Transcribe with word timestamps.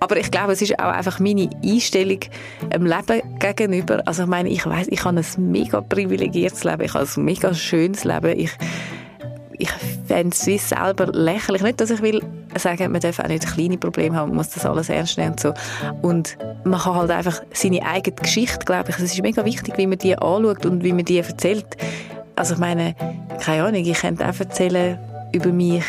Aber 0.00 0.16
ich 0.18 0.30
glaube, 0.30 0.52
es 0.52 0.62
ist 0.62 0.78
auch 0.78 0.92
einfach 0.92 1.18
meine 1.20 1.48
Einstellung 1.64 2.20
dem 2.72 2.86
Leben 2.86 3.22
gegenüber. 3.38 4.02
Also 4.04 4.24
ich 4.24 4.28
meine, 4.28 4.48
ich 4.50 4.66
weiß, 4.66 4.88
ich 4.90 5.04
habe 5.04 5.18
ein 5.18 5.50
mega 5.50 5.80
privilegiertes 5.80 6.64
Leben, 6.64 6.82
ich 6.82 6.94
habe 6.94 7.06
ein 7.06 7.24
mega 7.24 7.54
schönes 7.54 8.04
Leben. 8.04 8.38
Ich, 8.38 8.50
ich 9.58 9.70
fände 10.06 10.34
es 10.34 10.46
wie 10.46 10.58
selber 10.58 11.06
lächerlich. 11.06 11.62
Nicht, 11.62 11.80
dass 11.80 11.90
ich 11.90 12.02
will 12.02 12.22
sagen, 12.58 12.92
man 12.92 13.00
darf 13.00 13.18
auch 13.20 13.28
nicht 13.28 13.46
kleine 13.46 13.78
Probleme 13.78 14.16
haben, 14.16 14.28
man 14.28 14.36
muss 14.36 14.50
das 14.50 14.66
alles 14.66 14.90
ernst 14.90 15.16
nehmen 15.16 15.32
und 15.32 15.40
so. 15.40 15.54
Und 16.02 16.36
man 16.64 16.80
kann 16.80 16.94
halt 16.94 17.10
einfach 17.10 17.42
seine 17.52 17.84
eigene 17.84 18.16
Geschichte, 18.16 18.64
glaube 18.64 18.90
ich, 18.90 18.96
es 18.96 19.14
ist 19.14 19.22
mega 19.22 19.44
wichtig, 19.44 19.74
wie 19.78 19.86
man 19.86 19.98
die 19.98 20.16
anschaut 20.16 20.66
und 20.66 20.84
wie 20.84 20.92
man 20.92 21.04
die 21.04 21.18
erzählt. 21.18 21.76
Also 22.34 22.54
ich 22.54 22.60
meine, 22.60 22.94
keine 23.40 23.64
Ahnung, 23.64 23.84
ich 23.84 23.98
könnte 23.98 24.28
auch 24.28 24.38
erzählen 24.38 24.98
über 25.32 25.50
mich, 25.52 25.84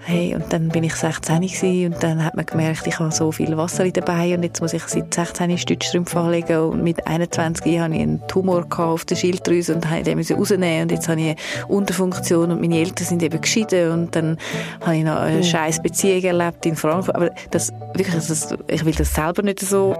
Hey, 0.00 0.34
und 0.34 0.52
dann 0.52 0.68
bin 0.68 0.84
ich 0.84 0.94
16 0.94 1.40
gewesen, 1.40 1.92
und 1.92 2.02
dann 2.02 2.24
hat 2.24 2.36
man 2.36 2.46
gemerkt, 2.46 2.86
ich 2.86 2.98
habe 2.98 3.10
so 3.10 3.32
viel 3.32 3.56
Wasser 3.56 3.90
dabei 3.90 4.34
und 4.34 4.44
jetzt 4.44 4.60
muss 4.60 4.72
ich 4.72 4.84
seit 4.84 5.12
16 5.12 5.58
Stützstrümpfe 5.58 6.18
anlegen 6.18 6.58
und 6.60 6.84
mit 6.84 7.06
21 7.06 7.80
hatte 7.80 7.94
ich 7.94 8.00
einen 8.00 8.26
Tumor 8.28 8.66
auf 8.76 9.04
der 9.04 9.16
Schilddrüse 9.16 9.74
und 9.74 9.84
musste 9.84 10.02
den 10.04 10.38
rausnehmen 10.38 10.82
und 10.82 10.92
jetzt 10.92 11.08
habe 11.08 11.20
ich 11.20 11.26
eine 11.28 11.36
Unterfunktion 11.68 12.52
und 12.52 12.60
meine 12.60 12.78
Eltern 12.78 13.06
sind 13.06 13.22
eben 13.22 13.40
geschieden 13.40 13.90
und 13.90 14.14
dann 14.14 14.38
habe 14.80 14.96
ich 14.96 15.04
noch 15.04 15.16
eine 15.16 15.42
scheiß 15.42 15.82
Beziehung 15.82 16.22
erlebt 16.22 16.64
in 16.66 16.76
Frankfurt. 16.76 17.16
Aber 17.16 17.30
das, 17.50 17.72
wirklich, 17.94 18.14
das, 18.14 18.54
ich 18.68 18.84
will 18.84 18.94
das 18.94 19.12
selber 19.12 19.42
nicht 19.42 19.60
so. 19.60 19.96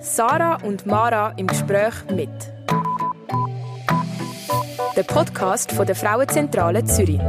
Sarah 0.00 0.56
und 0.62 0.86
Mara 0.86 1.32
im 1.36 1.46
Gespräch 1.46 1.94
mit. 2.14 2.30
Der 4.96 5.02
Podcast 5.02 5.72
von 5.72 5.86
der 5.86 5.96
Frauenzentrale 5.96 6.84
Zürich. 6.84 7.20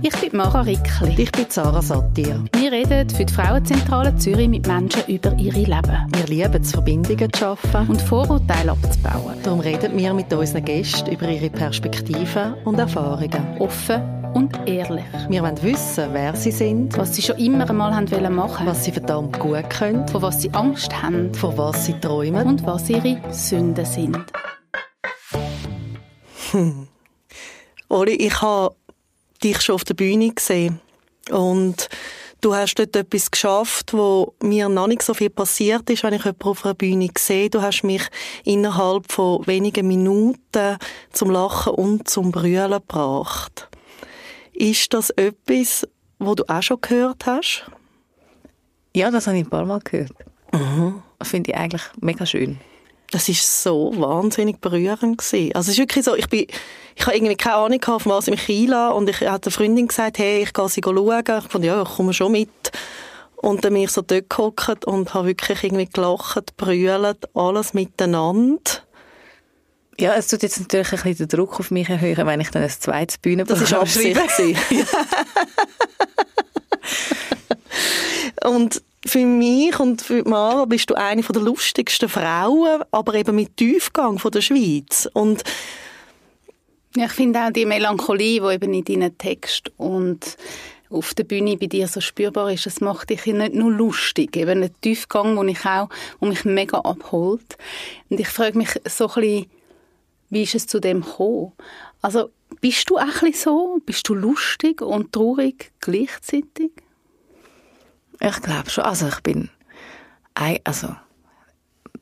Ich 0.00 0.14
bin 0.20 0.36
Mara 0.36 0.60
Rickli. 0.60 1.22
Ich 1.22 1.32
bin 1.32 1.46
Sarah 1.48 1.82
Satir. 1.82 2.44
Wir 2.54 2.70
reden 2.70 3.10
für 3.10 3.24
die 3.24 3.32
Frauenzentrale 3.32 4.14
Zürich 4.16 4.48
mit 4.48 4.66
Menschen 4.68 5.02
über 5.08 5.34
ihre 5.36 5.58
Leben. 5.58 6.06
Wir 6.14 6.26
lieben 6.28 6.62
es, 6.62 6.70
Verbindungen 6.70 7.32
zu 7.32 7.40
schaffen 7.40 7.88
und 7.88 8.00
Vorurteile 8.00 8.72
abzubauen. 8.72 9.34
Darum 9.42 9.58
reden 9.58 9.96
wir 9.96 10.14
mit 10.14 10.32
unseren 10.32 10.64
Gästen 10.64 11.10
über 11.10 11.28
ihre 11.28 11.50
Perspektiven 11.50 12.54
und 12.64 12.78
Erfahrungen. 12.78 13.58
Offen 13.58 14.00
und 14.34 14.56
ehrlich. 14.68 15.04
Wir 15.28 15.42
wollen 15.42 15.60
wissen, 15.62 16.08
wer 16.12 16.36
sie 16.36 16.52
sind, 16.52 16.96
was 16.96 17.16
sie 17.16 17.22
schon 17.22 17.36
immer 17.38 17.68
einmal 17.68 17.92
haben 17.92 18.08
wollen 18.12 18.34
machen, 18.34 18.68
was 18.68 18.84
sie 18.84 18.92
verdammt 18.92 19.40
gut 19.40 19.68
können, 19.68 20.06
vor 20.06 20.22
was 20.22 20.40
sie 20.42 20.50
Angst 20.52 21.02
haben, 21.02 21.34
vor 21.34 21.58
was 21.58 21.86
sie 21.86 21.94
träumen 21.94 22.46
und 22.46 22.64
was 22.64 22.88
ihre 22.88 23.20
Sünden 23.32 23.84
sind. 23.84 24.24
Hm. 26.52 26.86
Oli, 27.88 28.12
ich 28.12 28.42
habe 28.42 28.74
dich 29.42 29.60
schon 29.60 29.74
auf 29.74 29.84
der 29.84 29.94
Bühne 29.94 30.32
gesehen. 30.32 30.80
Und 31.30 31.88
du 32.40 32.54
hast 32.54 32.74
dort 32.76 32.96
etwas 32.96 33.30
geschafft, 33.30 33.92
wo 33.92 34.34
mir 34.42 34.68
noch 34.68 34.86
nicht 34.86 35.02
so 35.02 35.14
viel 35.14 35.30
passiert 35.30 35.88
ist, 35.90 36.02
wenn 36.02 36.14
ich 36.14 36.24
jemanden 36.24 36.48
auf 36.48 36.64
einer 36.64 36.74
Bühne 36.74 37.08
sehe. 37.16 37.50
Du 37.50 37.62
hast 37.62 37.82
mich 37.82 38.02
innerhalb 38.44 39.10
von 39.12 39.46
wenigen 39.46 39.86
Minuten 39.86 40.78
zum 41.12 41.30
Lachen 41.30 41.74
und 41.74 42.08
zum 42.08 42.30
Brüllen 42.30 42.70
gebracht. 42.72 43.68
Ist 44.52 44.92
das 44.94 45.10
etwas, 45.10 45.86
wo 46.18 46.34
du 46.34 46.44
auch 46.48 46.62
schon 46.62 46.80
gehört 46.80 47.26
hast? 47.26 47.70
Ja, 48.94 49.10
das 49.10 49.26
habe 49.26 49.38
ich 49.38 49.44
ein 49.44 49.50
paar 49.50 49.66
Mal 49.66 49.80
gehört. 49.80 50.12
Mhm. 50.52 51.02
Das 51.18 51.28
finde 51.28 51.50
ich 51.50 51.56
eigentlich 51.56 51.82
mega 52.00 52.26
schön 52.26 52.58
das 53.10 53.28
ist 53.28 53.62
so 53.62 53.92
wahnsinnig 53.96 54.60
berührend 54.60 55.18
gewesen. 55.18 55.54
Also 55.54 55.70
es 55.70 55.78
ist 55.78 55.82
wirklich 55.82 56.04
so, 56.04 56.14
ich 56.14 56.28
bin, 56.28 56.46
ich 56.94 57.06
habe 57.06 57.16
irgendwie 57.16 57.36
keine 57.36 57.56
Ahnung 57.56 57.78
gehabt, 57.78 58.02
von 58.02 58.12
was 58.12 58.28
ich 58.28 58.48
mich 58.48 58.48
einlasse 58.48 58.94
und 58.94 59.08
ich 59.08 59.20
hatte 59.20 59.46
eine 59.46 59.52
Freundin 59.52 59.88
gesagt, 59.88 60.18
hey, 60.18 60.42
ich 60.42 60.52
gehe 60.52 60.68
sie 60.68 60.82
schauen. 60.84 61.22
Ich 61.26 61.50
fand, 61.50 61.64
ja, 61.64 61.82
ich 61.82 61.88
komme 61.88 62.12
schon 62.12 62.32
mit. 62.32 62.50
Und 63.36 63.64
dann 63.64 63.72
bin 63.72 63.84
ich 63.84 63.90
so 63.90 64.02
dort 64.02 64.28
gehockt 64.28 64.84
und 64.84 65.14
habe 65.14 65.28
wirklich 65.28 65.62
irgendwie 65.62 65.86
gelacht, 65.86 66.56
brüllt, 66.56 67.28
alles 67.34 67.72
miteinander. 67.72 68.60
Ja, 70.00 70.14
es 70.14 70.28
tut 70.28 70.42
jetzt 70.42 70.60
natürlich 70.60 70.92
ein 70.92 71.02
bisschen 71.02 71.28
den 71.28 71.28
Druck 71.28 71.58
auf 71.58 71.70
mich 71.70 71.88
erhöhen, 71.88 72.26
wenn 72.26 72.40
ich 72.40 72.50
dann 72.50 72.62
ein 72.62 72.70
zweites 72.70 73.18
Bühnenprogramm 73.18 73.80
Das 73.80 73.96
ist 73.96 74.18
Absicht. 74.18 74.60
und 78.44 78.82
für 79.06 79.24
mich 79.24 79.78
und 79.78 80.02
für 80.02 80.28
Mara 80.28 80.64
bist 80.64 80.90
du 80.90 80.94
eine 80.94 81.22
der 81.22 81.42
lustigsten 81.42 82.08
Frauen, 82.08 82.82
aber 82.90 83.14
eben 83.14 83.36
mit 83.36 83.56
Tiefgang 83.56 84.18
von 84.18 84.30
der 84.32 84.40
Schweiz. 84.40 85.08
Und 85.12 85.44
ich 86.96 87.12
finde 87.12 87.40
auch 87.40 87.52
die 87.52 87.66
Melancholie, 87.66 88.40
die 88.40 88.54
eben 88.54 88.74
in 88.74 88.84
deinen 88.84 89.16
Text 89.18 89.70
und 89.76 90.36
auf 90.90 91.14
der 91.14 91.24
Bühne 91.24 91.56
bei 91.56 91.66
dir 91.66 91.86
so 91.86 92.00
spürbar 92.00 92.50
ist, 92.50 92.66
das 92.66 92.80
macht 92.80 93.10
dich 93.10 93.26
nicht 93.26 93.54
nur 93.54 93.70
lustig, 93.70 94.36
eben 94.36 94.62
ein 94.62 94.74
Tiefgang, 94.80 95.36
wo 95.36 95.44
ich 95.44 95.64
auch, 95.64 95.90
wo 96.18 96.26
mich 96.26 96.44
mega 96.44 96.78
abholt. 96.78 97.58
Und 98.08 98.18
ich 98.18 98.28
frage 98.28 98.56
mich 98.56 98.70
so 98.88 99.08
ein 99.08 99.14
bisschen, 99.14 99.46
wie 100.30 100.42
ist 100.42 100.54
es 100.54 100.66
zu 100.66 100.80
dem 100.80 101.02
gekommen? 101.02 101.52
Also, 102.00 102.30
bist 102.60 102.88
du 102.88 102.98
auch 102.98 103.34
so? 103.34 103.80
Bist 103.84 104.08
du 104.08 104.14
lustig 104.14 104.80
und 104.80 105.12
traurig 105.12 105.72
gleichzeitig? 105.80 106.70
Ich 108.20 108.42
glaube 108.42 108.70
schon. 108.70 108.84
Also 108.84 109.08
ich 109.08 109.20
bin 109.20 109.50
also 110.64 110.94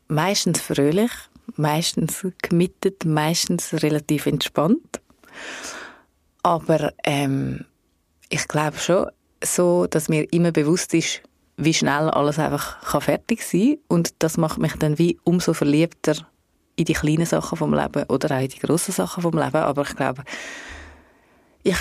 meistens 0.08 0.60
fröhlich, 0.60 1.10
meistens 1.56 2.26
gemittet, 2.42 3.04
meistens 3.04 3.72
relativ 3.82 4.26
entspannt. 4.26 5.00
Aber 6.42 6.92
ähm, 7.04 7.64
ich 8.28 8.46
glaube 8.48 8.78
schon 8.78 9.10
so, 9.42 9.86
dass 9.86 10.08
mir 10.08 10.32
immer 10.32 10.52
bewusst 10.52 10.94
ist, 10.94 11.22
wie 11.56 11.74
schnell 11.74 12.10
alles 12.10 12.38
einfach 12.38 12.80
kann 12.82 13.00
fertig 13.00 13.42
sein 13.42 13.78
und 13.88 14.14
das 14.18 14.36
macht 14.36 14.58
mich 14.58 14.74
dann 14.74 14.98
wie 14.98 15.18
umso 15.24 15.54
verliebter 15.54 16.14
in 16.76 16.84
die 16.84 16.92
kleinen 16.92 17.26
Sachen 17.26 17.56
vom 17.56 17.72
Leben 17.72 18.04
oder 18.04 18.36
auch 18.36 18.42
in 18.42 18.48
die 18.48 18.58
grossen 18.58 18.92
Sachen 18.92 19.22
vom 19.22 19.36
Leben. 19.36 19.56
Aber 19.56 19.82
ich 19.82 19.96
glaube, 19.96 20.22
ich 21.62 21.76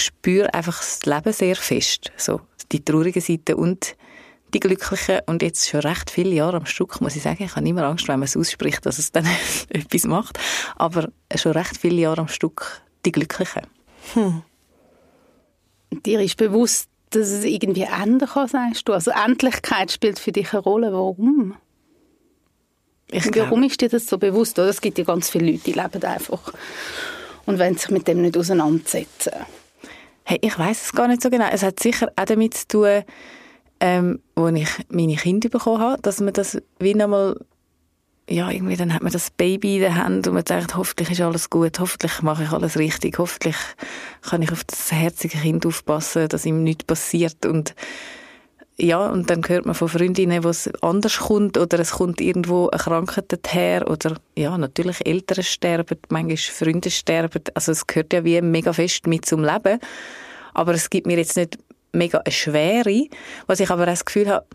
spüre 0.00 0.52
einfach 0.54 0.78
das 0.78 1.04
Leben 1.04 1.32
sehr 1.32 1.56
fest. 1.56 2.12
So, 2.16 2.40
die 2.72 2.84
traurige 2.84 3.20
Seite 3.20 3.56
und 3.56 3.96
die 4.54 4.60
glückliche 4.60 5.22
und 5.26 5.42
jetzt 5.42 5.68
schon 5.68 5.80
recht 5.80 6.10
viele 6.10 6.34
Jahre 6.34 6.58
am 6.58 6.66
Stück, 6.66 7.00
muss 7.00 7.16
ich 7.16 7.22
sagen. 7.22 7.42
Ich 7.42 7.56
habe 7.56 7.68
immer 7.68 7.82
Angst, 7.82 8.08
wenn 8.08 8.18
man 8.18 8.26
es 8.26 8.36
ausspricht, 8.36 8.86
dass 8.86 8.98
es 8.98 9.12
dann 9.12 9.26
etwas 9.68 10.04
macht. 10.04 10.38
Aber 10.76 11.08
schon 11.34 11.52
recht 11.52 11.76
viele 11.76 12.00
Jahre 12.00 12.22
am 12.22 12.28
Stück 12.28 12.82
die 13.04 13.12
glückliche. 13.12 13.62
Hm. 14.14 14.42
Dir 16.04 16.20
ist 16.20 16.36
bewusst, 16.36 16.88
dass 17.10 17.28
es 17.28 17.44
irgendwie 17.44 17.82
ändern 17.82 18.28
kann, 18.28 18.48
sagst 18.48 18.88
du. 18.88 18.92
Also 18.92 19.10
Endlichkeit 19.10 19.92
spielt 19.92 20.18
für 20.18 20.32
dich 20.32 20.52
eine 20.52 20.62
Rolle. 20.62 20.92
Warum? 20.92 21.56
Warum 23.10 23.62
ist 23.62 23.80
dir 23.80 23.88
das 23.88 24.06
so 24.06 24.18
bewusst? 24.18 24.58
Es 24.58 24.80
gibt 24.80 24.98
ja 24.98 25.04
ganz 25.04 25.30
viele 25.30 25.52
Leute, 25.52 25.64
die 25.64 25.72
leben 25.72 26.02
einfach 26.02 26.52
und 27.46 27.58
wollen 27.58 27.76
sich 27.76 27.90
mit 27.90 28.08
dem 28.08 28.20
nicht 28.22 28.36
auseinandersetzen. 28.36 29.32
Hey, 30.28 30.38
ich 30.40 30.58
weiß 30.58 30.86
es 30.86 30.92
gar 30.92 31.06
nicht 31.06 31.22
so 31.22 31.30
genau. 31.30 31.46
Es 31.52 31.62
hat 31.62 31.78
sicher 31.78 32.10
auch 32.16 32.24
damit 32.24 32.54
zu 32.54 32.66
tun, 32.66 33.04
ähm, 33.78 34.18
wo 34.34 34.48
ich 34.48 34.68
meine 34.88 35.14
Kinder 35.14 35.48
bekommen 35.48 35.80
habe, 35.80 36.02
dass 36.02 36.20
man 36.20 36.32
das 36.32 36.60
wie 36.80 36.94
nochmal 36.94 37.38
ja, 38.28 38.50
irgendwie 38.50 38.74
dann 38.74 38.92
hat 38.92 39.04
man 39.04 39.12
das 39.12 39.30
Baby 39.30 39.76
in 39.76 39.82
der 39.82 39.94
Hand 39.94 40.26
und 40.26 40.34
man 40.34 40.42
denkt, 40.42 40.76
hoffentlich 40.76 41.12
ist 41.12 41.20
alles 41.20 41.48
gut, 41.48 41.78
hoffentlich 41.78 42.22
mache 42.22 42.42
ich 42.42 42.50
alles 42.50 42.76
richtig, 42.76 43.20
hoffentlich 43.20 43.54
kann 44.22 44.42
ich 44.42 44.50
auf 44.50 44.64
das 44.64 44.90
herzige 44.90 45.38
Kind 45.38 45.64
aufpassen, 45.64 46.28
dass 46.28 46.44
ihm 46.44 46.64
nichts 46.64 46.82
passiert 46.82 47.46
und 47.46 47.76
ja, 48.78 49.08
und 49.08 49.30
dann 49.30 49.42
hört 49.48 49.64
man 49.64 49.74
von 49.74 49.88
Freundinnen, 49.88 50.44
wo 50.44 50.50
es 50.50 50.70
anders 50.82 51.16
kommt 51.18 51.56
oder 51.56 51.78
es 51.78 51.92
kommt 51.92 52.20
irgendwo 52.20 52.68
eine 52.68 52.78
Krankheit 52.78 53.32
her 53.48 53.90
oder 53.90 54.16
ja, 54.36 54.58
natürlich 54.58 55.06
Eltern 55.06 55.42
sterben, 55.42 55.98
manchmal 56.10 56.36
Freunde 56.36 56.90
sterben. 56.90 57.42
Also 57.54 57.72
es 57.72 57.86
gehört 57.86 58.12
ja 58.12 58.22
wie 58.24 58.40
mega 58.42 58.74
fest 58.74 59.06
mit 59.06 59.24
zum 59.24 59.42
Leben. 59.42 59.78
Aber 60.52 60.74
es 60.74 60.90
gibt 60.90 61.06
mir 61.06 61.16
jetzt 61.16 61.36
nicht 61.36 61.58
mega 61.92 62.18
eine 62.18 62.32
Schwere. 62.32 63.06
Was 63.46 63.60
ich 63.60 63.70
aber 63.70 63.84
auch 63.84 63.86
das 63.86 64.04
Gefühl 64.04 64.28
habe, 64.28 64.46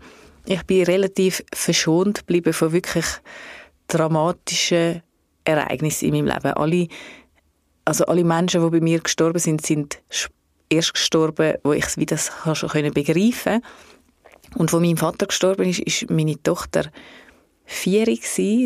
ich 0.46 0.62
bin 0.64 0.84
relativ 0.84 1.42
verschont 1.52 2.20
geblieben 2.20 2.52
von 2.52 2.72
wirklich 2.72 3.06
dramatischen 3.88 5.02
Ereignissen 5.44 6.06
in 6.06 6.24
meinem 6.24 6.34
Leben. 6.34 6.54
Alle, 6.54 6.86
also 7.84 8.04
alle 8.06 8.22
Menschen, 8.22 8.62
die 8.62 8.70
bei 8.70 8.80
mir 8.80 9.00
gestorben 9.00 9.40
sind, 9.40 9.66
sind 9.66 10.00
erst 10.68 10.94
gestorben, 10.94 11.56
wo 11.64 11.72
ich 11.72 11.84
es 11.84 11.98
wieder 11.98 12.16
begreifen 12.92 13.60
konnte. 13.60 13.62
Und 14.54 14.72
wo 14.72 14.80
mein 14.80 14.96
Vater 14.96 15.26
gestorben 15.26 15.68
ist, 15.68 15.80
ist 15.80 16.10
meine 16.10 16.42
Tochter 16.42 16.90
vier 17.64 18.06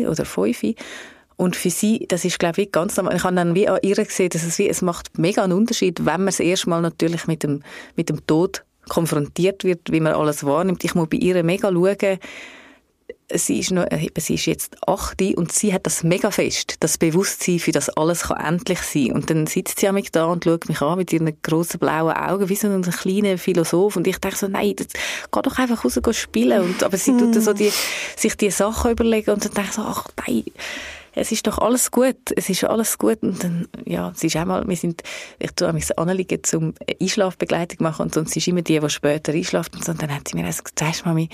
oder 0.09 0.25
fünf. 0.25 0.63
Und 1.37 1.55
für 1.55 1.69
sie, 1.69 2.05
das 2.07 2.25
ist, 2.25 2.39
glaube 2.39 2.63
ich, 2.63 2.71
ganz 2.71 2.97
normal. 2.97 3.15
Ich 3.15 3.23
habe 3.23 3.35
dann 3.35 3.53
wie 3.53 3.69
an 3.69 3.79
ihr 3.83 3.95
gesehen, 3.95 4.29
dass 4.29 4.43
es 4.43 4.57
wie, 4.57 4.67
es 4.67 4.81
macht 4.81 5.19
mega 5.19 5.43
einen 5.43 5.53
Unterschied, 5.53 5.99
wenn 5.99 6.21
man 6.21 6.25
das 6.27 6.39
erste 6.39 6.69
Mal 6.69 6.81
natürlich 6.81 7.27
mit 7.27 7.43
dem, 7.43 7.61
mit 7.95 8.09
dem 8.09 8.25
Tod 8.25 8.63
konfrontiert 8.89 9.63
wird, 9.63 9.91
wie 9.91 9.99
man 9.99 10.13
alles 10.13 10.43
wahrnimmt. 10.43 10.83
Ich 10.83 10.95
muss 10.95 11.09
bei 11.09 11.17
ihr 11.17 11.43
mega 11.43 11.71
schauen, 11.71 12.19
sie 13.33 13.59
ist, 13.59 13.71
noch, 13.71 13.85
äh, 13.91 14.09
sie 14.17 14.35
ist 14.35 14.45
jetzt 14.45 14.77
8 14.87 15.21
und 15.35 15.51
sie 15.51 15.73
hat 15.73 15.85
das 15.85 16.03
mega 16.03 16.31
fest, 16.31 16.75
das 16.79 16.97
Bewusstsein 16.97 17.59
für 17.59 17.71
das 17.71 17.89
alles 17.89 18.23
kann 18.23 18.37
endlich 18.37 18.79
sein. 18.79 19.11
Und 19.11 19.29
dann 19.29 19.47
sitzt 19.47 19.79
sie 19.79 19.91
mich 19.91 20.11
da 20.11 20.25
und 20.25 20.45
schaut 20.45 20.69
mich 20.69 20.81
an 20.81 20.97
mit 20.97 21.11
ihren 21.11 21.31
grossen 21.41 21.79
blauen 21.79 22.15
Augen, 22.15 22.49
wie 22.49 22.55
so 22.55 22.67
ein 22.67 22.81
kleiner 22.81 23.37
Philosoph. 23.37 23.95
Und 23.95 24.07
ich 24.07 24.17
denke 24.19 24.37
so, 24.37 24.47
nein, 24.47 24.73
das, 24.75 24.87
geh 24.87 25.41
doch 25.41 25.57
einfach 25.57 25.83
raus 25.83 25.99
spielen. 26.17 26.61
Und, 26.61 26.83
aber 26.83 26.97
sie 26.97 27.17
tut 27.17 27.35
so 27.35 27.53
die, 27.53 27.71
sich 28.15 28.35
die 28.35 28.51
Sachen 28.51 28.91
überlegen 28.91 29.31
und 29.31 29.43
dann 29.43 29.53
denke 29.53 29.69
ich 29.69 29.75
so, 29.75 29.81
ach 29.81 30.07
nein, 30.25 30.43
es 31.19 31.31
ist 31.31 31.47
doch 31.47 31.57
alles 31.57 31.89
gut, 31.89 32.17
es 32.35 32.47
ist 32.47 32.63
alles 32.63 32.97
gut. 32.97 33.23
Und 33.23 33.43
dann, 33.43 33.67
ja, 33.85 34.13
sie 34.15 34.27
ist 34.27 34.35
einmal, 34.35 34.67
wir 34.67 34.75
sind, 34.77 35.01
ich 35.39 35.51
tue 35.51 35.73
mich 35.73 35.97
anliegen, 35.97 36.43
zum 36.43 36.75
Einschlafbegleitung 37.01 37.79
machen 37.81 38.03
und, 38.03 38.17
und 38.17 38.29
sie 38.29 38.39
ist 38.39 38.47
immer 38.47 38.61
die, 38.61 38.79
die 38.79 38.89
später 38.89 39.33
einschlaft 39.33 39.75
und 39.75 39.83
so. 39.83 39.91
Und 39.91 40.01
dann 40.01 40.13
hat 40.13 40.27
sie 40.27 40.37
mir 40.37 40.43
gesagt, 40.43 40.77
sagst 40.77 41.05
Mami, 41.05 41.29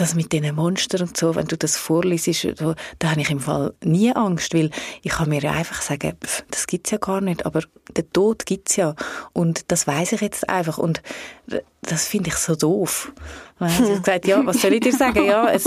das 0.00 0.14
mit 0.14 0.32
diesen 0.32 0.54
Monstern 0.54 1.02
und 1.02 1.16
so, 1.16 1.34
wenn 1.34 1.46
du 1.46 1.56
das 1.56 1.76
vorliest, 1.76 2.60
da, 2.60 2.74
da 2.98 3.10
habe 3.10 3.20
ich 3.20 3.30
im 3.30 3.40
Fall 3.40 3.74
nie 3.82 4.14
Angst, 4.14 4.54
weil 4.54 4.70
ich 5.02 5.12
kann 5.12 5.28
mir 5.28 5.50
einfach 5.50 5.82
sagen, 5.82 6.16
pff, 6.24 6.44
das 6.50 6.66
gibt's 6.66 6.90
ja 6.90 6.98
gar 6.98 7.20
nicht, 7.20 7.46
aber 7.46 7.62
der 7.96 8.08
Tod 8.10 8.46
gibt's 8.46 8.76
ja 8.76 8.94
und 9.32 9.70
das 9.72 9.86
weiß 9.86 10.12
ich 10.12 10.20
jetzt 10.20 10.48
einfach 10.48 10.78
und 10.78 11.02
das 11.82 12.06
finde 12.06 12.28
ich 12.28 12.36
so 12.36 12.54
doof. 12.54 13.12
Dann 13.58 13.76
hat 13.76 13.86
sie 13.86 13.94
gesagt, 13.94 14.26
ja, 14.26 14.44
was 14.44 14.60
soll 14.60 14.74
ich 14.74 14.80
dir 14.80 14.92
sagen? 14.92 15.24
Ja, 15.24 15.50
es, 15.50 15.66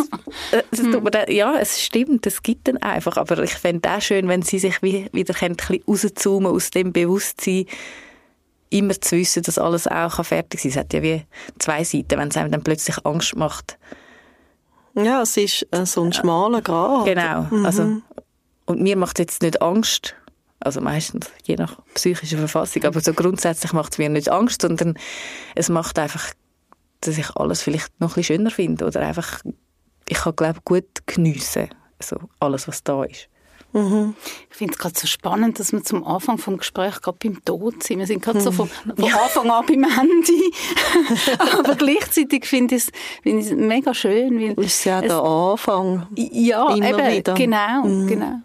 es, 0.52 0.80
es 0.80 1.30
ja, 1.30 1.56
es 1.58 1.82
stimmt, 1.82 2.26
es 2.26 2.42
gibt 2.42 2.68
dann 2.68 2.78
einfach, 2.78 3.18
aber 3.18 3.40
ich 3.44 3.54
fände 3.54 3.90
auch 3.90 4.02
schön, 4.02 4.28
wenn 4.28 4.44
sie 4.44 4.60
sich 4.60 4.82
wie, 4.82 5.10
wieder 5.12 5.34
ein 5.42 5.56
bisschen 5.56 5.84
rauszoomen 5.88 6.52
aus 6.52 6.70
dem 6.70 6.94
Bewusstsein, 6.94 7.66
immer 8.70 9.00
zu 9.00 9.18
wissen, 9.18 9.44
dass 9.44 9.58
alles 9.58 9.88
auch 9.88 10.24
fertig 10.24 10.62
sein 10.62 10.72
kann. 10.72 10.80
Es 10.80 10.86
hat 10.86 10.94
ja 10.94 11.02
wie 11.02 11.26
zwei 11.60 11.84
Seiten, 11.84 12.18
wenn 12.18 12.30
es 12.30 12.38
einem 12.38 12.52
dann 12.52 12.64
plötzlich 12.64 13.06
Angst 13.06 13.36
macht, 13.36 13.78
ja, 14.96 15.22
es 15.22 15.38
ist 15.38 15.68
äh, 15.72 15.86
so 15.86 16.04
ein 16.04 16.14
schmaler 16.14 16.62
Grad. 16.62 17.06
Genau. 17.06 17.48
Mhm. 17.50 17.66
Also, 17.66 18.02
und 18.66 18.82
mir 18.82 18.98
macht 18.98 19.20
es 19.20 19.24
jetzt 19.24 19.42
nicht 19.42 19.62
Angst, 19.62 20.16
also 20.60 20.80
meistens, 20.80 21.30
je 21.44 21.56
nach 21.56 21.78
psychischer 21.96 22.38
Verfassung, 22.38 22.84
aber 22.84 23.02
so 23.02 23.14
grundsätzlich 23.14 23.74
macht 23.74 23.94
es 23.94 23.98
mir 23.98 24.10
nicht 24.10 24.30
Angst, 24.30 24.62
sondern 24.62 24.98
es 25.56 25.70
macht 25.70 25.98
einfach, 25.98 26.34
dass 27.02 27.18
ich 27.18 27.36
alles 27.36 27.62
vielleicht 27.62 28.00
noch 28.00 28.12
ein 28.12 28.16
bisschen 28.16 28.38
schöner 28.38 28.52
finde 28.52 28.86
oder 28.86 29.02
einfach, 29.02 29.42
ich 30.08 30.18
kann, 30.18 30.36
glaube 30.36 30.60
gut 30.64 31.08
geniessen, 31.08 31.70
also 32.00 32.18
alles, 32.40 32.68
was 32.68 32.84
da 32.84 33.04
ist. 33.04 33.28
Mhm. 33.74 34.16
Ich 34.50 34.58
finde 34.58 34.74
es 34.74 34.80
gerade 34.80 35.00
so 35.00 35.08
spannend, 35.08 35.60
dass 35.60 35.72
wir 35.72 35.84
zum 35.84 36.06
Anfang 36.06 36.38
vom 36.38 36.58
Gespräch 36.58 37.02
gerade 37.02 37.18
beim 37.22 37.44
Tod 37.44 37.84
sind. 37.84 38.00
Wir 38.00 38.08
sind 38.08 38.22
gerade 38.22 38.40
mhm. 38.40 38.44
so 38.44 38.52
von, 38.52 38.68
von 38.68 39.14
Anfang 39.14 39.50
an 39.50 39.66
beim 39.66 39.86
Handy. 39.86 40.54
Aber 41.58 41.76
gleichzeitig 41.76 42.46
finde 42.46 42.76
ich 42.76 42.84
es 42.84 42.92
find 43.24 43.58
mega 43.68 43.94
schön. 43.94 44.40
Weil 44.40 44.66
ist 44.66 44.84
ja 44.84 45.02
der 45.02 45.22
Anfang. 45.22 46.08
Ja, 46.16 46.74
Immer 46.74 46.90
eben, 46.90 47.18
wieder. 47.18 47.34
genau, 47.34 47.84
mhm. 47.84 48.08
genau. 48.08 48.36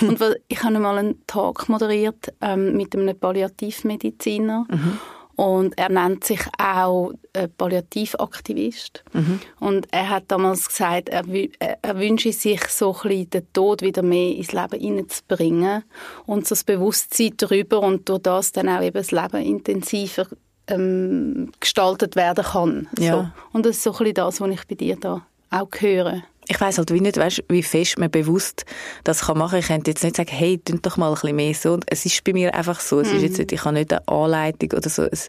Und 0.00 0.20
weil, 0.20 0.40
ich 0.48 0.62
habe 0.62 0.78
mal 0.78 0.98
einen 0.98 1.26
Talk 1.26 1.68
moderiert 1.68 2.32
ähm, 2.40 2.76
mit 2.76 2.94
einem 2.94 3.18
Palliativmediziner. 3.18 4.66
Mhm. 4.68 4.98
Und 5.36 5.78
er 5.78 5.90
nennt 5.90 6.24
sich 6.24 6.40
auch 6.58 7.12
äh, 7.34 7.46
Palliativaktivist. 7.46 9.04
Mhm. 9.12 9.40
Und 9.60 9.86
er 9.90 10.08
hat 10.08 10.24
damals 10.28 10.68
gesagt, 10.68 11.10
er, 11.10 11.24
er 11.60 11.98
wünsche 11.98 12.32
sich 12.32 12.64
so 12.68 12.94
ein 12.94 13.08
bisschen 13.08 13.30
den 13.30 13.52
Tod 13.52 13.82
wieder 13.82 14.02
mehr 14.02 14.34
ins 14.34 14.52
Leben 14.52 14.80
hineinzubringen 14.80 15.84
und 16.24 16.46
so 16.46 16.54
das 16.54 16.64
Bewusstsein 16.64 17.34
darüber 17.36 17.80
und 17.80 18.08
durch 18.08 18.22
das 18.22 18.52
dann 18.52 18.68
auch 18.68 18.82
eben 18.82 18.94
das 18.94 19.10
Leben 19.10 19.42
intensiver 19.42 20.26
ähm, 20.68 21.52
gestaltet 21.60 22.16
werden 22.16 22.44
kann. 22.44 22.88
Ja. 22.98 23.12
So. 23.12 23.28
Und 23.52 23.66
das 23.66 23.76
ist 23.76 23.82
so 23.82 23.92
ein 23.92 23.98
bisschen 23.98 24.14
das, 24.14 24.40
was 24.40 24.50
ich 24.50 24.66
bei 24.66 24.74
dir 24.74 24.96
da 24.96 25.26
auch 25.50 25.68
höre 25.78 26.22
ich 26.48 26.60
weiß 26.60 26.78
halt 26.78 26.92
wie 26.92 27.00
nicht, 27.00 27.16
weißt, 27.16 27.44
wie 27.48 27.62
fest 27.62 27.98
man 27.98 28.10
bewusst 28.10 28.64
das 29.04 29.26
kann 29.26 29.38
machen. 29.38 29.58
Ich 29.58 29.66
könnte 29.66 29.90
jetzt 29.90 30.04
nicht 30.04 30.16
sagen, 30.16 30.30
hey, 30.30 30.58
tu 30.58 30.78
doch 30.78 30.96
mal 30.96 31.08
ein 31.08 31.14
bisschen 31.14 31.36
mehr 31.36 31.54
so. 31.54 31.72
Und 31.72 31.84
es 31.88 32.06
ist 32.06 32.22
bei 32.24 32.32
mir 32.32 32.54
einfach 32.54 32.80
so. 32.80 33.00
Es 33.00 33.10
mhm. 33.10 33.16
ist 33.16 33.22
jetzt 33.22 33.38
nicht, 33.38 33.52
ich 33.52 33.64
habe 33.64 33.74
nicht 33.74 33.92
eine 33.92 34.06
Anleitung 34.08 34.72
oder 34.72 34.88
so. 34.88 35.02
Es, 35.02 35.28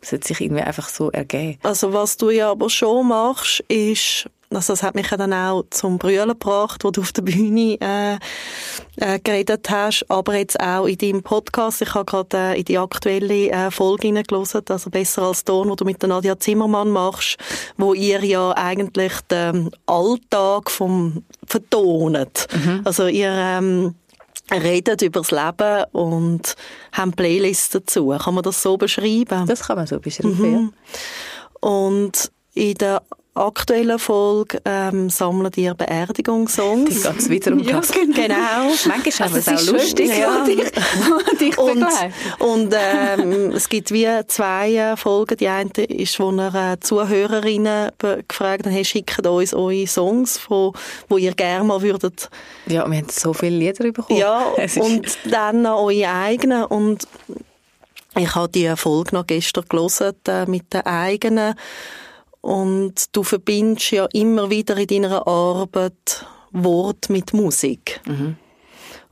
es 0.00 0.12
hat 0.12 0.24
sich 0.24 0.40
irgendwie 0.40 0.62
einfach 0.62 0.88
so 0.88 1.10
ergeben. 1.10 1.58
Also 1.62 1.92
was 1.92 2.16
du 2.16 2.30
ja 2.30 2.50
aber 2.50 2.70
schon 2.70 3.08
machst, 3.08 3.60
ist 3.68 4.28
also 4.52 4.72
das 4.72 4.82
hat 4.82 4.94
mich 4.94 5.10
ja 5.10 5.16
dann 5.16 5.32
auch 5.32 5.64
zum 5.70 5.98
Brüllen 5.98 6.28
gebracht, 6.28 6.82
wo 6.82 6.90
du 6.90 7.02
auf 7.02 7.12
der 7.12 7.22
Bühne 7.22 7.78
äh, 7.80 8.18
äh, 8.96 9.18
geredet 9.20 9.70
hast, 9.70 10.04
aber 10.08 10.36
jetzt 10.36 10.58
auch 10.58 10.86
in 10.86 10.98
deinem 10.98 11.22
Podcast. 11.22 11.82
Ich 11.82 11.94
habe 11.94 12.04
gerade 12.04 12.36
äh, 12.36 12.58
in 12.58 12.64
die 12.64 12.78
aktuelle 12.78 13.50
äh, 13.50 13.70
Folge 13.70 14.08
hineingelassen, 14.08 14.62
also 14.68 14.90
«Besser 14.90 15.22
als 15.22 15.44
Ton», 15.44 15.68
wo 15.68 15.76
du 15.76 15.84
mit 15.84 16.02
der 16.02 16.08
Nadia 16.08 16.38
Zimmermann 16.38 16.90
machst, 16.90 17.36
wo 17.76 17.94
ihr 17.94 18.24
ja 18.24 18.52
eigentlich 18.56 19.12
den 19.30 19.70
Alltag 19.86 20.70
vom 20.70 21.22
vertonet. 21.46 22.48
Mhm. 22.52 22.80
Also 22.84 23.06
ihr 23.06 23.30
ähm, 23.30 23.94
redet 24.50 25.02
über 25.02 25.20
das 25.20 25.30
Leben 25.30 25.84
und 25.92 26.56
haben 26.92 27.12
Playlists 27.12 27.70
dazu. 27.70 28.08
Kann 28.18 28.34
man 28.34 28.42
das 28.42 28.62
so 28.62 28.76
beschreiben? 28.76 29.46
Das 29.46 29.60
kann 29.60 29.76
man 29.76 29.86
so 29.86 30.00
beschreiben, 30.00 30.38
mhm. 30.38 30.72
ja. 31.62 31.68
Und 31.68 32.32
in 32.54 32.74
der 32.74 33.02
aktuellen 33.34 33.98
Folge 33.98 34.60
ähm, 34.64 35.08
sammeln 35.08 35.52
ihr 35.56 35.74
Beerdigungssongs. 35.74 36.88
Die 36.90 37.08
geht 37.08 37.30
wieder 37.30 37.52
um 37.52 37.66
das. 37.66 37.88
Ja, 37.94 38.04
genau. 38.04 38.74
Manchmal 38.86 39.28
haben 39.28 39.34
wir 39.34 39.38
es 39.38 39.48
auch 39.48 39.72
lustig. 39.72 40.10
Ja. 40.18 40.44
dich, 41.40 41.58
und 41.58 41.86
und 42.38 42.74
ähm, 42.76 43.52
es 43.52 43.68
gibt 43.68 43.92
wie 43.92 44.08
zwei 44.26 44.74
äh, 44.74 44.96
Folgen. 44.96 45.36
Die 45.36 45.48
eine 45.48 45.70
ist, 45.70 46.18
wo 46.18 46.32
ihr 46.32 46.54
äh, 46.54 46.80
Zuhörerinnen 46.80 47.90
gefragt 47.98 48.66
habt, 48.66 48.74
hey, 48.74 48.84
schickt 48.84 49.26
uns 49.26 49.54
eure 49.54 49.86
Songs, 49.86 50.40
wo 50.48 50.74
ihr 51.16 51.32
gerne 51.32 51.64
mal 51.64 51.82
würdet. 51.82 52.28
Ja, 52.66 52.90
wir 52.90 52.98
haben 52.98 53.08
so 53.08 53.32
viele 53.32 53.56
Lieder 53.56 53.84
bekommen. 53.84 54.18
Ja, 54.18 54.44
und 54.76 55.18
dann 55.30 55.62
noch 55.62 55.84
eure 55.84 56.08
eigenen. 56.10 56.64
Und 56.64 57.06
ich 58.16 58.34
habe 58.34 58.48
die 58.48 58.74
Folge 58.76 59.14
noch 59.14 59.26
gestern 59.26 59.64
gelesen 59.68 60.14
äh, 60.26 60.46
mit 60.46 60.72
den 60.72 60.82
eigenen 60.82 61.54
und 62.40 63.14
du 63.14 63.22
verbindest 63.22 63.90
ja 63.90 64.06
immer 64.12 64.50
wieder 64.50 64.76
in 64.76 64.86
deiner 64.86 65.26
Arbeit 65.26 66.26
Wort 66.52 67.10
mit 67.10 67.32
Musik. 67.32 68.00
Mhm. 68.06 68.36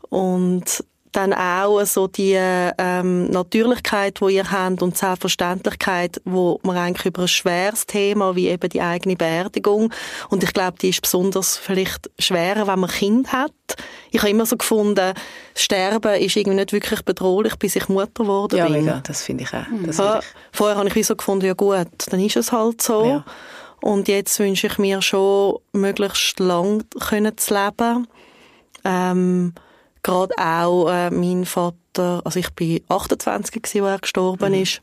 Und 0.09 0.85
dann 1.13 1.33
auch 1.33 1.85
so 1.85 2.07
die 2.07 2.37
ähm, 2.37 3.31
Natürlichkeit, 3.31 4.21
wo 4.21 4.29
ihr 4.29 4.51
habt 4.51 4.83
und 4.83 4.97
Selbstverständlichkeit, 4.97 6.21
wo 6.25 6.61
man 6.63 6.77
eigentlich 6.77 7.07
über 7.07 7.23
ein 7.23 7.29
schweres 7.29 7.87
Thema 7.87 8.37
wie 8.37 8.49
eben 8.49 8.69
die 8.69 8.81
eigene 8.81 9.17
Beerdigung 9.17 9.93
und 10.29 10.43
ich 10.43 10.53
glaube, 10.53 10.79
die 10.81 10.91
ist 10.91 11.03
besonders 11.03 11.57
vielleicht 11.57 12.11
schwerer, 12.19 12.67
wenn 12.67 12.81
man 12.81 12.91
Kind 12.91 13.33
hat. 13.33 13.53
Ich 14.11 14.21
habe 14.21 14.31
immer 14.31 14.47
so 14.47 14.57
gefunden, 14.57 15.15
Sterben 15.55 16.21
ist 16.21 16.37
irgendwie 16.37 16.57
nicht 16.57 16.73
wirklich 16.73 17.03
bedrohlich, 17.03 17.57
bis 17.57 17.77
ich 17.77 17.89
Mutter 17.89 18.25
geworden 18.25 18.57
ja, 18.57 18.67
bin. 18.67 18.75
Ja, 18.75 18.81
mega, 18.81 19.01
das 19.07 19.23
finde 19.23 19.45
ich 19.45 19.53
auch. 19.53 19.67
Das 19.85 19.99
ja. 19.99 20.21
Vorher 20.53 20.77
habe 20.77 20.89
ich 20.89 20.95
wie 20.95 21.03
so 21.03 21.17
gefunden, 21.17 21.47
ja 21.47 21.55
gut, 21.55 21.89
dann 22.11 22.21
ist 22.21 22.37
es 22.37 22.53
halt 22.53 22.83
so. 22.83 23.05
Ja. 23.05 23.25
Und 23.81 24.09
jetzt 24.09 24.39
wünsche 24.39 24.67
ich 24.67 24.79
mir 24.79 25.03
schon, 25.03 25.59
möglichst 25.73 26.41
lang 26.41 26.85
können 26.99 27.37
zu 27.37 27.55
leben. 27.55 28.09
Ähm, 28.85 29.55
gerade 30.02 30.35
auch 30.38 30.88
äh, 30.88 31.11
mein 31.11 31.45
Vater, 31.45 32.23
also 32.25 32.38
ich 32.38 32.50
bin 32.50 32.81
28 32.88 33.62
gewesen, 33.62 33.85
als 33.85 33.93
er 33.93 33.99
gestorben 33.99 34.52
mhm. 34.52 34.62
ist, 34.62 34.81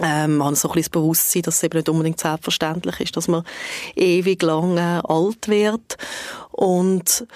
ähm, 0.00 0.42
habe 0.42 0.56
so 0.56 0.68
ein 0.68 0.74
bisschen 0.74 0.82
das 0.82 0.90
Bewusstsein, 0.90 1.42
dass 1.42 1.56
es 1.56 1.62
eben 1.62 1.78
nicht 1.78 1.88
unbedingt 1.88 2.20
selbstverständlich 2.20 3.00
ist, 3.00 3.16
dass 3.16 3.28
man 3.28 3.44
ewig 3.96 4.42
lang 4.42 4.76
äh, 4.76 5.00
alt 5.04 5.48
wird. 5.48 5.96
Und 6.52 7.26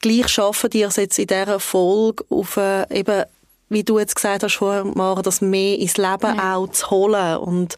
gleich 0.00 0.28
schaffen 0.28 0.70
die 0.70 0.82
es 0.82 0.96
jetzt 0.96 1.18
in 1.18 1.26
dieser 1.26 1.60
Folge 1.60 2.24
auf 2.28 2.56
äh, 2.56 2.86
eben, 2.96 3.24
wie 3.68 3.84
du 3.84 3.98
jetzt 3.98 4.14
gesagt 4.14 4.42
hast 4.42 4.56
vorher, 4.56 4.84
Mara, 4.84 5.22
das 5.22 5.40
mehr 5.40 5.78
ins 5.78 5.96
Leben 5.96 6.36
ja. 6.36 6.56
auch 6.56 6.68
zu 6.68 6.90
holen. 6.90 7.38
Und 7.38 7.74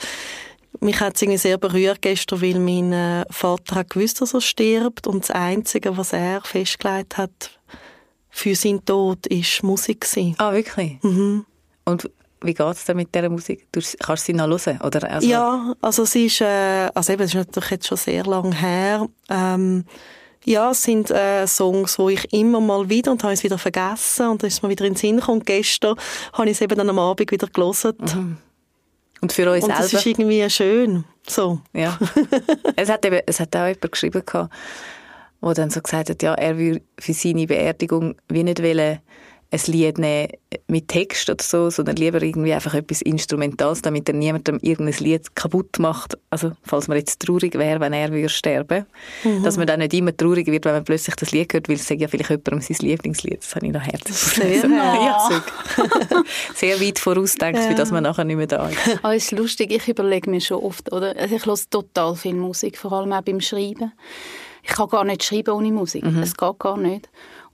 mich 0.81 1.01
hat 1.01 1.17
es 1.17 1.23
irgendwie 1.23 1.39
sehr 1.39 1.59
berührt 1.59 2.03
gestern, 2.03 2.43
weil 2.43 2.59
mein 2.59 2.93
äh, 2.93 3.25
Vater 3.31 3.77
hat 3.77 3.91
gewusst, 3.91 4.21
dass 4.21 4.35
er 4.35 4.41
stirbt 4.41 5.07
und 5.07 5.25
das 5.25 5.31
Einzige, 5.31 5.97
was 5.97 6.13
er 6.13 6.43
festgelegt 6.43 7.17
hat, 7.17 7.60
für 8.31 8.55
seinen 8.55 8.85
Tod 8.85 9.27
ist 9.27 9.63
Musik 9.63 10.03
gewesen. 10.03 10.35
Ah, 10.39 10.53
wirklich? 10.53 10.99
Mhm. 11.03 11.45
Und 11.85 12.11
wie 12.43 12.55
geht 12.55 12.67
es 12.67 12.85
denn 12.85 12.97
mit 12.97 13.15
dieser 13.15 13.29
Musik? 13.29 13.67
Du, 13.73 13.81
kannst 13.81 14.29
du 14.29 14.33
sie 14.33 14.33
noch 14.33 14.49
hören? 14.49 14.81
Oder 14.83 15.11
also 15.11 15.29
ja, 15.29 15.75
also 15.83 16.05
es 16.05 16.15
ist, 16.15 16.41
äh, 16.41 16.89
also 16.95 17.13
eben, 17.13 17.23
es 17.23 17.31
ist 17.31 17.35
natürlich 17.35 17.71
jetzt 17.71 17.87
schon 17.87 17.99
sehr 17.99 18.25
lang 18.25 18.53
her. 18.53 19.07
Ähm, 19.29 19.85
ja, 20.45 20.71
es 20.71 20.83
sind 20.83 21.11
äh, 21.11 21.47
Songs, 21.47 21.99
wo 21.99 22.09
ich 22.09 22.33
immer 22.33 22.61
mal 22.61 22.89
wieder, 22.89 23.13
und 23.13 23.23
habe 23.23 23.35
es 23.35 23.43
wieder 23.43 23.59
vergessen, 23.59 24.29
und 24.29 24.43
dann 24.43 24.49
ist 24.49 24.55
es 24.55 24.63
mir 24.63 24.71
wieder 24.71 24.87
in 24.87 24.95
den 24.95 24.99
Sinn 24.99 25.17
gekommen. 25.17 25.43
Gestern 25.45 25.97
habe 26.33 26.47
ich 26.47 26.53
es 26.53 26.61
eben 26.63 26.77
dann 26.77 26.89
am 26.89 26.99
Abend 26.99 27.31
wieder 27.31 27.47
gelesen. 27.47 27.93
Mhm. 27.99 28.37
Und 29.21 29.33
für 29.33 29.51
uns 29.51 29.65
und 29.65 29.71
selber? 29.71 29.85
es 29.85 29.93
ist 29.93 30.07
irgendwie 30.07 30.49
schön, 30.49 31.05
so. 31.29 31.61
Ja. 31.75 31.99
es, 32.77 32.89
hat 32.89 33.05
eben, 33.05 33.21
es 33.27 33.39
hat 33.39 33.55
auch 33.55 33.67
jemand 33.67 33.93
geschrieben 33.93 34.23
gehabt, 34.25 34.51
wo 35.41 35.53
dann 35.53 35.71
so 35.71 35.81
gesagt 35.81 36.11
hat, 36.11 36.23
ja, 36.23 36.35
er 36.35 36.59
will 36.59 36.83
für 36.99 37.13
seine 37.13 37.47
Beerdigung 37.47 38.17
wie 38.29 38.45
nicht 38.45 38.63
wollen, 38.63 39.01
ein 39.53 39.61
Lied 39.67 39.99
nehmen 39.99 40.29
mit 40.69 40.89
Text 40.89 41.29
oder 41.29 41.43
so, 41.43 41.71
sondern 41.71 41.97
lieber 41.97 42.23
irgendwie 42.23 42.53
einfach 42.53 42.75
etwas 42.75 43.03
Instrumentales, 43.03 43.83
damit 43.83 44.09
er 44.09 44.15
niemandem 44.15 44.59
irgendein 44.63 45.05
Lied 45.05 45.35
kaputt 45.35 45.79
macht. 45.81 46.17
Also, 46.31 46.53
falls 46.63 46.87
man 46.87 46.99
jetzt 46.99 47.21
traurig 47.21 47.59
wäre, 47.59 47.81
wenn 47.81 47.93
er 47.93 48.13
würde 48.13 48.29
sterben. 48.29 48.87
Mhm. 49.25 49.43
Dass 49.43 49.57
man 49.57 49.67
dann 49.67 49.81
nicht 49.81 49.93
immer 49.95 50.17
traurig 50.17 50.47
wird, 50.47 50.65
wenn 50.67 50.75
man 50.75 50.85
plötzlich 50.85 51.17
das 51.17 51.33
Lied 51.33 51.53
hört, 51.53 51.69
weil 51.69 51.77
es 51.77 51.89
ja 51.89 52.07
vielleicht 52.07 52.31
jemandem 52.31 52.61
sein 52.61 52.77
Lieblingslied. 52.81 53.43
Das 53.43 53.57
habe 53.57 53.67
ich 53.67 53.73
noch 53.73 53.83
herzlich. 53.83 54.17
Sehr, 54.17 54.55
ja. 54.71 55.43
Sehr 56.55 56.81
weit 56.81 56.99
vorausdenkt, 57.01 57.59
ja. 57.59 57.69
für 57.69 57.75
das 57.75 57.91
man 57.91 58.05
nachher 58.05 58.25
nicht 58.25 58.37
mehr 58.37 58.47
da 58.47 58.69
ist. 58.69 58.79
Ah, 59.03 59.13
ist 59.13 59.33
lustig. 59.33 59.73
Ich 59.73 59.89
überlege 59.89 60.31
mir 60.31 60.41
schon 60.41 60.63
oft, 60.63 60.93
oder? 60.93 61.17
Also 61.17 61.35
ich 61.35 61.45
höre 61.45 61.59
total 61.69 62.15
viel 62.15 62.35
Musik, 62.35 62.79
vor 62.79 62.93
allem 62.93 63.13
auch 63.13 63.23
beim 63.23 63.41
Schreiben. 63.41 63.93
Ich 64.63 64.71
kann 64.71 64.89
gar 64.89 65.05
nicht 65.05 65.25
schreiben 65.25 65.55
ohne 65.55 65.73
Musik. 65.73 66.05
Mhm. 66.05 66.23
Es 66.23 66.37
geht 66.37 66.59
gar 66.59 66.77
nicht. 66.77 67.09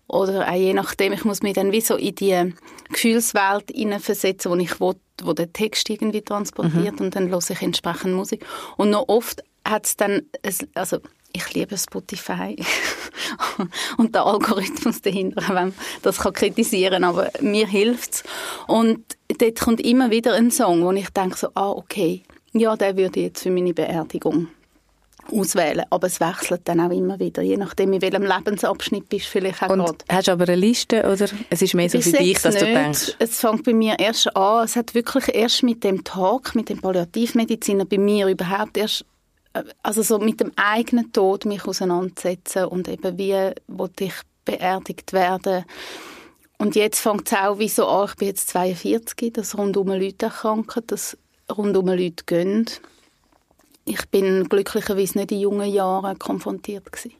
Oder 0.09 0.49
auch 0.49 0.55
je 0.55 0.73
nachdem, 0.73 1.13
ich 1.13 1.25
muss 1.25 1.43
mich 1.43 1.55
dann 1.55 1.73
wie 1.73 1.81
so 1.81 1.97
in 1.97 2.15
die 2.15 2.55
Gefühlswelt 2.91 3.71
hineinversetzen, 3.75 4.51
wo 4.51 4.57
ich 4.57 4.81
will, 4.81 4.95
wo 5.23 5.33
der 5.33 5.53
Text 5.53 5.91
irgendwie 5.91 6.23
transportiert 6.23 7.01
mhm. 7.01 7.07
und 7.07 7.17
dann 7.17 7.29
höre 7.29 7.51
ich 7.51 7.63
entsprechend 7.63 8.15
Musik. 8.15 8.45
Und 8.77 8.91
noch 8.91 9.09
oft 9.09 9.43
hat 9.65 9.87
es 9.87 9.97
dann, 9.97 10.23
also 10.75 10.99
ich 11.33 11.53
liebe 11.55 11.77
Spotify 11.77 12.57
und 13.99 14.15
der 14.15 14.25
Algorithmus 14.25 15.03
dahinter, 15.03 15.43
wenn 15.49 15.55
man 15.55 15.75
das 16.03 16.19
kann 16.19 16.33
kritisieren 16.33 17.05
aber 17.05 17.31
mir 17.41 17.67
hilft 17.67 18.15
es. 18.15 18.25
Und 18.69 19.05
dort 19.39 19.61
kommt 19.61 19.81
immer 19.81 20.11
wieder 20.11 20.35
ein 20.35 20.51
Song, 20.53 20.85
wo 20.85 20.93
ich 20.93 21.11
denke 21.11 21.37
so, 21.37 21.49
ah, 21.55 21.71
okay, 21.71 22.23
ja, 22.53 22.77
der 22.77 22.97
würde 22.97 23.21
jetzt 23.21 23.43
für 23.43 23.51
meine 23.51 23.75
Beerdigung 23.75 24.49
auswählen. 25.33 25.85
Aber 25.91 26.07
es 26.07 26.21
wechselt 26.21 26.63
dann 26.65 26.81
auch 26.81 26.91
immer 26.91 27.19
wieder, 27.19 27.43
je 27.43 27.57
nachdem, 27.57 27.93
in 27.93 28.03
welchem 28.03 28.25
Lebensabschnitt 28.25 29.09
bist 29.09 29.27
vielleicht 29.27 29.63
auch 29.63 29.71
Und 29.71 29.85
grad. 29.85 30.05
hast 30.09 30.29
du 30.29 30.33
aber 30.33 30.45
eine 30.45 30.57
Liste 30.57 31.01
oder 31.01 31.27
es 31.51 31.63
ist 31.63 31.75
mehr 31.75 31.89
so 31.91 32.01
für 32.01 32.13
dich, 32.13 32.41
dass 32.41 32.55
nicht. 32.55 32.67
du 32.67 32.73
denkst? 32.73 33.17
Es 33.19 33.41
fängt 33.41 33.65
bei 33.65 33.75
mir 33.75 33.99
erst 33.99 34.35
an, 34.37 34.65
es 34.65 34.77
hat 34.77 34.95
wirklich 34.95 35.35
erst 35.35 35.63
mit 35.63 35.85
dem 35.85 36.05
Talk, 36.05 36.55
mit 36.55 36.69
dem 36.69 36.81
Palliativmediziner 36.81 37.85
bei 37.85 37.99
mir 37.99 38.29
überhaupt 38.29 38.77
erst 38.77 39.05
äh, 39.55 39.63
also 39.83 40.03
so 40.03 40.19
mit 40.19 40.41
dem 40.41 40.53
eigenen 40.57 41.13
Tod 41.13 41.45
mich 41.45 41.65
auseinandersetzen 41.67 42.65
und 42.67 42.89
eben 42.89 43.19
wie 43.19 43.53
wollte 43.69 44.05
ich 44.05 44.15
beerdigt 44.45 45.13
werden. 45.13 45.65
Und 46.59 46.75
jetzt 46.75 47.01
fängt 47.01 47.31
es 47.31 47.39
auch 47.39 47.59
wie 47.59 47.69
so 47.69 47.87
an, 47.87 48.09
ich 48.09 48.17
bin 48.17 48.29
jetzt 48.29 48.49
42, 48.49 49.33
dass 49.33 49.59
rundum 49.59 49.89
Leute 49.89 50.27
erkranken, 50.27 50.83
dass 50.87 51.19
rundum 51.55 51.89
Leute 51.89 52.25
gehen 52.25 52.67
ich 53.87 54.05
bin 54.11 54.45
glücklicherweise 54.49 55.19
nicht 55.19 55.33
in 55.33 55.41
jungen 55.41 55.73
Jahren 55.73 56.19
konfrontiert 56.19 56.93
gewesen. 56.93 57.15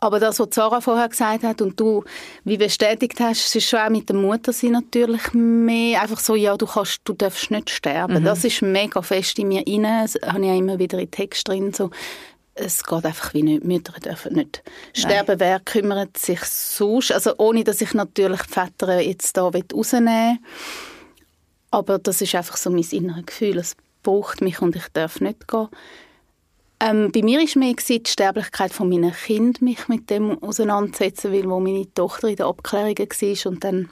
Aber 0.00 0.18
das, 0.18 0.40
was 0.40 0.48
Sarah 0.50 0.80
vorher 0.80 1.08
gesagt 1.08 1.44
hat 1.44 1.62
und 1.62 1.78
du 1.78 2.02
wie 2.42 2.56
bestätigt 2.56 3.20
hast, 3.20 3.46
es 3.46 3.54
ist 3.54 3.68
schon 3.68 3.78
auch 3.78 3.88
mit 3.88 4.08
der 4.08 4.16
Mutter 4.16 4.52
sein 4.52 4.72
natürlich 4.72 5.32
mehr 5.32 6.02
einfach 6.02 6.18
so, 6.18 6.34
ja, 6.34 6.56
du 6.56 6.66
kannst, 6.66 7.02
du 7.04 7.12
darfst 7.12 7.52
nicht 7.52 7.70
sterben. 7.70 8.18
Mhm. 8.18 8.24
Das 8.24 8.44
ist 8.44 8.62
mega 8.62 9.00
fest 9.00 9.38
in 9.38 9.46
mir 9.46 9.62
rein. 9.64 9.84
Das 9.84 10.18
habe 10.26 10.40
ich 10.40 10.46
ja 10.46 10.56
immer 10.56 10.80
wieder 10.80 10.98
in 10.98 11.10
Text 11.10 11.46
drin, 11.46 11.72
so. 11.72 11.90
Es 12.54 12.82
geht 12.84 13.06
einfach 13.06 13.32
wie 13.32 13.44
nicht. 13.44 13.64
Mütter 13.64 13.92
dürfen 14.00 14.34
nicht 14.34 14.62
sterben. 14.92 15.38
Nein. 15.38 15.40
Wer 15.40 15.60
kümmert 15.60 16.18
sich 16.18 16.42
sonst? 16.42 17.12
Also 17.12 17.34
ohne, 17.38 17.64
dass 17.64 17.80
ich 17.80 17.94
natürlich 17.94 18.42
die 18.42 18.52
Väter 18.52 19.00
jetzt 19.00 19.36
da 19.36 19.42
rausnehmen 19.44 20.32
will. 20.32 20.38
Aber 21.70 21.98
das 21.98 22.20
ist 22.20 22.34
einfach 22.34 22.56
so 22.56 22.70
mein 22.70 22.84
inneres 22.90 23.24
Gefühl. 23.24 23.56
Es 23.58 23.76
braucht 24.02 24.40
mich 24.40 24.60
und 24.60 24.76
ich 24.76 24.88
darf 24.92 25.20
nicht 25.20 25.48
gehen. 25.48 25.68
Ähm, 26.80 27.12
bei 27.12 27.22
mir 27.22 27.38
war 27.38 27.58
mehr 27.58 27.74
die 27.74 28.02
Sterblichkeit 28.04 28.72
von 28.72 28.88
meinen 28.88 29.12
Kind 29.12 29.62
mich 29.62 29.88
mit 29.88 30.10
dem 30.10 30.42
auseinandersetzen, 30.42 31.32
weil 31.32 31.48
wo 31.48 31.60
meine 31.60 31.92
Tochter 31.94 32.28
in 32.28 32.36
der 32.36 32.46
Abklärung 32.46 32.98
war 32.98 33.52
und 33.52 33.64
dann 33.64 33.88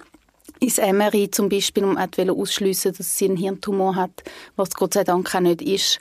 ins 0.58 0.78
MRI 0.78 1.30
zum 1.30 1.48
Beispiel 1.48 1.84
wollte 1.84 2.32
ausschliessen, 2.32 2.92
dass 2.92 3.16
sie 3.16 3.26
einen 3.26 3.36
Hirntumor 3.36 3.94
hat, 3.94 4.24
was 4.56 4.70
Gott 4.70 4.94
sei 4.94 5.04
Dank 5.04 5.34
auch 5.34 5.40
nicht 5.40 5.62
ist. 5.62 5.98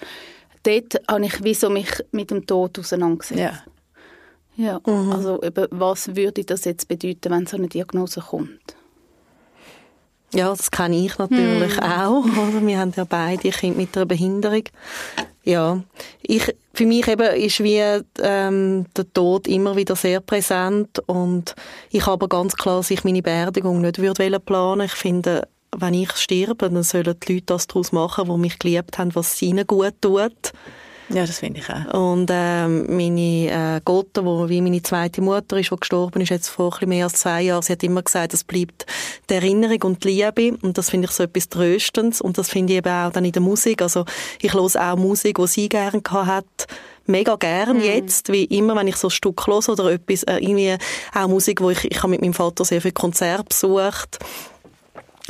Dort 0.63 0.95
habe 1.07 1.25
ich 1.25 1.43
wie 1.43 1.53
so 1.53 1.69
mich 1.69 1.89
mit 2.11 2.31
dem 2.31 2.45
Tod 2.45 2.77
auseinandergesetzt. 2.79 3.39
Ja. 3.39 3.63
Ja, 4.55 4.81
mhm. 4.85 5.13
also 5.13 5.41
eben, 5.41 5.67
was 5.71 6.15
würde 6.17 6.43
das 6.43 6.65
jetzt 6.65 6.89
bedeuten, 6.89 7.31
wenn 7.31 7.45
so 7.45 7.55
eine 7.55 7.69
Diagnose 7.69 8.19
kommt? 8.19 8.75
Ja, 10.33 10.49
das 10.49 10.69
kenne 10.69 11.05
ich 11.05 11.17
natürlich 11.17 11.77
hm. 11.77 11.83
auch. 11.83 12.23
Oder? 12.49 12.65
Wir 12.65 12.79
haben 12.79 12.93
ja 12.95 13.03
beide 13.03 13.49
Kinder 13.49 13.77
mit 13.77 13.95
einer 13.95 14.05
Behinderung. 14.05 14.63
Ja, 15.43 15.81
ich, 16.21 16.53
für 16.73 16.85
mich 16.85 17.07
eben 17.07 17.35
ist 17.35 17.63
wie 17.63 17.81
ähm, 18.21 18.85
der 18.95 19.13
Tod 19.13 19.47
immer 19.47 19.75
wieder 19.75 19.95
sehr 19.95 20.19
präsent 20.19 20.99
und 21.07 21.55
ich 21.89 22.05
habe 22.05 22.27
ganz 22.27 22.55
klar, 22.55 22.77
dass 22.77 22.91
ich 22.91 23.03
meine 23.03 23.23
Beerdigung 23.23 23.81
nicht 23.81 23.99
würde 23.99 24.39
planen. 24.39 24.85
Ich 24.85 24.91
finde, 24.91 25.47
wenn 25.75 25.93
ich 25.93 26.11
sterbe, 26.11 26.69
dann 26.69 26.83
sollen 26.83 27.15
die 27.25 27.33
Leute 27.33 27.45
das 27.45 27.67
daraus 27.67 27.91
machen, 27.91 28.29
die 28.29 28.37
mich 28.37 28.59
geliebt 28.59 28.97
haben, 28.97 29.15
was 29.15 29.41
ihnen 29.41 29.65
gut 29.65 29.95
tut. 30.01 30.53
Ja, 31.09 31.25
das 31.25 31.39
finde 31.39 31.59
ich 31.59 31.69
auch. 31.69 32.11
Und 32.11 32.29
ähm, 32.31 32.85
meine 32.95 33.77
äh, 33.77 33.81
Gotte, 33.83 34.23
wo 34.23 34.47
wie 34.47 34.61
meine 34.61 34.81
zweite 34.81 35.21
Mutter 35.21 35.57
ist, 35.57 35.71
die 35.71 35.75
gestorben 35.75 36.21
ist, 36.21 36.29
jetzt 36.29 36.49
vor 36.49 36.77
ein 36.79 36.89
mehr 36.89 37.05
als 37.05 37.13
zwei 37.13 37.41
Jahren, 37.41 37.63
sie 37.63 37.73
hat 37.73 37.83
immer 37.83 38.03
gesagt, 38.03 38.33
es 38.33 38.43
bleibt 38.43 38.85
die 39.29 39.33
Erinnerung 39.33 39.81
und 39.83 40.03
die 40.03 40.09
Liebe. 40.09 40.57
Und 40.61 40.77
das 40.77 40.89
finde 40.89 41.05
ich 41.05 41.11
so 41.11 41.23
etwas 41.23 41.49
Tröstendes. 41.49 42.21
Und 42.21 42.37
das 42.37 42.49
finde 42.49 42.73
ich 42.73 42.77
eben 42.79 42.91
auch 42.91 43.11
dann 43.11 43.25
in 43.25 43.31
der 43.31 43.41
Musik. 43.41 43.81
Also 43.81 44.05
ich 44.41 44.53
höre 44.53 44.61
auch 44.61 44.97
Musik, 44.97 45.37
die 45.37 45.47
sie 45.47 45.69
gerne 45.69 46.01
hat 46.09 46.67
mega 47.09 47.35
gern 47.35 47.79
mm. 47.79 47.81
jetzt, 47.81 48.31
wie 48.31 48.43
immer, 48.45 48.75
wenn 48.75 48.87
ich 48.87 48.95
so 48.95 49.07
ein 49.07 49.11
Stück 49.11 49.47
höre 49.47 49.67
oder 49.67 49.91
etwas, 49.91 50.23
äh, 50.23 50.37
irgendwie 50.37 50.77
auch 51.13 51.27
Musik, 51.27 51.59
wo 51.59 51.71
ich, 51.71 51.83
ich 51.85 51.97
habe 51.97 52.09
mit 52.09 52.21
meinem 52.21 52.33
Vater 52.33 52.63
sehr 52.63 52.81
viel 52.81 52.91
Konzert 52.91 53.49
besucht 53.49 54.19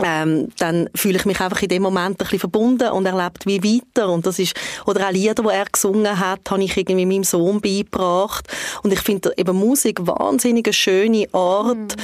ähm, 0.03 0.49
dann 0.57 0.89
fühle 0.95 1.17
ich 1.17 1.25
mich 1.25 1.39
einfach 1.39 1.61
in 1.61 1.69
dem 1.69 1.83
Moment 1.83 2.11
ein 2.11 2.17
bisschen 2.17 2.39
verbunden 2.39 2.89
und 2.89 3.05
er 3.05 3.15
lebt 3.15 3.45
wie 3.45 3.63
weiter 3.63 4.09
und 4.09 4.25
das 4.25 4.39
ist 4.39 4.55
oder 4.85 5.07
auch 5.07 5.11
Lieder, 5.11 5.35
die 5.35 5.49
er 5.49 5.65
gesungen 5.65 6.19
hat, 6.19 6.49
habe 6.49 6.63
ich 6.63 6.77
irgendwie 6.77 7.05
meinem 7.05 7.23
Sohn 7.23 7.61
beigebracht 7.61 8.47
und 8.83 8.93
ich 8.93 9.01
finde 9.01 9.33
eben 9.37 9.55
Musik 9.55 10.05
wahnsinnig 10.05 10.67
eine 10.67 10.73
schöne 10.73 11.27
Art, 11.33 11.77
mhm. 11.77 12.01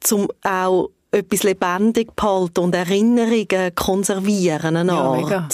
zum 0.00 0.28
auch 0.42 0.90
etwas 1.10 1.42
lebendig 1.42 2.14
behalten 2.16 2.60
und 2.60 2.74
Erinnerungen 2.74 3.74
konservieren, 3.74 4.76
eine 4.76 4.92
Art. 4.92 5.20
Ja, 5.20 5.24
mega. 5.24 5.48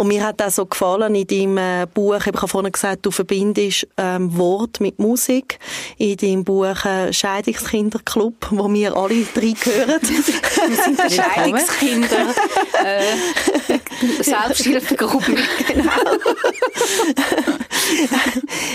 Und 0.00 0.08
mir 0.08 0.24
hat 0.24 0.40
auch 0.40 0.48
so 0.48 0.64
gefallen 0.64 1.14
in 1.14 1.26
deinem 1.26 1.58
äh, 1.58 1.86
Buch, 1.92 2.16
ich 2.16 2.24
habe 2.24 2.48
vorhin 2.48 2.72
gesagt, 2.72 3.04
du 3.04 3.10
verbindest 3.10 3.86
ähm, 3.98 4.34
Wort 4.34 4.80
mit 4.80 4.98
Musik. 4.98 5.58
In 5.98 6.16
deinem 6.16 6.42
Buch 6.42 6.86
äh, 6.86 7.12
Scheidungskinderclub, 7.12 8.46
wo 8.48 8.72
wir 8.72 8.96
alle 8.96 9.26
drei 9.34 9.52
gehören. 9.52 10.00
wir 10.00 10.76
sind 10.84 10.98
der 10.98 11.10
Scheidungskinder. 11.10 12.34
äh, 12.82 14.22
Selbsthilfegruppe. 14.22 15.36
genau. 15.68 15.92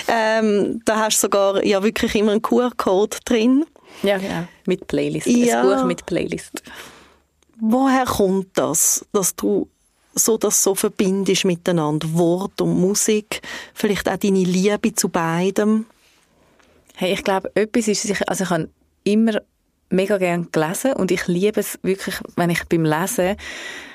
ähm, 0.08 0.82
da 0.86 1.00
hast 1.00 1.17
du 1.17 1.22
sogar 1.22 1.65
ja 1.65 1.82
wirklich 1.82 2.13
immer 2.13 2.34
einen 2.34 2.44
QR-Code 2.44 3.17
drin. 3.25 3.65
Ja, 4.03 4.20
genau. 4.20 4.48
Mit 4.67 4.86
Playlist. 4.86 5.25
Ja. 5.25 5.63
Ein 5.63 5.79
Buch 5.79 5.86
mit 5.86 6.05
Playlist. 6.05 6.62
Woher 7.60 8.05
kommt 8.05 8.50
das, 8.60 9.03
dass 9.12 9.36
du 9.36 9.67
so 10.15 10.38
das 10.38 10.63
so 10.63 10.74
verbindest 10.74 11.45
miteinander, 11.45 12.07
Wort 12.13 12.62
und 12.62 12.79
Musik, 12.79 13.41
vielleicht 13.74 14.10
auch 14.10 14.17
deine 14.17 14.43
Liebe 14.43 14.93
zu 14.95 15.10
beidem? 15.10 15.86
Hey, 16.95 17.13
ich 17.13 17.24
glaube, 17.24 17.51
etwas 17.55 17.88
ist, 17.89 18.27
also 18.27 18.43
ich 18.45 18.50
habe 18.50 18.69
immer 19.03 19.41
mega 19.89 20.17
gern 20.17 20.50
gelesen 20.51 20.93
und 20.93 21.12
ich 21.12 21.27
liebe 21.27 21.60
es 21.60 21.77
wirklich, 21.84 22.15
wenn 22.36 22.50
ich 22.50 22.63
beim 22.65 22.86
Lesen, 22.86 23.36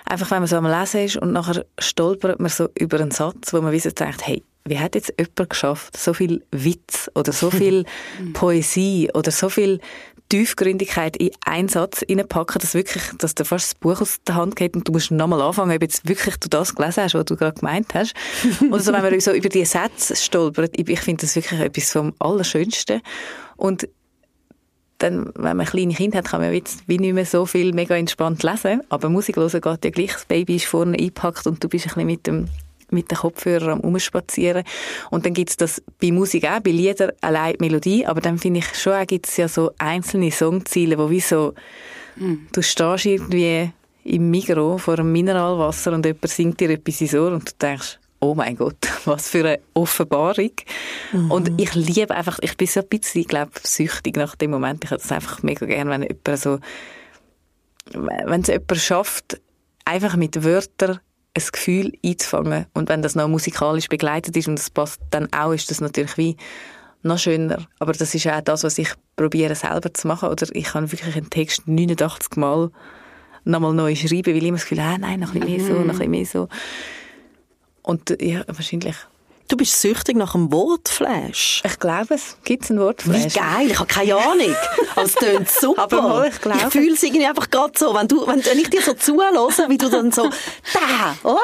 einfach 0.04 0.30
wenn 0.30 0.40
man 0.40 0.48
so 0.48 0.56
am 0.56 0.66
Lesen 0.66 1.04
ist 1.04 1.16
und 1.16 1.32
nachher 1.32 1.64
stolpert 1.78 2.38
man 2.38 2.50
so 2.50 2.68
über 2.78 3.00
einen 3.00 3.10
Satz, 3.10 3.52
wo 3.52 3.60
man 3.60 3.72
wie 3.72 3.80
denkt, 3.80 4.26
hey, 4.26 4.42
wie 4.70 4.78
hat 4.78 4.94
jetzt 4.94 5.12
jemand 5.18 5.50
geschafft, 5.50 5.96
so 5.96 6.14
viel 6.14 6.42
Witz 6.50 7.10
oder 7.14 7.32
so 7.32 7.50
viel 7.50 7.84
Poesie 8.32 9.10
oder 9.12 9.30
so 9.30 9.48
viel 9.48 9.80
Tiefgründigkeit 10.30 11.16
in 11.16 11.30
einen 11.44 11.68
Satz 11.68 12.04
reinpacken, 12.08 12.60
dass 12.60 12.74
wirklich, 12.74 13.02
dass 13.18 13.34
dir 13.34 13.44
fast 13.44 13.72
das 13.72 13.74
Buch 13.74 14.00
aus 14.00 14.18
der 14.26 14.36
Hand 14.36 14.56
geht 14.56 14.76
und 14.76 14.86
du 14.86 14.92
musst 14.92 15.10
nochmal 15.10 15.42
anfangen, 15.42 15.74
ob 15.74 15.82
jetzt 15.82 16.08
wirklich 16.08 16.36
du 16.36 16.48
das 16.48 16.74
gelesen 16.74 17.02
hast, 17.02 17.14
was 17.14 17.24
du 17.24 17.36
gerade 17.36 17.58
gemeint 17.58 17.92
hast. 17.94 18.14
Oder 18.70 18.80
so, 18.80 18.92
wenn 18.92 19.02
man 19.02 19.20
so 19.20 19.32
über 19.32 19.48
die 19.48 19.64
Sätze 19.64 20.14
stolpert, 20.16 20.72
ich 20.76 21.00
finde 21.00 21.22
das 21.22 21.34
wirklich 21.34 21.60
etwas 21.60 21.90
vom 21.90 22.14
Allerschönsten. 22.20 23.02
Und 23.56 23.88
dann, 24.98 25.32
wenn 25.34 25.56
man 25.56 25.66
kleine 25.66 25.94
Kinder 25.94 26.18
hat, 26.18 26.28
kann 26.28 26.40
man 26.40 26.52
jetzt 26.52 26.84
wie 26.86 26.98
nicht 26.98 27.14
mehr 27.14 27.26
so 27.26 27.44
viel 27.44 27.72
mega 27.72 27.96
entspannt 27.96 28.42
lesen. 28.42 28.82
Aber 28.88 29.08
Musik 29.08 29.36
hören 29.36 29.60
geht 29.60 29.84
ja 29.84 29.90
gleich. 29.90 30.12
Das 30.12 30.26
Baby 30.26 30.56
ist 30.56 30.66
vorne 30.66 30.96
eingepackt 30.96 31.46
und 31.46 31.62
du 31.64 31.68
bist 31.68 31.86
ein 31.86 31.88
bisschen 31.88 32.06
mit 32.06 32.26
dem 32.26 32.48
mit 32.92 33.10
den 33.10 33.18
Kopfhörern 33.18 33.70
am 33.70 33.80
Umspazieren. 33.80 34.64
Und 35.10 35.26
dann 35.26 35.34
gibt's 35.34 35.56
das 35.56 35.82
bei 36.00 36.12
Musik 36.12 36.44
auch, 36.46 36.60
bei 36.60 36.70
Liedern 36.70 37.12
allein 37.20 37.54
die 37.54 37.64
Melodie, 37.64 38.06
aber 38.06 38.20
dann 38.20 38.38
finde 38.38 38.60
ich 38.60 38.74
schon, 38.74 39.06
gibt's 39.06 39.36
ja 39.36 39.48
so 39.48 39.72
einzelne 39.78 40.30
Songziele, 40.30 40.98
wo 40.98 41.10
wie 41.10 41.20
so, 41.20 41.54
mhm. 42.16 42.46
du 42.52 42.62
stehst 42.62 43.06
irgendwie 43.06 43.72
im 44.04 44.30
Migro 44.30 44.78
vor 44.78 44.98
einem 44.98 45.12
Mineralwasser 45.12 45.92
und 45.92 46.06
jemand 46.06 46.28
singt 46.28 46.60
dir 46.60 46.70
etwas 46.70 47.00
ins 47.00 47.14
Ohr 47.14 47.32
und 47.32 47.48
du 47.48 47.52
denkst, 47.60 47.98
oh 48.20 48.34
mein 48.34 48.56
Gott, 48.56 48.86
was 49.04 49.28
für 49.28 49.40
eine 49.40 49.60
Offenbarung. 49.74 50.52
Mhm. 51.12 51.30
Und 51.30 51.60
ich 51.60 51.74
liebe 51.74 52.14
einfach, 52.14 52.38
ich 52.42 52.56
bin 52.56 52.66
so 52.66 52.80
ein 52.80 52.88
bisschen, 52.88 53.24
glaube 53.24 53.52
süchtig 53.62 54.16
nach 54.16 54.36
dem 54.36 54.52
Moment. 54.52 54.84
Ich 54.84 54.90
hätte 54.90 55.02
es 55.04 55.12
einfach 55.12 55.42
mega 55.42 55.66
gern, 55.66 55.88
wenn 55.88 56.02
jemand 56.02 56.38
so, 56.38 56.58
wenn 57.92 58.42
es 58.42 58.48
jemand 58.48 58.76
schafft, 58.76 59.40
einfach 59.84 60.16
mit 60.16 60.44
Wörtern 60.44 61.00
ein 61.34 61.44
Gefühl 61.52 61.92
einzufangen. 62.04 62.66
Und 62.74 62.88
wenn 62.88 63.02
das 63.02 63.14
noch 63.14 63.28
musikalisch 63.28 63.88
begleitet 63.88 64.36
ist 64.36 64.48
und 64.48 64.58
das 64.58 64.70
passt 64.70 65.00
dann 65.10 65.32
auch, 65.32 65.52
ist 65.52 65.70
das 65.70 65.80
natürlich 65.80 66.16
wie 66.16 66.36
noch 67.02 67.18
schöner. 67.18 67.66
Aber 67.78 67.92
das 67.92 68.14
ist 68.14 68.26
auch 68.26 68.40
das, 68.40 68.64
was 68.64 68.78
ich 68.78 68.92
probiere 69.16 69.54
selber 69.54 69.92
zu 69.94 70.08
machen. 70.08 70.28
Oder 70.28 70.46
ich 70.52 70.64
kann 70.64 70.90
wirklich 70.90 71.16
einen 71.16 71.30
Text 71.30 71.66
89 71.66 72.36
Mal 72.36 72.70
nochmal 73.44 73.72
neu 73.72 73.94
schreiben, 73.94 74.26
weil 74.26 74.36
ich 74.36 74.44
immer 74.44 74.58
das 74.58 74.66
Gefühl 74.66 74.82
habe, 74.82 74.94
ah, 74.94 74.98
nein, 74.98 75.20
noch 75.20 75.34
ein 75.34 75.40
bisschen 75.40 75.56
mehr 75.56 75.66
so, 75.66 75.72
noch 75.74 75.80
ein 75.80 75.88
bisschen 75.88 76.10
mehr 76.10 76.26
so. 76.26 76.48
Und 77.82 78.16
ja, 78.20 78.44
wahrscheinlich 78.46 78.96
Du 79.50 79.56
bist 79.56 79.80
süchtig 79.80 80.16
nach 80.16 80.36
einem 80.36 80.52
Wortflash. 80.52 81.62
Ich 81.66 81.78
glaube 81.80 82.14
es. 82.14 82.36
Gibt 82.44 82.62
es 82.62 82.70
ein 82.70 82.78
Wortflash? 82.78 83.34
Wie 83.34 83.38
geil, 83.40 83.68
ich 83.68 83.80
habe 83.80 83.92
keine 83.92 84.14
Ahnung. 84.14 84.54
Aber 84.94 85.04
es 85.04 85.14
tönt 85.14 85.50
super. 85.60 85.82
Aber 85.82 86.02
mal, 86.02 86.28
ich 86.28 86.40
glaube. 86.40 86.60
Ich 86.60 86.72
fühle 86.72 86.92
es 86.92 87.02
irgendwie 87.02 87.26
einfach 87.26 87.50
gerade 87.50 87.72
so. 87.76 87.92
Wenn, 87.92 88.06
du, 88.06 88.24
wenn, 88.28 88.38
ich 88.38 88.70
dir 88.70 88.80
so 88.80 88.94
zuhöre, 88.94 89.48
wie 89.68 89.76
du 89.76 89.88
dann 89.88 90.12
so, 90.12 90.30
da, 90.72 91.28
oder? 91.28 91.40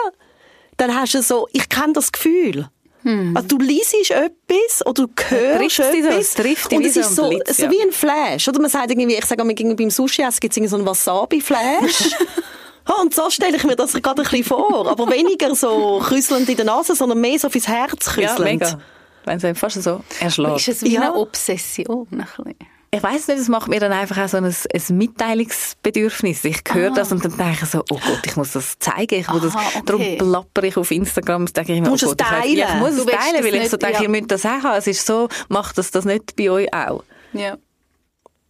Dann 0.76 0.94
hast 0.94 1.14
du 1.14 1.22
so, 1.22 1.48
ich 1.50 1.68
kenne 1.68 1.94
das 1.94 2.12
Gefühl. 2.12 2.68
Hm. 3.02 3.36
Also 3.36 3.48
du 3.48 3.58
liest 3.58 3.92
etwas 4.08 4.86
oder 4.86 5.08
du 5.08 5.12
hörst 5.28 5.80
etwas. 5.80 6.32
So, 6.32 6.42
trifft 6.42 6.72
und 6.72 6.84
es 6.84 6.96
ist 6.96 7.16
so, 7.16 7.28
Blitz, 7.28 7.56
so 7.56 7.68
wie 7.68 7.82
ein 7.82 7.90
Flash. 7.90 8.46
Oder 8.46 8.60
man 8.60 8.70
sagt 8.70 8.88
irgendwie, 8.88 9.16
ich 9.16 9.24
sage 9.24 9.42
mal, 9.42 9.52
beim 9.52 9.90
Sushi 9.90 10.22
essen 10.22 10.38
gibt 10.38 10.56
es 10.56 10.70
so 10.70 10.76
einen 10.76 10.86
Wasabi-Flash. 10.86 12.14
Oh, 12.88 13.02
und 13.02 13.14
so 13.14 13.30
stelle 13.30 13.56
ich 13.56 13.64
mir 13.64 13.76
das 13.76 13.92
gerade 13.94 14.22
ein 14.22 14.28
bisschen 14.28 14.44
vor. 14.44 14.88
Aber 14.88 15.10
weniger 15.10 15.54
so 15.54 16.02
küsselnd 16.06 16.48
in 16.48 16.56
der 16.56 16.66
Nase, 16.66 16.94
sondern 16.94 17.20
mehr 17.20 17.38
so 17.38 17.48
fürs 17.48 17.68
Herz 17.68 18.06
küsselnd. 18.06 18.38
Ja, 18.38 18.44
mega. 18.44 18.78
Wenn 19.24 19.38
es 19.42 19.58
fast 19.58 19.82
so 19.82 20.02
erschlägt. 20.20 20.56
Ist 20.56 20.68
es 20.68 20.82
wie 20.82 20.94
ja. 20.94 21.00
eine 21.00 21.14
Obsession? 21.14 22.06
Ein 22.12 22.18
bisschen? 22.18 22.54
ich 22.96 23.02
weiß 23.02 23.28
nicht, 23.28 23.38
es 23.38 23.48
macht 23.48 23.68
mir 23.68 23.80
dann 23.80 23.92
einfach 23.92 24.16
auch 24.18 24.28
so 24.28 24.38
ein, 24.38 24.44
ein 24.44 24.96
Mitteilungsbedürfnis. 24.96 26.44
Ich 26.44 26.62
höre 26.72 26.92
ah. 26.92 26.94
das 26.94 27.12
und 27.12 27.24
dann 27.24 27.36
denke 27.36 27.58
ich 27.62 27.68
so, 27.68 27.80
oh 27.90 27.98
Gott, 27.98 28.20
ich 28.24 28.36
muss 28.36 28.52
das 28.52 28.78
zeigen, 28.78 29.20
ich 29.20 29.28
muss 29.28 29.42
Aha, 29.42 29.46
das, 29.46 29.76
okay. 29.76 29.82
darum 29.84 30.18
plapper 30.18 30.62
ich 30.64 30.76
auf 30.76 30.90
Instagram, 30.90 31.46
denke 31.46 31.74
ich 31.74 31.80
mir, 31.80 31.90
oh 31.90 31.96
Gott, 31.96 32.18
teilen. 32.18 32.52
Ich, 32.52 32.58
ja, 32.58 32.74
ich 32.74 32.80
muss 32.80 32.92
es 32.92 33.06
teilen, 33.06 33.44
weil 33.44 33.54
ich 33.54 33.70
so 33.70 33.76
denke, 33.76 33.96
ja. 33.96 34.02
ihr 34.02 34.08
müsst 34.08 34.30
das 34.30 34.46
auch 34.46 34.62
haben. 34.62 34.78
Es 34.78 34.86
ist 34.86 35.04
so, 35.04 35.28
macht 35.48 35.76
das 35.78 35.90
das 35.90 36.04
nicht 36.04 36.36
bei 36.36 36.50
euch 36.50 36.72
auch? 36.72 37.02
Ja. 37.32 37.56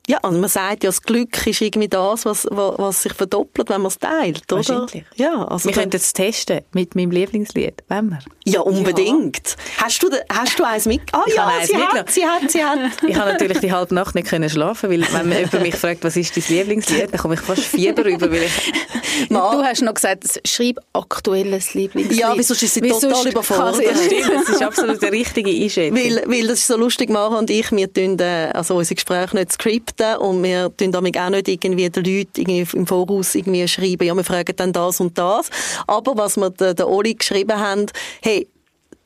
Ja, 0.09 0.19
also 0.23 0.39
man 0.39 0.49
sagt 0.49 0.85
ja, 0.85 0.89
das 0.89 1.03
Glück 1.03 1.47
ist 1.47 1.61
irgendwie 1.61 1.89
das, 1.89 2.25
was, 2.25 2.47
was 2.51 3.03
sich 3.03 3.13
verdoppelt, 3.13 3.69
wenn 3.69 3.81
man 3.81 3.89
es 3.89 3.99
teilt, 3.99 4.45
oder? 4.53 4.57
Wahrscheinlich. 4.57 5.05
Ja, 5.17 5.45
also 5.45 5.69
wir 5.69 5.75
könnten 5.75 5.97
es 5.97 6.13
testen 6.13 6.61
mit 6.73 6.95
meinem 6.95 7.11
Lieblingslied, 7.11 7.83
wenn 7.89 8.11
wir. 8.11 8.19
Ja, 8.45 8.61
unbedingt. 8.61 9.57
Ja. 9.77 9.85
Hast, 9.85 10.03
du, 10.03 10.09
hast 10.33 10.59
du 10.59 10.65
eins 10.65 10.87
mit? 10.87 11.01
Ah 11.11 11.25
ich 11.27 11.35
ja, 11.35 11.51
sie 11.65 11.77
hat, 11.77 12.11
sie 12.11 12.25
hat, 12.25 12.51
sie 12.51 12.65
hat. 12.65 12.79
Ich 13.07 13.17
habe 13.17 13.33
natürlich 13.33 13.59
die 13.59 13.73
halbe 13.73 13.95
Nacht 13.95 14.15
nicht 14.15 14.29
können 14.29 14.49
schlafen, 14.49 14.91
weil 14.91 15.03
wenn 15.13 15.29
man 15.29 15.39
jemand 15.39 15.63
mich 15.63 15.75
fragt, 15.75 16.05
was 16.05 16.17
ist 16.17 16.37
dein 16.37 16.45
Lieblingslied, 16.49 17.13
dann 17.13 17.21
komme 17.21 17.35
ich 17.35 17.41
fast 17.41 17.63
Fieber 17.63 18.05
rüber, 18.05 18.31
weil 18.31 18.45
ich... 18.45 18.73
du 19.29 19.37
hast 19.37 19.83
noch 19.83 19.95
gesagt, 19.95 20.41
schreib 20.47 20.79
aktuelles 20.93 21.75
Lieblingslied. 21.75 22.21
Ja, 22.21 22.33
wieso 22.37 22.55
ist 22.55 22.61
sie 22.61 22.81
total 22.81 23.27
überfordert? 23.27 23.83
Ja, 23.83 23.97
stimmt, 23.97 24.33
das 24.33 24.49
ist 24.51 24.63
absolut 24.63 25.03
der 25.03 25.11
richtige 25.11 25.51
Einschätzung. 25.51 25.97
Weil, 25.97 26.23
weil 26.27 26.47
das 26.47 26.61
ist 26.61 26.69
so 26.69 26.77
lustig, 26.77 27.11
Mara 27.11 27.37
und 27.39 27.51
ich, 27.51 27.73
wir 27.73 27.93
tun 27.93 28.17
äh, 28.21 28.51
also 28.55 28.77
unsere 28.77 28.95
Gespräche 28.95 29.35
nicht 29.35 29.53
skripten 29.53 29.96
Skripten 29.97 30.17
und 30.19 30.43
wir 30.43 30.75
tun 30.77 30.93
damit 30.93 31.19
auch 31.19 31.31
nicht 31.31 31.49
irgendwie 31.49 31.89
den 31.89 32.05
Leuten 32.05 32.41
irgendwie 32.41 32.77
im 32.77 32.87
Voraus 32.87 33.35
irgendwie 33.35 33.67
schreiben, 33.67 34.05
ja, 34.05 34.15
wir 34.15 34.25
fragen 34.25 34.55
dann 34.57 34.73
das 34.73 35.01
und 35.01 35.17
das. 35.19 35.51
Aber 35.87 36.17
was 36.17 36.37
wir 36.37 36.51
der, 36.51 36.75
der 36.75 36.89
Oli 36.89 37.15
geschrieben 37.15 37.59
haben, 37.59 37.87
hey, 38.23 38.47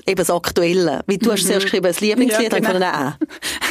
eben 0.06 0.16
das 0.16 0.30
Aktuelle. 0.30 1.00
Wie 1.06 1.18
du 1.18 1.32
hast 1.32 1.46
zuerst 1.46 1.60
mhm. 1.60 1.64
geschrieben, 1.64 1.86
das 1.86 2.00
Lieblingslied, 2.00 2.52
ja, 2.52 2.58
genau. 2.58 2.72
ich 2.72 2.78
nein, 2.78 3.14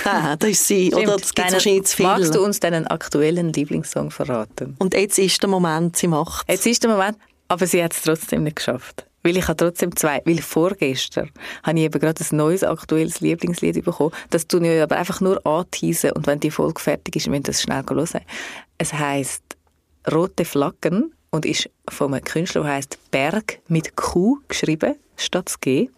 nein, 0.06 0.36
das 0.40 0.50
ist 0.50 0.68
sie, 0.68 0.88
Stimmt. 0.88 1.08
oder 1.08 1.18
das 1.18 1.34
gibt 1.34 1.52
wahrscheinlich 1.52 1.86
zu 1.86 1.98
viel. 1.98 2.06
Magst 2.06 2.36
du 2.36 2.44
uns 2.44 2.60
deinen 2.60 2.88
aktuellen 2.88 3.52
Lieblingssong 3.52 4.12
verraten? 4.12 4.76
Und 4.80 4.94
jetzt 4.94 5.18
ist 5.18 5.42
der 5.42 5.50
Moment, 5.50 5.98
sie 5.98 6.08
macht 6.08 6.48
Jetzt 6.50 6.66
ist 6.66 6.84
der 6.84 6.92
Moment, 6.92 7.18
aber 7.48 7.66
sie 7.66 7.84
hat 7.84 7.94
es 7.94 8.02
trotzdem 8.02 8.44
nicht 8.44 8.58
geschafft. 8.58 9.06
Weil 9.24 9.38
ich 9.38 9.48
habe 9.48 9.58
trotzdem 9.58 9.96
zwei, 9.96 10.22
weil 10.26 10.42
vorgestern 10.42 11.30
habe 11.64 11.78
ich 11.78 11.86
eben 11.86 12.00
gerade 12.00 12.24
ein 12.24 12.38
neues, 12.38 12.64
aktuelles 12.64 13.20
Lieblingslied 13.20 13.84
bekommen. 13.84 14.14
Das 14.30 14.48
tue 14.48 14.66
ich 14.66 14.82
aber 14.82 14.98
einfach 14.98 15.20
nur 15.20 15.46
anteasen 15.46 16.12
und 16.12 16.26
wenn 16.28 16.40
die 16.40 16.52
Folge 16.52 16.80
fertig 16.80 17.16
ist, 17.16 17.28
müssen 17.28 17.44
wir 17.44 17.52
das 17.52 17.62
schnell 17.62 17.84
hören. 17.90 18.22
Es 18.78 18.94
heisst 18.94 19.44
Rote 20.10 20.46
Flaggen 20.46 21.14
und 21.32 21.46
ist 21.46 21.70
von 21.90 22.14
einem 22.14 22.24
Künstler, 22.24 22.64
der 22.64 22.74
heisst 22.74 22.98
Berg 23.12 23.60
mit 23.68 23.96
Q 23.96 24.40
geschrieben, 24.48 24.96
statt 25.18 25.54
G. 25.62 25.90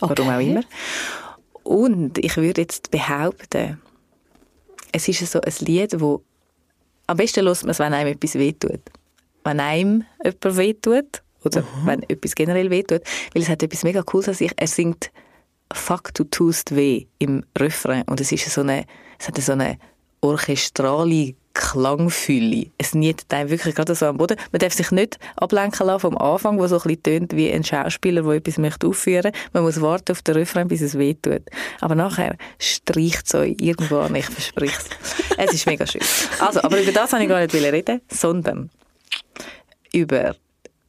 Okay. 0.00 0.14
Warum 0.16 0.30
auch 0.30 0.40
immer. 0.40 0.62
Und 1.62 2.18
ich 2.18 2.36
würde 2.36 2.62
jetzt 2.62 2.90
behaupten, 2.90 3.80
es 4.92 5.08
ist 5.08 5.30
so 5.30 5.40
ein 5.40 5.52
Lied, 5.60 6.00
wo 6.00 6.22
am 7.06 7.16
besten 7.16 7.44
hört 7.44 7.62
man 7.62 7.70
es, 7.70 7.78
wenn 7.78 7.92
einem 7.92 8.12
etwas 8.12 8.34
wehtut. 8.34 8.80
Wenn 9.44 9.60
einem 9.60 10.04
jemand 10.22 10.56
wehtut 10.56 11.22
oder 11.44 11.62
mhm. 11.62 11.66
wenn 11.86 12.02
etwas 12.04 12.34
generell 12.34 12.70
wehtut, 12.70 13.02
weil 13.34 13.42
es 13.42 13.48
hat 13.48 13.62
etwas 13.62 13.82
mega 13.82 14.02
Cooles 14.02 14.28
an 14.28 14.34
sich. 14.34 14.52
Er 14.56 14.66
singt 14.66 15.10
«Fuck, 15.72 16.14
du 16.14 16.24
tust 16.24 16.74
weh» 16.74 17.06
im 17.18 17.44
Refrain 17.58 18.02
und 18.06 18.20
es 18.20 18.32
ist 18.32 18.50
so 18.50 18.62
eine, 18.62 18.84
es 19.18 19.28
hat 19.28 19.36
so 19.38 19.52
eine 19.52 19.78
orchestrale 20.20 21.34
Klangfülle. 21.52 22.66
Es 22.78 22.94
nietet 22.94 23.32
einem 23.32 23.50
wirklich 23.50 23.74
gerade 23.74 23.94
so 23.94 24.06
am 24.06 24.16
Boden. 24.16 24.36
Man 24.52 24.60
darf 24.60 24.72
sich 24.72 24.90
nicht 24.92 25.18
ablenken 25.36 25.86
lassen 25.86 26.00
vom 26.00 26.18
Anfang, 26.18 26.58
wo 26.58 26.66
so 26.66 26.76
ein 26.76 26.82
bisschen 26.82 27.02
tönt 27.02 27.36
wie 27.36 27.52
ein 27.52 27.64
Schauspieler, 27.64 28.22
der 28.22 28.32
etwas 28.32 28.58
möchte 28.58 28.86
aufführen. 28.86 29.32
Man 29.52 29.64
muss 29.64 29.80
warten 29.80 30.12
auf 30.12 30.22
den 30.22 30.36
Refrain, 30.36 30.68
bis 30.68 30.80
es 30.80 30.96
wehtut. 30.96 31.42
Aber 31.80 31.94
nachher 31.94 32.36
streicht 32.58 33.26
es 33.26 33.34
euch 33.34 33.56
irgendwo 33.60 33.98
an, 33.98 34.14
ich 34.14 34.26
verspreche 34.26 34.78
es. 34.78 35.36
es 35.36 35.52
ist 35.54 35.66
mega 35.66 35.86
schön. 35.86 36.02
Also, 36.38 36.62
aber 36.62 36.80
über 36.80 36.92
das 36.92 37.12
wollte 37.12 37.24
ich 37.24 37.28
gar 37.28 37.40
nicht 37.40 37.54
reden, 37.54 38.00
sondern 38.08 38.70
über 39.92 40.36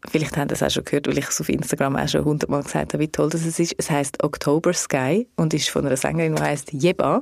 Vielleicht 0.10 0.36
haben 0.36 0.48
das 0.48 0.64
auch 0.64 0.70
schon 0.70 0.84
gehört, 0.84 1.08
weil 1.08 1.18
ich 1.18 1.28
es 1.28 1.40
auf 1.40 1.50
Instagram 1.50 1.96
auch 1.96 2.08
schon 2.08 2.26
hundertmal 2.26 2.64
gesagt 2.64 2.94
habe, 2.94 3.04
wie 3.04 3.08
toll 3.08 3.30
das 3.30 3.46
ist. 3.46 3.76
Es 3.78 3.90
heißt 3.90 4.24
October 4.24 4.74
Sky 4.74 5.28
und 5.36 5.54
ist 5.54 5.70
von 5.70 5.86
einer 5.86 5.98
Sängerin, 5.98 6.36
die 6.36 6.42
heißt 6.42 6.74
Jeba. 6.74 7.22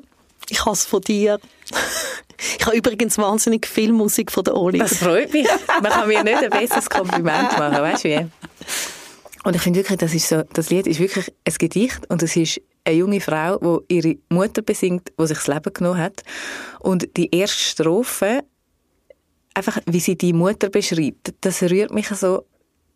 Ich 0.50 0.66
habe 0.66 0.74
es 0.74 0.86
von 0.86 1.02
dir. 1.02 1.40
Ich 2.58 2.66
habe 2.66 2.78
übrigens 2.78 3.18
wahnsinnig 3.18 3.68
viel 3.68 3.92
Musik 3.92 4.32
von 4.32 4.46
der 4.46 4.56
Oli. 4.56 4.80
Das 4.80 4.96
freut 4.96 5.34
mich. 5.34 5.46
Man 5.82 5.92
kann 5.92 6.08
mir 6.08 6.24
nicht 6.24 6.38
ein 6.38 6.50
besseres 6.50 6.90
Kompliment 6.90 7.58
machen, 7.58 7.82
weißt 7.82 8.06
du 8.06 8.10
wie? 8.10 8.28
Und 9.44 9.56
ich 9.58 9.62
finde 9.62 9.80
wirklich, 9.80 9.98
das, 9.98 10.14
ist 10.14 10.30
so, 10.30 10.44
das 10.54 10.70
Lied 10.70 10.88
ist 10.88 11.02
wirklich 11.02 11.34
ein 11.46 11.54
Gedicht 11.58 12.10
und 12.10 12.24
es 12.24 12.38
ist 12.38 12.62
eine 12.86 12.96
junge 12.96 13.20
Frau, 13.20 13.58
die 13.58 13.96
ihre 13.96 14.18
Mutter 14.30 14.62
besingt, 14.62 15.12
die 15.20 15.28
sich 15.28 15.38
das 15.38 15.48
Leben 15.48 15.74
genommen 15.74 16.00
hat. 16.00 16.24
Und 16.80 17.18
die 17.18 17.34
erste 17.36 17.62
Strophe, 17.62 18.44
einfach 19.54 19.80
wie 19.86 20.00
sie 20.00 20.18
die 20.18 20.34
Mutter 20.34 20.70
beschreibt, 20.70 21.34
das 21.42 21.62
rührt 21.64 21.94
mich 21.94 22.08
so 22.08 22.46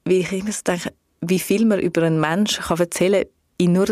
wie 0.06 0.20
ich 0.20 0.32
immer 0.32 0.52
so 0.52 0.62
denke, 0.66 0.94
wie 1.22 1.40
viel 1.40 1.66
man 1.66 1.80
über 1.80 2.04
einen 2.04 2.20
Menschen 2.20 2.64
kann 2.64 2.80
erzählen 2.80 3.26
in 3.58 3.74
nur 3.74 3.88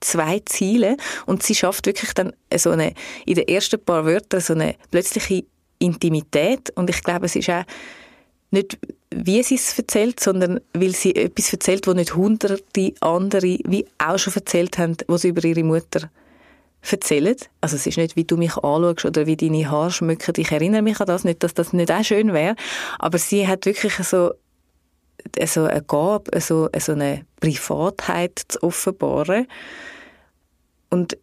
zwei 0.00 0.40
Zielen 0.44 0.96
und 1.24 1.42
sie 1.42 1.54
schafft 1.54 1.86
wirklich 1.86 2.12
dann 2.12 2.32
so 2.56 2.70
eine, 2.70 2.92
in 3.24 3.34
den 3.34 3.48
ersten 3.48 3.82
paar 3.82 4.04
Wörtern 4.04 4.40
so 4.40 4.52
eine 4.52 4.74
plötzliche 4.90 5.44
Intimität 5.78 6.70
und 6.76 6.90
ich 6.90 7.02
glaube, 7.02 7.26
es 7.26 7.36
ist 7.36 7.50
auch 7.50 7.64
nicht, 8.50 8.78
wie 9.10 9.42
sie 9.42 9.56
es 9.56 9.78
erzählt, 9.78 10.20
sondern 10.20 10.60
weil 10.72 10.94
sie 10.94 11.14
etwas 11.14 11.52
erzählt, 11.52 11.86
was 11.86 11.94
nicht 11.94 12.14
hunderte 12.14 12.94
andere 13.00 13.58
wie 13.64 13.86
auch 13.98 14.18
schon 14.18 14.34
erzählt 14.34 14.78
haben, 14.78 14.96
was 15.08 15.22
sie 15.22 15.28
über 15.28 15.44
ihre 15.44 15.64
Mutter 15.64 16.10
erzählen. 16.88 17.36
Also 17.60 17.76
es 17.76 17.86
ist 17.86 17.98
nicht, 17.98 18.16
wie 18.16 18.24
du 18.24 18.36
mich 18.36 18.56
anschaust 18.56 19.04
oder 19.04 19.26
wie 19.26 19.36
deine 19.36 19.68
Haare 19.70 19.90
schmücken. 19.90 20.34
Ich 20.36 20.52
erinnere 20.52 20.82
mich 20.82 21.00
an 21.00 21.06
das 21.06 21.24
nicht, 21.24 21.42
dass 21.42 21.54
das 21.54 21.72
nicht 21.72 21.90
auch 21.90 22.04
schön 22.04 22.32
wäre. 22.32 22.54
Aber 22.98 23.18
sie 23.18 23.48
hat 23.48 23.66
wirklich 23.66 23.94
so 23.94 24.32
so 25.46 25.64
eine 25.64 25.82
Gabe, 25.82 26.40
so, 26.40 26.68
so 26.78 26.92
eine 26.92 27.24
Privatheit 27.40 28.42
zu 28.48 28.62
offenbaren. 28.62 29.46
Und 30.90 31.18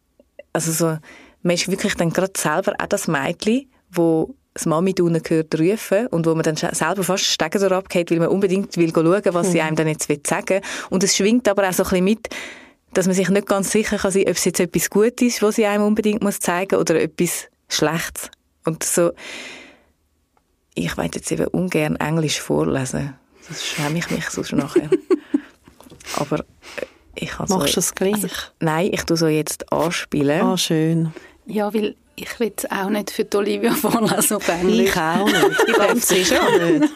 also 0.54 0.72
so, 0.72 0.98
man 1.42 1.56
ist 1.56 1.70
wirklich 1.70 1.96
dann 1.96 2.12
gerade 2.12 2.34
selber 2.38 2.74
auch 2.80 2.88
das 2.88 3.08
Mädchen, 3.08 3.70
wo 3.92 4.36
das 4.54 4.66
Mami 4.66 4.94
unten 5.00 5.22
gehört 5.24 5.60
rufen 5.60 6.08
und 6.08 6.26
wo 6.26 6.36
man 6.36 6.44
dann 6.44 6.56
selber 6.56 7.04
fast 7.04 7.24
Stegen 7.24 7.60
so 7.60 7.68
abgeht, 7.68 8.12
weil 8.12 8.20
man 8.20 8.28
unbedingt 8.28 8.78
will 8.78 8.94
schauen, 8.94 9.34
was 9.34 9.52
sie 9.52 9.60
mhm. 9.60 9.66
einem 9.66 9.76
dann 9.76 9.88
jetzt 9.88 10.08
sagen 10.28 10.50
will. 10.50 10.62
Und 10.90 11.04
es 11.04 11.16
schwingt 11.16 11.48
aber 11.48 11.68
auch 11.68 11.74
so 11.74 11.84
ein 11.84 11.90
bisschen 11.90 12.04
mit, 12.04 12.30
dass 12.94 13.08
man 13.08 13.16
sich 13.16 13.30
nicht 13.30 13.48
ganz 13.48 13.72
sicher 13.72 13.98
kann 13.98 14.12
sein, 14.12 14.24
ob 14.24 14.36
es 14.36 14.46
jetzt 14.46 14.60
etwas 14.60 14.90
Gutes 14.90 15.28
ist, 15.28 15.42
was 15.42 15.56
sie 15.56 15.66
einem 15.66 15.84
unbedingt 15.84 16.22
muss 16.22 16.40
zeigen 16.40 16.76
oder 16.76 17.02
etwas 17.02 17.48
Schlechtes. 17.68 18.30
Und 18.66 18.84
so, 18.84 19.12
ich 20.76 20.96
möchte 20.98 21.20
jetzt 21.20 21.32
eben 21.32 21.48
ungern 21.48 21.96
Englisch 21.96 22.40
vorlesen. 22.40 23.16
Das 23.48 23.64
schäme 23.64 24.00
ich 24.00 24.10
mich 24.10 24.30
sonst 24.30 24.54
nachher. 24.54 24.90
Aber 26.16 26.40
äh, 26.40 26.86
ich 27.16 27.30
kann 27.30 27.48
Machst 27.50 27.68
so, 27.68 27.74
du 27.74 27.80
es 27.80 27.96
gleich? 27.96 28.14
Also, 28.16 28.28
nein, 28.60 28.90
ich 28.92 29.04
tue 29.04 29.18
so 29.18 29.28
jetzt 29.28 29.72
anspielen. 29.72 30.42
Ah, 30.42 30.58
schön. 30.58 31.14
Ja, 31.46 31.74
weil 31.74 31.96
ich 32.16 32.40
will 32.40 32.54
es 32.56 32.70
auch 32.72 32.90
nicht 32.90 33.12
für 33.12 33.26
die 33.26 33.38
Olivia 33.38 33.74
vorlesen 33.74 34.38
auf 34.38 34.48
Englisch. 34.48 34.90
Ich 34.90 34.98
auch 34.98 35.26
nicht. 35.26 35.60
Ich 35.68 35.74
glaube 35.74 35.94
es 35.94 36.28
schon 36.28 36.80
nicht. 36.80 36.94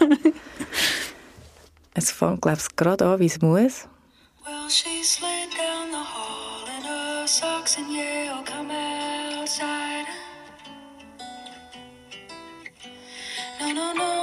Es 1.93 2.11
fängt, 2.11 2.41
glaube 2.41 2.59
ich, 2.61 2.75
gerade 2.75 3.05
an, 3.05 3.19
wie 3.19 3.25
es 3.25 3.41
muss. 3.41 3.87
Well, 4.45 4.69
she 4.69 5.03
slid 5.03 5.49
down 5.57 5.91
the 5.91 5.97
hall 5.97 6.67
in 6.77 6.83
her 6.83 7.27
socks 7.27 7.75
and 7.77 7.91
Yale 7.91 8.43
come 8.45 8.71
outside. 9.41 10.05
No, 13.59 13.73
no, 13.73 13.93
no, 13.93 14.16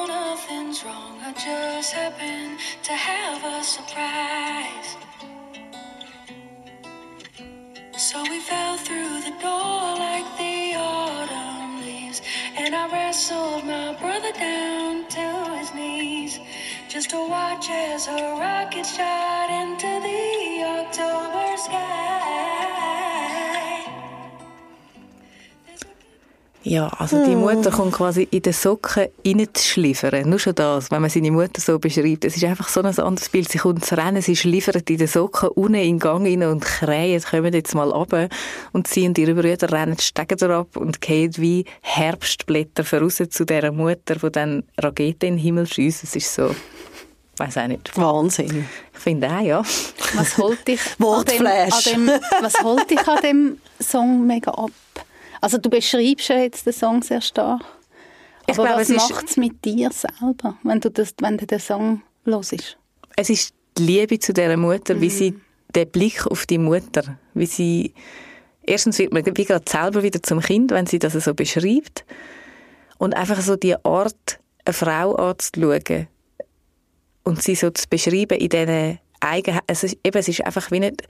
wrong. 0.83 1.19
I 1.23 1.33
just 1.35 1.93
happen 1.93 2.59
to 2.83 2.93
have 2.93 3.45
a 3.45 3.63
surprise. 3.63 4.97
So 7.97 8.21
we 8.23 8.41
fell 8.41 8.77
through 8.79 9.21
the 9.21 9.35
door 9.41 9.99
like 10.07 10.27
the 10.37 10.75
autumn 10.77 11.83
leaves, 11.83 12.23
and 12.57 12.75
I 12.75 12.91
wrestled 12.91 13.65
my 13.65 13.95
brother 14.01 14.33
down 14.33 15.07
to 15.11 15.59
his 15.59 15.73
knees 15.75 16.41
just 16.89 17.11
to 17.11 17.19
watch 17.29 17.71
as 17.71 18.09
a 18.09 18.35
rocket 18.41 18.87
shot 18.87 19.51
into 19.51 19.93
the 20.07 20.65
October 20.81 21.57
sky. 21.57 22.74
Ja, 26.67 26.89
also 26.89 27.23
die 27.27 27.37
Mutter 27.37 27.71
kommt 27.71 27.93
quasi 27.93 28.27
in 28.31 28.41
den 28.41 28.55
Socken 28.55 29.09
reinzuschliffern. 29.27 30.29
Nur 30.29 30.39
schon 30.39 30.55
das, 30.55 30.91
wenn 30.91 31.03
man 31.03 31.11
seine 31.11 31.31
Mutter 31.31 31.61
so 31.61 31.79
beschreibt. 31.79 32.25
Es 32.25 32.37
ist 32.37 32.45
einfach 32.45 32.71
so 32.71 32.81
ein 32.81 32.87
anderes 32.87 33.29
Bild. 33.29 33.51
Sie 33.51 33.59
kommt 33.59 33.85
zu 33.85 33.99
rennen, 33.99 34.23
sie 34.23 34.35
schliffert 34.35 34.89
in 34.89 34.97
den 34.97 35.07
Socken 35.07 35.51
unten 35.51 35.75
in 35.75 35.83
den 35.83 35.99
Gang 35.99 36.27
rein 36.27 36.43
und 36.43 36.65
krähen, 36.65 37.23
kommen 37.23 37.53
jetzt 37.53 37.75
mal 37.75 37.91
runter. 37.91 38.31
Und 38.73 38.87
sie 38.89 39.07
und 39.07 39.19
ihre 39.19 39.35
Brüder 39.35 39.71
rennen 39.71 39.97
die 39.99 40.03
Stege 40.03 40.55
ab 40.55 40.75
und 40.79 41.03
gehen 41.03 41.33
wie 41.37 41.67
Herbstblätter 41.83 42.83
voraus 42.83 43.17
zu 43.17 43.45
dieser 43.45 43.71
Mutter, 43.71 44.15
die 44.15 44.33
dann 44.33 44.65
Raketen 44.79 45.27
in 45.27 45.35
den 45.35 45.39
Himmel 45.43 45.67
schiessen. 45.67 46.09
Es 46.09 46.17
ist 46.17 46.35
so, 46.35 46.49
ich 46.49 47.41
weiss 47.41 47.59
auch 47.59 47.67
nicht. 47.67 47.95
Wahnsinn. 47.95 48.67
Ich 48.95 49.01
finde 49.01 49.29
auch, 49.29 49.43
ja. 49.43 49.63
Was 50.15 50.39
holt 50.39 50.67
dich, 50.67 50.81
an 50.99 51.25
dem, 51.27 51.47
an 51.47 51.71
dem, 51.85 52.11
was 52.41 52.63
holt 52.63 52.91
dich 52.91 53.07
an 53.07 53.21
dem 53.23 53.59
Song 53.81 54.27
mega 54.27 54.51
ab? 54.53 54.71
Also 55.45 55.59
du 55.59 55.69
beschreibst 55.69 56.29
ja 56.31 56.39
jetzt 56.39 56.65
den 56.65 56.73
Song 56.73 57.03
sehr 57.03 57.21
stark. 57.21 57.61
Ich 58.47 58.59
Aber 58.59 58.67
glaube, 58.67 58.81
was 58.81 58.89
macht 58.89 59.29
es 59.29 59.37
mit 59.37 59.63
dir 59.63 59.91
selber, 59.91 60.57
wenn 60.63 60.81
du, 60.81 60.91
das, 60.91 61.13
wenn 61.21 61.37
du 61.37 61.47
den 61.47 61.59
Song 61.59 62.01
hörst? 62.25 62.79
Es 63.15 63.29
ist 63.29 63.53
die 63.77 63.83
Liebe 63.83 64.19
zu 64.19 64.33
dieser 64.33 64.57
Mutter, 64.57 64.99
wie 65.03 65.11
sie, 65.11 65.35
der 65.75 65.85
Blick 65.85 66.27
auf 66.27 66.47
die 66.47 66.57
Mutter, 66.57 67.19
wie 67.35 67.45
sie, 67.45 67.93
erstens 68.63 68.99
wird 68.99 69.13
man 69.13 69.23
wie 69.27 69.45
gerade 69.45 69.71
selber 69.71 70.03
wieder 70.03 70.23
zum 70.23 70.41
Kind, 70.41 70.71
wenn 70.71 70.87
sie 70.87 70.99
das 70.99 71.13
so 71.13 71.35
beschreibt. 71.35 72.07
Und 72.97 73.15
einfach 73.15 73.43
so 73.43 73.57
die 73.57 73.77
Art, 73.85 74.39
eine 74.65 74.73
Frau 74.73 75.15
anzuschauen 75.15 76.09
und 77.25 77.43
sie 77.43 77.55
so 77.55 77.69
zu 77.69 77.87
beschreiben 77.91 78.39
in 78.39 78.49
diesen 78.49 78.99
Eigenheiten. 79.21 79.67
Es 79.67 79.85
ist, 79.85 79.99
eben, 80.03 80.17
es 80.17 80.29
ist 80.29 80.41
einfach 80.43 80.71
wie 80.71 80.81
nicht, 80.81 81.03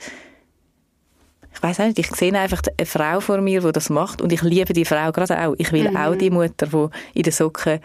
ich 1.54 1.62
weiß 1.62 1.78
nicht, 1.78 1.98
ich 1.98 2.14
sehe 2.14 2.34
einfach 2.34 2.62
eine 2.76 2.86
Frau 2.86 3.20
vor 3.20 3.40
mir, 3.40 3.60
die 3.60 3.72
das 3.72 3.88
macht 3.88 4.20
und 4.20 4.32
ich 4.32 4.42
liebe 4.42 4.72
die 4.72 4.84
Frau 4.84 5.12
gerade 5.12 5.38
auch. 5.38 5.54
Ich 5.58 5.72
will 5.72 5.96
auch 5.96 6.16
die 6.16 6.30
Mutter, 6.30 6.66
die 6.66 7.18
in 7.18 7.22
den 7.22 7.32
Socken 7.32 7.80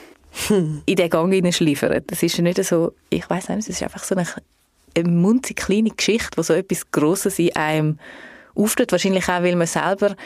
in 0.86 0.96
den 0.96 1.10
Gang 1.10 1.32
hineinschliffern. 1.32 2.02
Das 2.06 2.22
ist 2.22 2.38
nicht 2.38 2.64
so, 2.64 2.94
ich 3.10 3.28
weiß 3.28 3.50
nicht, 3.50 3.60
es 3.60 3.68
ist 3.68 3.82
einfach 3.82 4.02
so 4.02 4.14
eine, 4.14 4.26
eine 4.96 5.08
munzig 5.08 5.56
kleine 5.56 5.90
Geschichte, 5.90 6.36
wo 6.36 6.42
so 6.42 6.54
etwas 6.54 6.90
Grosses 6.90 7.38
in 7.38 7.54
einem 7.54 7.98
auftritt. 8.54 8.92
Wahrscheinlich 8.92 9.28
auch, 9.28 9.42
weil 9.42 9.56
man 9.56 9.66
selber 9.66 10.16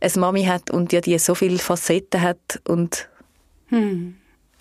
eine 0.00 0.12
Mami 0.16 0.44
hat 0.44 0.70
und 0.70 0.92
ja 0.92 1.00
die 1.00 1.18
so 1.18 1.34
viele 1.34 1.58
Facetten 1.58 2.20
hat 2.20 2.60
und 2.66 3.08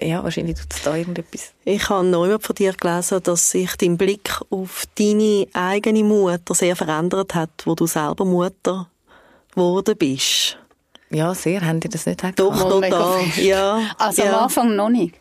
ja, 0.02 0.24
wahrscheinlich 0.24 0.58
tut 0.58 0.74
es 0.74 0.82
da 0.82 0.96
irgendetwas. 0.96 1.54
Ich 1.66 1.90
habe 1.90 2.06
noch 2.06 2.26
immer 2.26 2.40
von 2.40 2.56
dir 2.56 2.74
gelesen, 2.74 3.22
dass 3.24 3.52
sich 3.52 3.76
dein 3.78 3.98
Blick 3.98 4.42
auf 4.50 4.86
deine 4.98 5.48
eigene 5.54 6.04
Mutter 6.04 6.56
sehr 6.56 6.76
verändert 6.76 7.36
hat, 7.36 7.52
wo 7.66 7.76
du 7.76 7.86
selber 7.86 8.26
Mutter 8.26 8.90
geworden 9.54 9.96
bist. 9.98 10.58
Ja, 11.10 11.34
sehr. 11.36 11.62
Haben 11.62 11.80
die 11.80 11.90
das 11.90 12.06
nicht 12.06 12.24
Doch, 12.38 12.58
total. 12.58 13.22
Ja, 13.38 13.92
Also 14.00 14.24
ja. 14.24 14.38
am 14.38 14.44
Anfang 14.46 14.76
noch 14.76 14.90
nicht. 14.90 15.16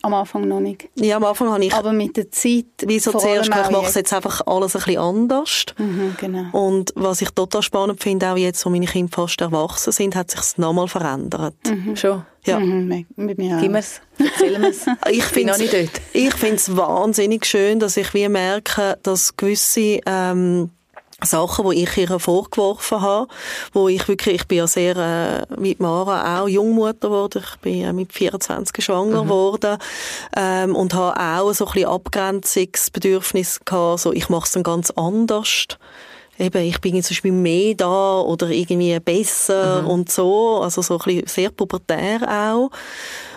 Am 0.00 0.14
Anfang 0.14 0.48
noch 0.48 0.60
nicht. 0.60 0.88
Ja, 0.94 1.16
am 1.16 1.24
Anfang 1.24 1.50
habe 1.50 1.64
ich 1.64 1.74
Aber 1.74 1.92
mit 1.92 2.16
der 2.16 2.30
Zeit... 2.30 2.64
wie 2.86 2.98
so 2.98 3.10
vor 3.10 3.20
zuerst 3.20 3.50
ich 3.50 3.70
mache 3.70 3.86
es 3.86 3.94
jetzt 3.94 4.12
einfach 4.12 4.40
alles 4.46 4.74
ein 4.74 4.82
bisschen 4.82 5.00
anders. 5.00 5.66
Mhm, 5.76 6.16
genau. 6.18 6.44
Und 6.52 6.92
was 6.94 7.20
ich 7.20 7.30
total 7.30 7.62
spannend 7.62 8.02
finde, 8.02 8.30
auch 8.30 8.36
jetzt, 8.36 8.64
wo 8.64 8.70
meine 8.70 8.86
Kinder 8.86 9.12
fast 9.12 9.40
erwachsen 9.40 9.92
sind, 9.92 10.16
hat 10.16 10.30
sich 10.30 10.40
es 10.40 10.56
nochmal 10.56 10.88
verändert. 10.88 11.54
Schon. 11.94 12.24
Ja. 12.44 12.58
Mhm, 12.58 13.06
mit- 13.16 13.38
mir 13.38 13.58
Gib 13.60 13.70
mir's. 13.70 14.00
Erzähl 14.18 14.58
mir's. 14.58 14.84
Ich 15.10 15.24
finde 16.34 16.56
es 16.56 16.76
wahnsinnig 16.76 17.46
schön, 17.46 17.78
dass 17.78 17.96
ich 17.96 18.12
wie 18.14 18.28
merke, 18.28 18.98
dass 19.02 19.36
gewisse 19.36 20.00
ähm, 20.06 20.70
Sachen, 21.24 21.70
die 21.70 21.84
ich 21.84 21.96
ihr 21.96 22.18
vorgeworfen 22.18 23.00
habe, 23.00 23.28
wo 23.72 23.88
ich 23.88 24.08
wirklich, 24.08 24.36
ich 24.42 24.48
bin 24.48 24.58
ja 24.58 24.66
sehr 24.66 24.96
äh, 24.96 25.60
mit 25.60 25.78
Mara 25.78 26.40
auch 26.40 26.48
Jungmutter 26.48 27.08
geworden, 27.08 27.44
ich 27.48 27.56
bin 27.60 27.84
äh, 27.84 27.92
mit 27.92 28.12
24 28.12 28.84
schwanger 28.84 29.22
geworden 29.22 29.78
ähm, 30.36 30.74
und 30.74 30.94
habe 30.94 31.18
auch 31.20 31.52
so 31.52 31.66
ein 31.66 31.72
bisschen 31.72 31.88
Abgrenzungsbedürfnis 31.90 33.60
gehabt, 33.64 34.00
so 34.00 34.12
ich 34.12 34.28
mache 34.28 34.46
es 34.46 34.52
dann 34.52 34.62
ganz 34.64 34.90
anders. 34.90 35.66
Eben, 36.42 36.62
ich 36.64 36.80
bin 36.80 37.00
zum 37.02 37.10
Beispiel 37.10 37.30
mehr 37.30 37.74
da 37.74 38.20
oder 38.20 38.48
irgendwie 38.50 38.98
besser 38.98 39.86
und 39.86 40.10
so, 40.10 40.60
also 40.60 40.82
so 40.82 40.98
ein 40.98 41.04
bisschen 41.04 41.26
sehr 41.28 41.50
pubertär 41.50 42.20
auch, 42.28 42.70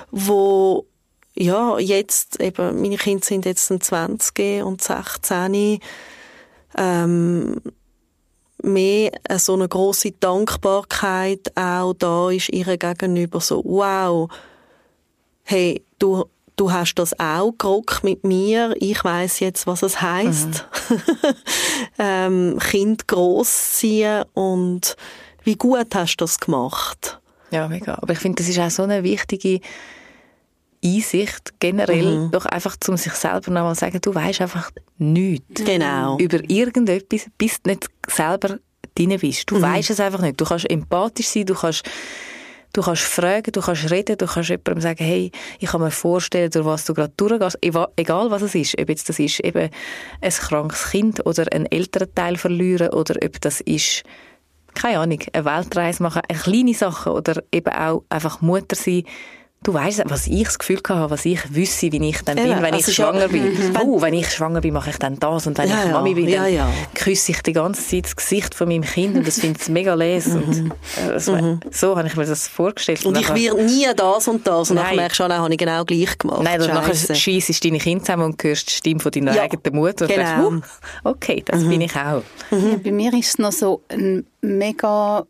wo 0.10 0.88
ja, 1.36 1.78
jetzt 1.78 2.39
eben, 2.39 2.82
meine 2.82 2.98
Kinder 2.98 3.24
sind 3.24 3.46
jetzt 3.46 3.70
dann 3.70 3.82
20 3.82 4.63
und 4.63 4.82
16, 4.82 5.80
ähm, 6.78 7.62
mehr 8.63 9.12
so 9.38 9.54
eine 9.54 9.68
große 9.68 10.13
Dankbarkeit 10.13 11.56
auch 11.56 11.94
da 11.94 12.32
ist 12.32 12.50
ihr 12.50 12.78
gegenüber. 12.78 13.39
So, 13.39 13.62
wow, 13.65 14.30
hey, 15.44 15.84
du, 16.00 16.26
du 16.56 16.72
hast 16.72 16.96
das 16.96 17.18
auch 17.20 17.54
gerockt 17.58 18.04
mit 18.04 18.24
mir, 18.24 18.76
ich 18.80 19.04
weiß 19.04 19.39
jetzt, 19.39 19.68
was 19.68 19.82
es 19.84 20.02
heißt, 20.02 20.65
ähm, 22.00 22.58
Kind 22.60 23.08
großziehen 23.08 24.24
und 24.34 24.96
wie 25.44 25.56
gut 25.56 25.94
hast 25.94 26.18
du 26.18 26.24
das 26.26 26.39
gemacht? 26.39 27.20
Ja, 27.52 27.68
mega. 27.68 27.96
Aber 28.02 28.13
ich 28.13 28.20
finde, 28.20 28.41
das 28.41 28.50
ist 28.50 28.60
auch 28.60 28.70
so 28.72 28.84
eine 28.84 29.04
wichtige 29.04 29.60
Einsicht 30.84 31.54
generell, 31.60 32.30
doch 32.32 32.46
einfach 32.46 32.76
zum 32.80 32.98
sich 32.98 33.13
selber 33.13 33.52
nochmal 33.52 33.76
sagen, 33.76 34.00
du 34.02 34.13
weißt 34.13 34.41
einfach 34.41 34.72
nichts 34.98 35.63
Genau. 35.63 36.18
über 36.20 36.39
irgendetwas, 36.50 37.28
bis 37.38 37.62
du 37.62 37.70
nicht 37.72 37.88
selber 38.08 38.60
drin 38.96 39.18
bist. 39.20 39.52
Mhm. 39.52 39.56
Du 39.56 39.62
weißt 39.62 39.89
es 39.89 40.00
einfach 40.00 40.22
nicht. 40.22 40.39
Du 40.39 40.46
kannst 40.46 40.70
empathisch 40.70 41.28
sein, 41.28 41.46
du 41.46 41.56
kannst 41.56 41.84
Du 42.76 42.82
kannst 42.82 43.04
fragen, 43.04 43.54
du 43.54 43.62
kannst 43.62 43.90
reden, 43.90 44.18
du 44.18 44.26
kannst 44.26 44.50
jemandem 44.50 44.82
sagen, 44.82 45.02
hey, 45.02 45.32
ich 45.62 45.70
kann 45.70 45.80
mir 45.80 45.92
vorstellen, 45.92 46.52
durch 46.52 46.66
was 46.66 46.84
du 46.84 46.94
gerade 46.94 47.14
durchgehst, 47.16 47.58
egal 47.62 48.32
was 48.32 48.42
es 48.42 48.54
ist, 48.54 48.78
ob 48.78 48.90
jetzt 48.90 49.08
das 49.08 49.18
ist 49.18 49.40
eben 49.40 49.70
ein 50.20 50.30
krankes 50.30 50.90
Kind 50.92 51.26
oder 51.26 51.46
einen 51.54 51.68
älteren 51.68 52.14
Teil 52.14 52.36
verlieren 52.36 52.90
oder 52.90 53.16
ob 53.24 53.40
das 53.40 53.62
ist, 53.62 54.04
keine 54.74 55.00
Ahnung, 55.00 55.20
eine 55.32 55.46
Weltreise 55.46 56.04
machen, 56.04 56.24
eine 56.28 56.38
kleine 56.38 56.74
Sache 56.74 57.14
oder 57.14 57.42
eben 57.50 57.74
auch 57.74 58.04
einfach 58.10 58.42
Mutter 58.42 58.76
sein. 58.76 59.04
Du 59.63 59.74
weißt, 59.74 60.04
was 60.06 60.28
ich 60.28 60.44
das 60.44 60.60
Gefühl 60.60 60.80
habe, 60.89 61.10
was 61.10 61.26
ich 61.26 61.56
wüsste, 61.56 61.91
wie 61.91 62.10
ich 62.10 62.22
dann 62.22 62.36
bin, 62.36 62.50
wenn 62.50 62.65
also 62.65 62.76
ich 62.76 62.88
ist 62.88 62.98
ja- 62.98 63.06
schwanger 63.08 63.28
bin. 63.30 63.76
Oh, 63.84 64.00
wenn 64.00 64.13
ich 64.13 64.30
schwanger 64.30 64.62
bin, 64.62 64.76
mache 64.76 64.91
ich 64.91 64.98
dann 64.98 65.18
das 65.18 65.48
und 65.48 65.58
wenn 65.58 65.68
Ja, 65.68 65.80
ich 65.80 65.86
ja, 65.88 65.91
Mami 65.94 66.13
bin, 66.13 66.32
dann 66.32 66.54
ja. 66.54 66.70
küsse 66.94 67.32
ich 67.32 67.41
die 67.41 67.54
ganze 67.54 67.82
Zeit 67.84 68.06
das 68.06 68.15
Gesicht 68.15 68.54
von 68.54 68.68
meinem 68.68 68.84
Kind 68.84 69.15
und 69.18 69.26
das 69.26 69.39
findet 69.39 69.63
es 69.63 69.70
mega 69.70 69.96
les. 69.96 70.28
und, 70.28 70.68
äh, 70.98 71.13
das, 71.13 71.26
So 71.26 71.98
habe 71.98 72.08
ich 72.08 72.15
mir 72.15 72.28
das 72.28 72.48
vorgestellt. 72.48 73.02
Mhm. 73.02 73.08
Und 73.08 73.18
ich 73.20 73.28
werde 73.34 73.63
nie 73.63 73.88
das 73.96 74.28
und 74.28 74.46
das. 74.46 74.70
Und 74.70 74.76
dann 74.76 74.96
merkst 74.96 75.20
du, 75.20 75.28
dann 75.28 75.41
habe 75.41 75.52
ich 75.52 75.58
genau 75.58 75.84
gleich 75.84 76.15
gemacht. 76.15 76.44
Nein, 76.44 76.60
dann 76.60 76.70
nachher 76.76 77.15
scheissest 77.15 77.65
deine 77.65 77.80
Kinder 77.80 78.04
zusammen 78.06 78.24
und 78.26 78.44
hörst 78.44 78.70
die 78.70 78.74
Stimme 78.74 79.00
von 79.00 79.12
deiner 79.12 79.34
Ja, 79.34 79.41
eigenen 79.44 79.76
Mutter 79.76 80.06
und 80.06 80.12
genau. 80.13 80.50
denkst, 80.52 80.68
huh, 81.04 81.10
okay, 81.10 81.41
das 81.44 81.63
bin 81.68 81.82
ich 81.82 81.96
auch. 81.96 82.22
Ja, 82.52 82.78
bei 82.84 82.91
mir 82.91 83.12
ist 83.15 83.30
es 83.30 83.38
noch 83.39 83.52
so 83.52 83.82
ein 83.89 84.28
mega, 84.41 85.26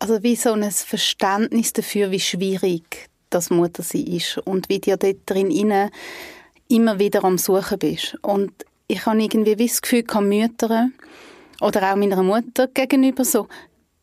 also 0.00 0.22
wie 0.24 0.34
so 0.34 0.54
ein 0.54 0.68
Verständnis 0.72 1.72
dafür, 1.72 2.10
wie 2.10 2.18
schwierig 2.18 3.08
das 3.34 3.50
Muttersein 3.50 4.06
ist 4.06 4.38
und 4.38 4.68
wie 4.68 4.78
dir 4.78 4.96
dort 4.96 5.18
drin 5.26 5.50
immer 5.50 6.98
wieder 6.98 7.24
am 7.24 7.38
Suchen 7.38 7.78
bist. 7.78 8.16
Und 8.22 8.52
ich 8.86 9.04
habe 9.06 9.22
irgendwie 9.22 9.58
wie 9.58 9.66
das 9.66 9.82
Gefühl, 9.82 10.02
kann 10.02 10.28
Mütter 10.28 10.88
oder 11.60 11.92
auch 11.92 11.96
meiner 11.96 12.22
Mutter 12.22 12.68
gegenüber 12.68 13.24
so, 13.24 13.48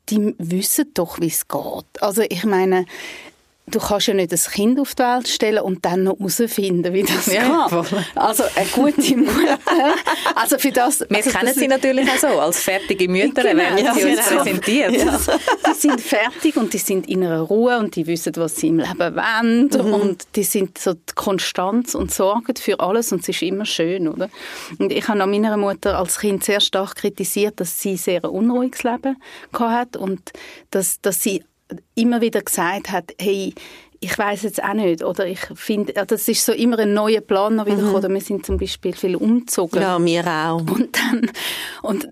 die 0.10 0.36
wissen 0.38 0.92
doch, 0.94 1.20
wie 1.20 1.28
es 1.28 1.48
geht. 1.48 2.02
Also 2.02 2.24
ich 2.28 2.44
meine, 2.44 2.86
du 3.72 3.80
kannst 3.80 4.08
ja 4.08 4.14
nicht 4.14 4.32
ein 4.32 4.40
Kind 4.52 4.80
auf 4.80 4.94
die 4.96 5.04
Welt 5.04 5.28
stellen 5.28 5.60
und 5.64 5.84
dann 5.86 6.04
noch 6.04 6.18
herausfinden, 6.20 6.94
wie 6.94 7.04
das 7.04 7.26
Ja, 7.28 7.68
geht. 7.70 7.86
voll. 7.88 8.06
Also 8.16 8.44
eine 8.56 8.68
gute 8.68 9.18
Mutter. 9.18 9.58
Also 10.36 10.58
für 10.58 10.72
das... 10.72 11.02
Wir 11.10 11.18
also 11.18 11.30
kennen 11.32 11.46
das- 11.48 11.56
sie 11.56 11.68
natürlich 11.68 12.10
auch 12.10 12.18
so, 12.18 12.28
als 12.28 12.62
fertige 12.62 13.08
Mütter, 13.10 13.44
Genau, 13.44 13.58
werden 13.58 13.78
ja, 13.86 13.94
sie 13.94 14.04
uns 14.06 14.28
genau. 14.30 14.42
präsentiert. 14.44 14.92
die 14.94 15.74
sind 15.80 16.02
fertig 16.02 16.58
und 16.58 16.74
die 16.74 16.78
sind 16.78 17.08
in 17.10 17.24
einer 17.24 17.42
Ruhe 17.42 17.78
und 17.80 17.96
die 17.96 18.06
wissen, 18.08 18.34
was 18.38 18.56
sie 18.58 18.68
im 18.68 18.80
Leben 18.80 19.16
wollen 19.16 19.70
Mhm. 19.72 19.94
und 19.94 20.28
die 20.36 20.44
sind 20.44 20.78
so 20.78 20.94
die 20.94 21.14
Konstanz 21.16 21.96
und 21.96 22.12
sorgen 22.12 22.56
für 22.58 22.80
alles 22.80 23.12
und 23.12 23.22
es 23.22 23.30
ist 23.30 23.42
immer 23.42 23.66
schön, 23.66 24.08
oder? 24.08 24.30
Und 24.80 24.92
ich 24.92 25.08
habe 25.08 25.22
an 25.22 25.30
meiner 25.32 25.58
Mutter 25.58 25.98
als 25.98 26.20
Kind 26.20 26.44
sehr 26.44 26.60
stark 26.62 26.96
kritisiert, 26.96 27.60
dass 27.60 27.82
sie 27.82 27.98
sehr 27.98 28.24
ein 28.24 28.30
unruhiges 28.32 28.84
Leben 28.84 29.18
hat 29.54 29.96
und 29.98 30.20
dass, 30.72 31.00
dass 31.02 31.22
sie 31.22 31.44
immer 31.96 32.22
wieder 32.22 32.42
gesagt 32.42 32.92
hat, 32.92 33.14
hey, 33.20 33.54
ich 34.00 34.18
weiß 34.18 34.44
jetzt 34.44 34.64
auch 34.64 34.74
nicht, 34.74 35.04
oder 35.04 35.28
ich 35.28 35.40
finde, 35.54 35.94
das 35.94 36.28
ist 36.28 36.44
so 36.44 36.54
immer 36.54 36.80
ein 36.80 36.94
neuer 36.94 37.22
Plan 37.22 37.56
noch 37.56 37.68
wieder 37.68 37.78
gekommen. 37.78 37.96
oder 37.96 38.10
wir 38.10 38.22
sind 38.22 38.46
zum 38.46 38.58
Beispiel 38.58 38.94
viel 38.94 39.16
umgezogen. 39.16 39.80
Ja, 39.80 40.00
mir 40.00 40.26
auch. 40.26 40.58
Und 40.60 40.98
dann, 40.98 41.32
und, 41.84 42.10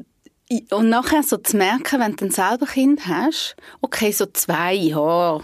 und 0.70 0.90
nachher 0.90 1.24
so 1.24 1.38
zu 1.38 1.58
merken, 1.58 2.00
wenn 2.00 2.12
du 2.12 2.18
dann 2.18 2.32
selber 2.32 2.68
Kind 2.68 3.08
hast, 3.08 3.56
okay, 3.82 4.12
so 4.12 4.28
zwei 4.28 4.76
Jahre 4.76 5.44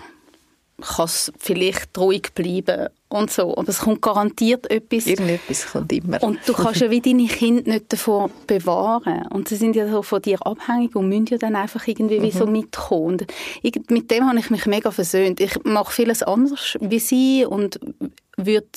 kann 0.81 1.05
es 1.05 1.31
vielleicht 1.39 1.97
ruhig 1.97 2.33
bleiben 2.35 2.89
und 3.07 3.29
so, 3.31 3.55
aber 3.55 3.69
es 3.69 3.79
kommt 3.79 4.01
garantiert 4.01 4.69
etwas. 4.69 5.05
Irgendetwas 5.05 5.67
kommt 5.71 5.91
immer. 5.93 6.21
Und 6.23 6.39
du 6.47 6.53
kannst 6.53 6.81
ja 6.81 6.89
wie 6.89 7.01
deine 7.01 7.27
Kinder 7.27 7.71
nicht 7.73 7.93
davor 7.93 8.29
bewahren. 8.47 9.25
Und 9.27 9.47
sie 9.47 9.55
sind 9.55 9.75
ja 9.75 9.87
so 9.89 10.01
von 10.01 10.21
dir 10.21 10.45
abhängig 10.45 10.95
und 10.95 11.07
müssen 11.09 11.27
ja 11.27 11.37
dann 11.37 11.55
einfach 11.55 11.87
irgendwie 11.87 12.21
wie 12.21 12.31
so 12.31 12.45
mitkommen. 12.47 13.05
Und 13.05 13.27
ich- 13.61 13.79
mit 13.89 14.09
dem 14.11 14.27
habe 14.27 14.39
ich 14.39 14.49
mich 14.49 14.65
mega 14.65 14.91
versöhnt. 14.91 15.39
Ich 15.39 15.63
mache 15.63 15.93
vieles 15.93 16.23
anders 16.23 16.75
wie 16.81 16.99
sie 16.99 17.45
und 17.45 17.79
würde 18.37 18.67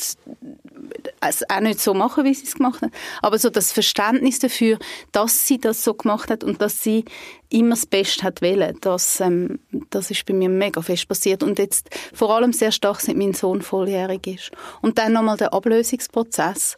es 1.21 1.49
auch 1.49 1.61
nicht 1.61 1.81
so 1.81 1.95
machen, 1.95 2.25
wie 2.25 2.35
sie 2.35 2.47
es 2.47 2.55
gemacht 2.55 2.83
hat. 2.83 2.91
Aber 3.23 3.39
so 3.39 3.51
das 3.51 3.73
Verständnis 3.73 4.39
dafür, 4.39 4.79
dass 5.13 5.47
sie 5.47 5.59
das 5.59 5.83
so 5.85 5.95
gemacht 5.95 6.31
hat 6.31 6.45
und 6.45 6.61
dass 6.63 6.83
sie 6.83 7.05
immer 7.51 7.71
das 7.71 7.87
Beste 7.87 8.23
hat 8.25 8.43
wollen, 8.43 8.77
das, 8.81 9.21
ähm, 9.21 9.59
das 9.91 10.11
ist 10.11 10.27
bei 10.27 10.35
mir 10.35 10.49
mega 10.49 10.83
fest 10.83 11.09
passiert. 11.09 11.43
Und 11.43 11.59
jetzt 11.59 11.89
vor 12.13 12.35
allem 12.35 12.53
sehr 12.53 12.73
stark, 12.73 13.01
seit 13.01 13.17
mein 13.17 13.35
Sohn 13.35 13.63
volljährig 13.63 14.27
ist. 14.27 14.51
Und 14.83 14.99
dann 14.99 15.13
nochmal 15.13 15.37
der 15.37 15.53
Ablösungsprozess. 15.53 16.77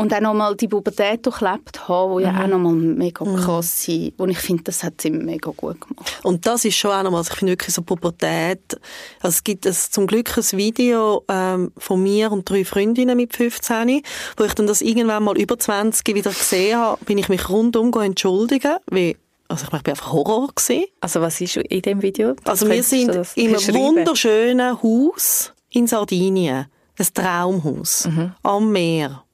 Und 0.00 0.14
auch 0.14 0.20
nochmal 0.20 0.56
die 0.56 0.68
Pubertät 0.68 1.24
durchlebt 1.26 1.88
haben, 1.88 2.12
wo 2.12 2.18
ja 2.20 2.42
auch 2.42 2.46
nochmal 2.46 2.72
mega 2.72 3.24
krass 3.24 3.84
sind. 3.84 4.18
Und 4.18 4.30
ich 4.30 4.38
finde, 4.38 4.64
das 4.64 4.82
hat 4.82 5.00
sie 5.00 5.10
mega 5.10 5.50
gut 5.54 5.80
gemacht. 5.80 6.20
Und 6.22 6.46
das 6.46 6.64
ist 6.64 6.76
schon 6.76 6.90
auch 6.90 7.02
nochmal, 7.02 7.18
also 7.18 7.32
ich 7.32 7.38
finde 7.38 7.52
wirklich 7.52 7.74
so 7.74 7.82
Pubertät, 7.82 8.80
also 9.20 9.34
es 9.34 9.44
gibt 9.44 9.66
es 9.66 9.90
zum 9.90 10.06
Glück 10.06 10.36
ein 10.36 10.44
Video 10.52 11.24
ähm, 11.28 11.72
von 11.76 12.02
mir 12.02 12.32
und 12.32 12.48
drei 12.48 12.64
Freundinnen 12.64 13.16
mit 13.16 13.36
15, 13.36 14.02
wo 14.36 14.44
ich 14.44 14.54
dann 14.54 14.66
das 14.66 14.80
irgendwann 14.80 15.22
mal 15.22 15.36
über 15.38 15.58
20 15.58 16.14
wieder 16.14 16.30
gesehen 16.30 16.78
habe, 16.78 17.04
bin 17.04 17.18
ich 17.18 17.28
mich 17.28 17.48
rundum 17.48 17.90
go 17.90 18.00
entschuldigen, 18.00 18.76
weil, 18.86 19.16
also 19.48 19.64
ich, 19.64 19.72
meine, 19.72 19.80
ich 19.80 19.84
bin 19.84 19.92
einfach 19.92 20.12
Horror 20.12 20.48
gewesen. 20.54 20.84
Also 21.00 21.20
was 21.20 21.40
ist 21.40 21.56
in 21.56 21.82
dem 21.82 22.02
Video? 22.02 22.34
Also 22.44 22.68
wir 22.68 22.82
sind 22.82 23.14
das 23.14 23.36
in 23.36 23.54
einem 23.54 23.74
wunderschönen 23.74 24.82
Haus 24.82 25.52
in 25.70 25.86
Sardinien. 25.86 26.66
Ein 26.98 27.06
Traumhaus. 27.14 28.06
Mhm. 28.06 28.32
Am 28.42 28.72
Meer. 28.72 29.24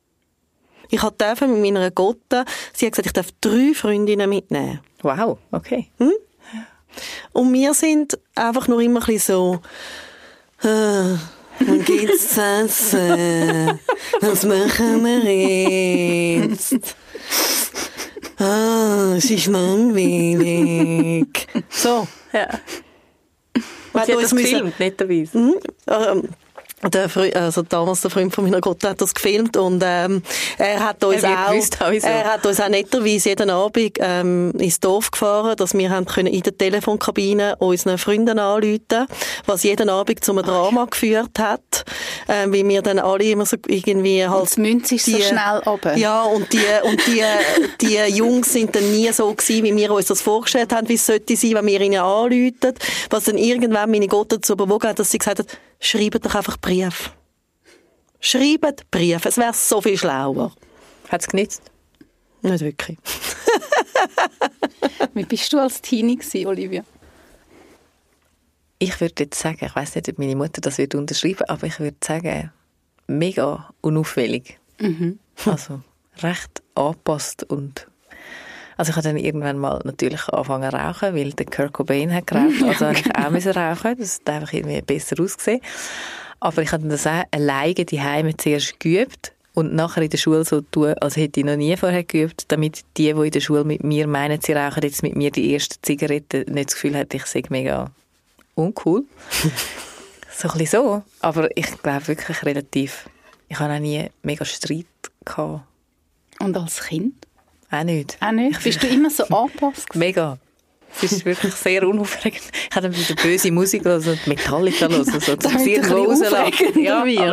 Ich 0.90 1.00
durfte 1.00 1.46
mit 1.46 1.60
meiner 1.60 1.90
Gotte, 1.90 2.44
sie 2.72 2.86
hat 2.86 2.92
gesagt, 2.92 3.06
ich 3.06 3.12
darf 3.12 3.28
drei 3.40 3.72
Freundinnen 3.74 4.28
mitnehmen. 4.28 4.80
Wow, 5.02 5.38
okay. 5.52 5.88
Und 7.32 7.52
wir 7.52 7.74
sind 7.74 8.18
einfach 8.34 8.68
nur 8.68 8.80
immer 8.80 9.00
ein 9.00 9.06
bisschen 9.06 9.60
so, 10.62 10.68
äh, 10.68 11.16
wann 11.60 11.84
geht's 11.84 12.34
zu 12.34 12.40
essen? 12.40 13.78
Was 14.20 14.44
machen 14.44 15.04
wir 15.04 16.40
jetzt? 16.40 16.96
Ah, 18.38 19.14
es 19.16 19.30
ist 19.30 19.46
langweilig. 19.46 21.46
So. 21.70 22.06
Ja. 22.32 22.48
Wir 23.92 24.04
Sie 24.04 24.12
hat 24.12 24.22
das 24.22 24.30
gefilmt, 24.30 24.78
netterweise. 24.78 25.38
Mhm. 25.38 25.54
Ähm, 25.86 26.28
der 26.82 27.08
Fre 27.08 27.34
also 27.34 27.62
damals 27.62 28.02
der 28.02 28.10
Freund 28.10 28.34
von 28.34 28.44
meiner 28.44 28.60
Gotte 28.60 28.90
hat 28.90 29.00
das 29.00 29.14
gefilmt 29.14 29.56
und 29.56 29.82
ähm, 29.84 30.22
er 30.58 30.80
hat 30.80 31.02
uns 31.02 31.22
Er 31.22 31.46
auch 31.46 31.50
gewusst 31.52 31.78
wieso. 31.88 32.06
er 32.06 32.24
hat 32.24 32.44
uns 32.44 32.60
auch 32.60 32.68
netterweise 32.68 33.30
jeden 33.30 33.48
Abend 33.48 33.92
ähm, 33.98 34.52
ins 34.58 34.78
Dorf 34.78 35.10
gefahren, 35.10 35.56
dass 35.56 35.72
wir 35.72 35.88
haben 35.88 36.04
können 36.04 36.28
in 36.28 36.42
der 36.42 36.56
Telefonkabine 36.56 37.56
unseren 37.56 37.96
Freunden 37.96 38.38
anrufen, 38.38 39.06
was 39.46 39.62
jeden 39.62 39.88
Abend 39.88 40.22
zu 40.22 40.32
einem 40.32 40.44
Drama 40.44 40.84
geführt 40.84 41.38
hat, 41.38 41.84
ähm, 42.28 42.52
weil 42.52 42.68
wir 42.68 42.82
dann 42.82 42.98
alle 42.98 43.24
immer 43.24 43.46
so 43.46 43.56
irgendwie 43.66 44.26
halt 44.26 44.40
Und 44.40 44.50
das 44.50 44.56
Münz 44.58 44.92
ist 44.92 45.06
so 45.06 45.18
schnell 45.18 45.58
runter. 45.64 45.96
ja, 45.96 46.24
und 46.24 46.52
die, 46.52 46.60
und 46.82 47.00
die, 47.06 47.22
die 47.80 48.14
Jungs 48.14 48.52
sind 48.52 48.76
dann 48.76 48.92
nie 48.92 49.10
so 49.12 49.32
gewesen, 49.32 49.64
wie 49.64 49.74
wir 49.74 49.90
uns 49.92 50.06
das 50.06 50.20
vorgestellt 50.20 50.74
haben, 50.74 50.88
wie 50.90 50.94
es 50.94 51.06
sollte 51.06 51.36
sein, 51.36 51.54
wenn 51.54 51.66
wir 51.66 51.80
ihnen 51.80 52.00
anrufen. 52.00 52.74
Was 53.08 53.24
dann 53.24 53.38
irgendwann 53.38 53.90
meine 53.90 54.08
Gott 54.08 54.32
dazu 54.32 54.56
bewogen 54.56 54.90
hat, 54.90 54.98
dass 54.98 55.10
sie 55.10 55.18
gesagt 55.18 55.38
hat, 55.38 55.46
schreibt 55.80 56.24
doch 56.24 56.34
einfach 56.34 56.56
Brief. 56.58 57.12
Schreibt 58.20 58.90
Brief. 58.90 59.24
Es 59.24 59.36
wäre 59.36 59.52
so 59.52 59.80
viel 59.80 59.98
schlauer. 59.98 60.52
Hat 61.08 61.20
es 61.20 61.28
genützt? 61.28 61.62
Nicht 62.42 62.60
wirklich. 62.60 62.98
Wie 65.14 65.24
bist 65.24 65.52
du 65.52 65.58
als 65.58 65.80
Teenie 65.80 66.16
gewesen, 66.16 66.46
Olivia? 66.46 66.84
Ich 68.78 69.00
würde 69.00 69.24
jetzt 69.24 69.38
sagen, 69.40 69.64
ich 69.64 69.74
weiß 69.74 69.94
nicht, 69.94 70.08
ob 70.08 70.18
meine 70.18 70.36
Mutter 70.36 70.60
das 70.60 70.78
wird 70.78 70.94
unterschreiben, 70.94 71.44
aber 71.48 71.66
ich 71.66 71.80
würde 71.80 71.96
sagen, 72.04 72.52
mega 73.06 73.70
unauffällig. 73.80 74.58
Also 75.46 75.80
recht 76.18 76.62
angepasst 76.74 77.44
und 77.44 77.86
also 78.76 78.90
ich 78.90 78.96
habe 78.96 79.08
dann 79.08 79.16
irgendwann 79.16 79.58
mal 79.58 79.80
natürlich 79.84 80.28
angefangen 80.28 80.70
zu 80.70 80.76
rauchen, 80.76 81.14
weil 81.14 81.32
der 81.32 81.46
Kurt 81.46 81.72
Cobain 81.72 82.14
hat 82.14 82.26
geraucht, 82.26 82.62
also 82.62 82.86
habe 82.86 82.98
ich 82.98 83.16
auch 83.16 83.30
müssen 83.30 83.52
rauchen. 83.52 83.96
Das 83.98 84.20
hat 84.20 84.34
einfach 84.34 84.52
irgendwie 84.52 84.82
besser 84.82 85.16
ausgesehen. 85.20 85.60
Aber 86.40 86.62
ich 86.62 86.72
habe 86.72 86.82
dann 86.82 86.90
das 86.90 87.06
auch 87.06 87.24
alleine 87.30 87.74
die 87.74 88.00
Heime 88.00 88.36
zuerst 88.36 88.78
geübt 88.78 89.32
und 89.54 89.74
nachher 89.74 90.02
in 90.02 90.10
der 90.10 90.18
Schule 90.18 90.44
so 90.44 90.60
tun, 90.60 90.92
als 91.00 91.16
hätte 91.16 91.40
ich 91.40 91.46
noch 91.46 91.56
nie 91.56 91.74
vorher 91.78 92.04
geübt, 92.04 92.44
damit 92.48 92.84
die, 92.98 93.14
die 93.14 93.26
in 93.26 93.30
der 93.30 93.40
Schule 93.40 93.64
mit 93.64 93.82
mir 93.82 94.06
meinen, 94.06 94.38
sie 94.42 94.52
rauchen 94.52 94.82
jetzt 94.82 95.02
mit 95.02 95.16
mir 95.16 95.30
die 95.30 95.52
erste 95.52 95.80
Zigarette, 95.80 96.44
nicht 96.50 96.68
das 96.68 96.74
Gefühl 96.74 96.94
hätte, 96.94 97.16
ich 97.16 97.24
sei 97.24 97.42
mega 97.48 97.90
uncool. 98.54 99.04
so 100.30 100.48
ein 100.50 100.58
bisschen 100.58 100.82
so. 100.82 101.02
Aber 101.20 101.48
ich 101.56 101.82
glaube 101.82 102.08
wirklich 102.08 102.44
relativ, 102.44 103.08
ich 103.48 103.58
habe 103.58 103.72
auch 103.72 103.78
nie 103.78 104.10
mega 104.22 104.44
Streit 104.44 104.84
gehabt. 105.24 105.62
Und 106.38 106.54
als 106.54 106.82
Kind? 106.84 107.14
Auch 107.70 107.84
nicht. 107.84 108.16
Auch 108.20 108.32
nicht? 108.32 108.62
Bist 108.62 108.82
du 108.82 108.86
immer 108.86 109.10
so 109.10 109.24
angepasst? 109.30 109.94
Mega. 109.94 110.38
Es 111.02 111.12
ist 111.12 111.24
wirklich 111.26 111.52
sehr 111.54 111.86
unaufregend. 111.86 112.40
Ich 112.70 112.74
habe 112.76 112.88
dann 112.88 112.96
wieder 112.98 113.14
böse 113.22 113.52
Musik 113.52 113.84
hören 113.84 114.02
und 114.08 114.26
Metallica 114.26 114.88
hören, 114.88 115.04
so, 115.04 115.12
dass 115.18 115.26
Damit 115.52 115.66
ich 115.66 115.74
du 115.74 115.82
ein 115.82 115.88
irgendwo 115.90 116.08
bisschen 116.08 116.26
rauslasse. 116.26 116.44
aufregender 116.44 116.80
Ja, 116.80 117.26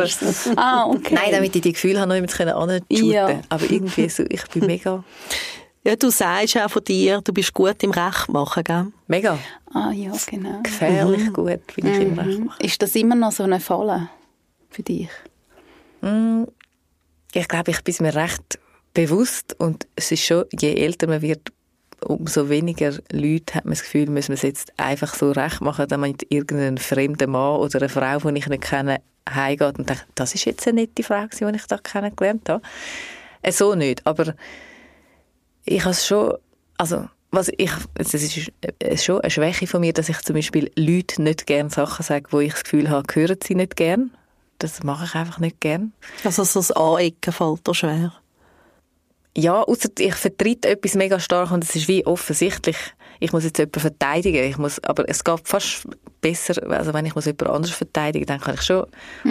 aber. 0.52 0.60
Ah, 0.60 0.86
okay. 0.88 1.14
nein, 1.14 1.30
damit 1.30 1.56
ich 1.56 1.62
die 1.62 1.72
Gefühle 1.72 2.00
habe, 2.00 2.08
noch 2.08 2.14
jemand 2.14 2.40
anshooten 2.40 3.10
Ja. 3.10 3.26
können. 3.28 3.42
Aber 3.48 3.70
irgendwie 3.70 4.08
so, 4.10 4.24
ich 4.28 4.44
bin 4.48 4.66
mega, 4.66 5.02
Ja, 5.82 5.96
du 5.96 6.10
sagst 6.10 6.58
auch 6.58 6.68
von 6.70 6.84
dir, 6.84 7.22
du 7.22 7.32
bist 7.32 7.54
gut 7.54 7.82
im 7.82 7.92
Rechtmachen, 7.92 8.64
gell? 8.64 8.86
mega 9.06 9.38
Ah, 9.72 9.92
ja, 9.92 10.12
genau. 10.26 10.60
gefährlich 10.62 11.32
gut, 11.32 11.60
bin 11.74 11.86
ich 11.86 12.00
im 12.00 12.18
Recht 12.18 12.38
machen. 12.40 12.60
Ist 12.64 12.82
das 12.82 12.94
immer 12.96 13.14
noch 13.14 13.32
so 13.32 13.44
eine 13.44 13.60
Falle 13.60 14.08
für 14.70 14.82
dich? 14.82 15.08
Ich 17.32 17.48
glaube, 17.48 17.70
ich 17.70 17.82
bin 17.82 17.94
mir 18.00 18.14
recht 18.14 18.58
bewusst 18.94 19.54
und 19.58 19.86
es 19.96 20.10
ist 20.12 20.24
schon, 20.24 20.44
je 20.52 20.74
älter 20.74 21.06
man 21.06 21.20
wird, 21.20 21.52
umso 22.00 22.48
weniger 22.48 22.92
Leute 23.12 23.54
hat 23.54 23.64
man 23.64 23.72
das 23.72 23.82
Gefühl, 23.82 24.08
müssen 24.08 24.28
wir 24.28 24.34
es 24.34 24.42
jetzt 24.42 24.72
einfach 24.76 25.14
so 25.14 25.32
recht 25.32 25.60
machen, 25.60 25.86
damit 25.88 26.26
irgendein 26.30 26.78
fremder 26.78 27.26
Mann 27.26 27.60
oder 27.60 27.80
eine 27.80 27.88
Frau, 27.88 28.18
die 28.18 28.38
ich 28.38 28.46
nicht 28.46 28.62
kenne, 28.62 29.00
heimgeht 29.28 29.78
und 29.78 29.88
denkt, 29.88 30.06
das 30.14 30.34
ist 30.34 30.44
jetzt 30.44 30.66
eine 30.68 30.82
nette 30.82 31.02
Frau, 31.02 31.26
die 31.26 31.56
ich 31.56 31.66
da 31.66 31.78
kennengelernt 31.78 32.48
habe. 32.48 32.62
Äh, 33.42 33.52
So 33.52 33.74
nicht, 33.74 34.06
aber 34.06 34.34
ich 35.64 35.80
habe 35.80 35.90
es 35.90 36.06
schon, 36.06 36.34
also 36.76 37.08
was 37.30 37.50
ich, 37.56 37.70
es 37.94 38.14
ist 38.14 39.04
schon 39.04 39.20
eine 39.20 39.30
Schwäche 39.30 39.66
von 39.66 39.80
mir, 39.80 39.92
dass 39.92 40.08
ich 40.08 40.18
zum 40.20 40.36
Beispiel 40.36 40.70
Leute 40.76 41.20
nicht 41.20 41.46
gerne 41.46 41.70
Sachen 41.70 42.04
sage, 42.04 42.26
wo 42.30 42.38
ich 42.38 42.52
das 42.52 42.64
Gefühl 42.64 42.90
habe, 42.90 43.12
hören 43.12 43.38
sie 43.42 43.56
nicht 43.56 43.76
gern. 43.76 44.12
Das 44.58 44.84
mache 44.84 45.06
ich 45.06 45.14
einfach 45.14 45.40
nicht 45.40 45.60
gern. 45.60 45.92
Also 46.22 46.44
so 46.44 46.60
das 46.60 46.70
Anecken 46.70 47.32
fällt 47.32 47.66
dir 47.66 47.74
schwer. 47.74 48.12
Ja, 49.36 49.62
außer 49.62 49.88
ich 49.98 50.14
vertrete 50.14 50.68
etwas 50.68 50.94
mega 50.94 51.18
stark 51.18 51.50
und 51.50 51.64
es 51.64 51.74
ist 51.74 51.88
wie 51.88 52.06
offensichtlich, 52.06 52.76
ich 53.18 53.32
muss 53.32 53.44
jetzt 53.44 53.58
jemanden 53.58 53.80
verteidigen, 53.80 54.44
ich 54.44 54.58
muss, 54.58 54.82
aber 54.84 55.08
es 55.08 55.24
geht 55.24 55.40
fast 55.44 55.88
besser, 56.20 56.54
also 56.70 56.94
wenn 56.94 57.04
ich 57.04 57.14
muss 57.16 57.24
jemand 57.24 57.48
anderes 57.48 57.74
verteidigen, 57.74 58.26
dann 58.26 58.40
kann 58.40 58.54
ich 58.54 58.62
schon 58.62 58.86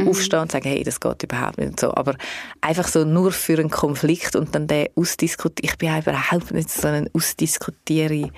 aufstehen 0.06 0.39
und 0.39 0.52
sagen, 0.52 0.68
hey, 0.68 0.84
das 0.84 1.00
geht 1.00 1.24
überhaupt 1.24 1.58
nicht 1.58 1.70
und 1.70 1.80
so, 1.80 1.94
aber 1.94 2.16
einfach 2.60 2.88
so 2.88 3.06
nur 3.06 3.32
für 3.32 3.58
einen 3.58 3.70
Konflikt 3.70 4.36
und 4.36 4.54
dann 4.54 4.68
den 4.68 4.88
ausdiskutieren, 4.96 5.72
ich 5.72 5.78
bin 5.78 5.89
auch 5.89 6.02
überhaupt 6.02 6.52
nicht 6.52 6.70
so 6.70 6.88
ein 6.88 7.10
ausdiskutiere 7.13 8.30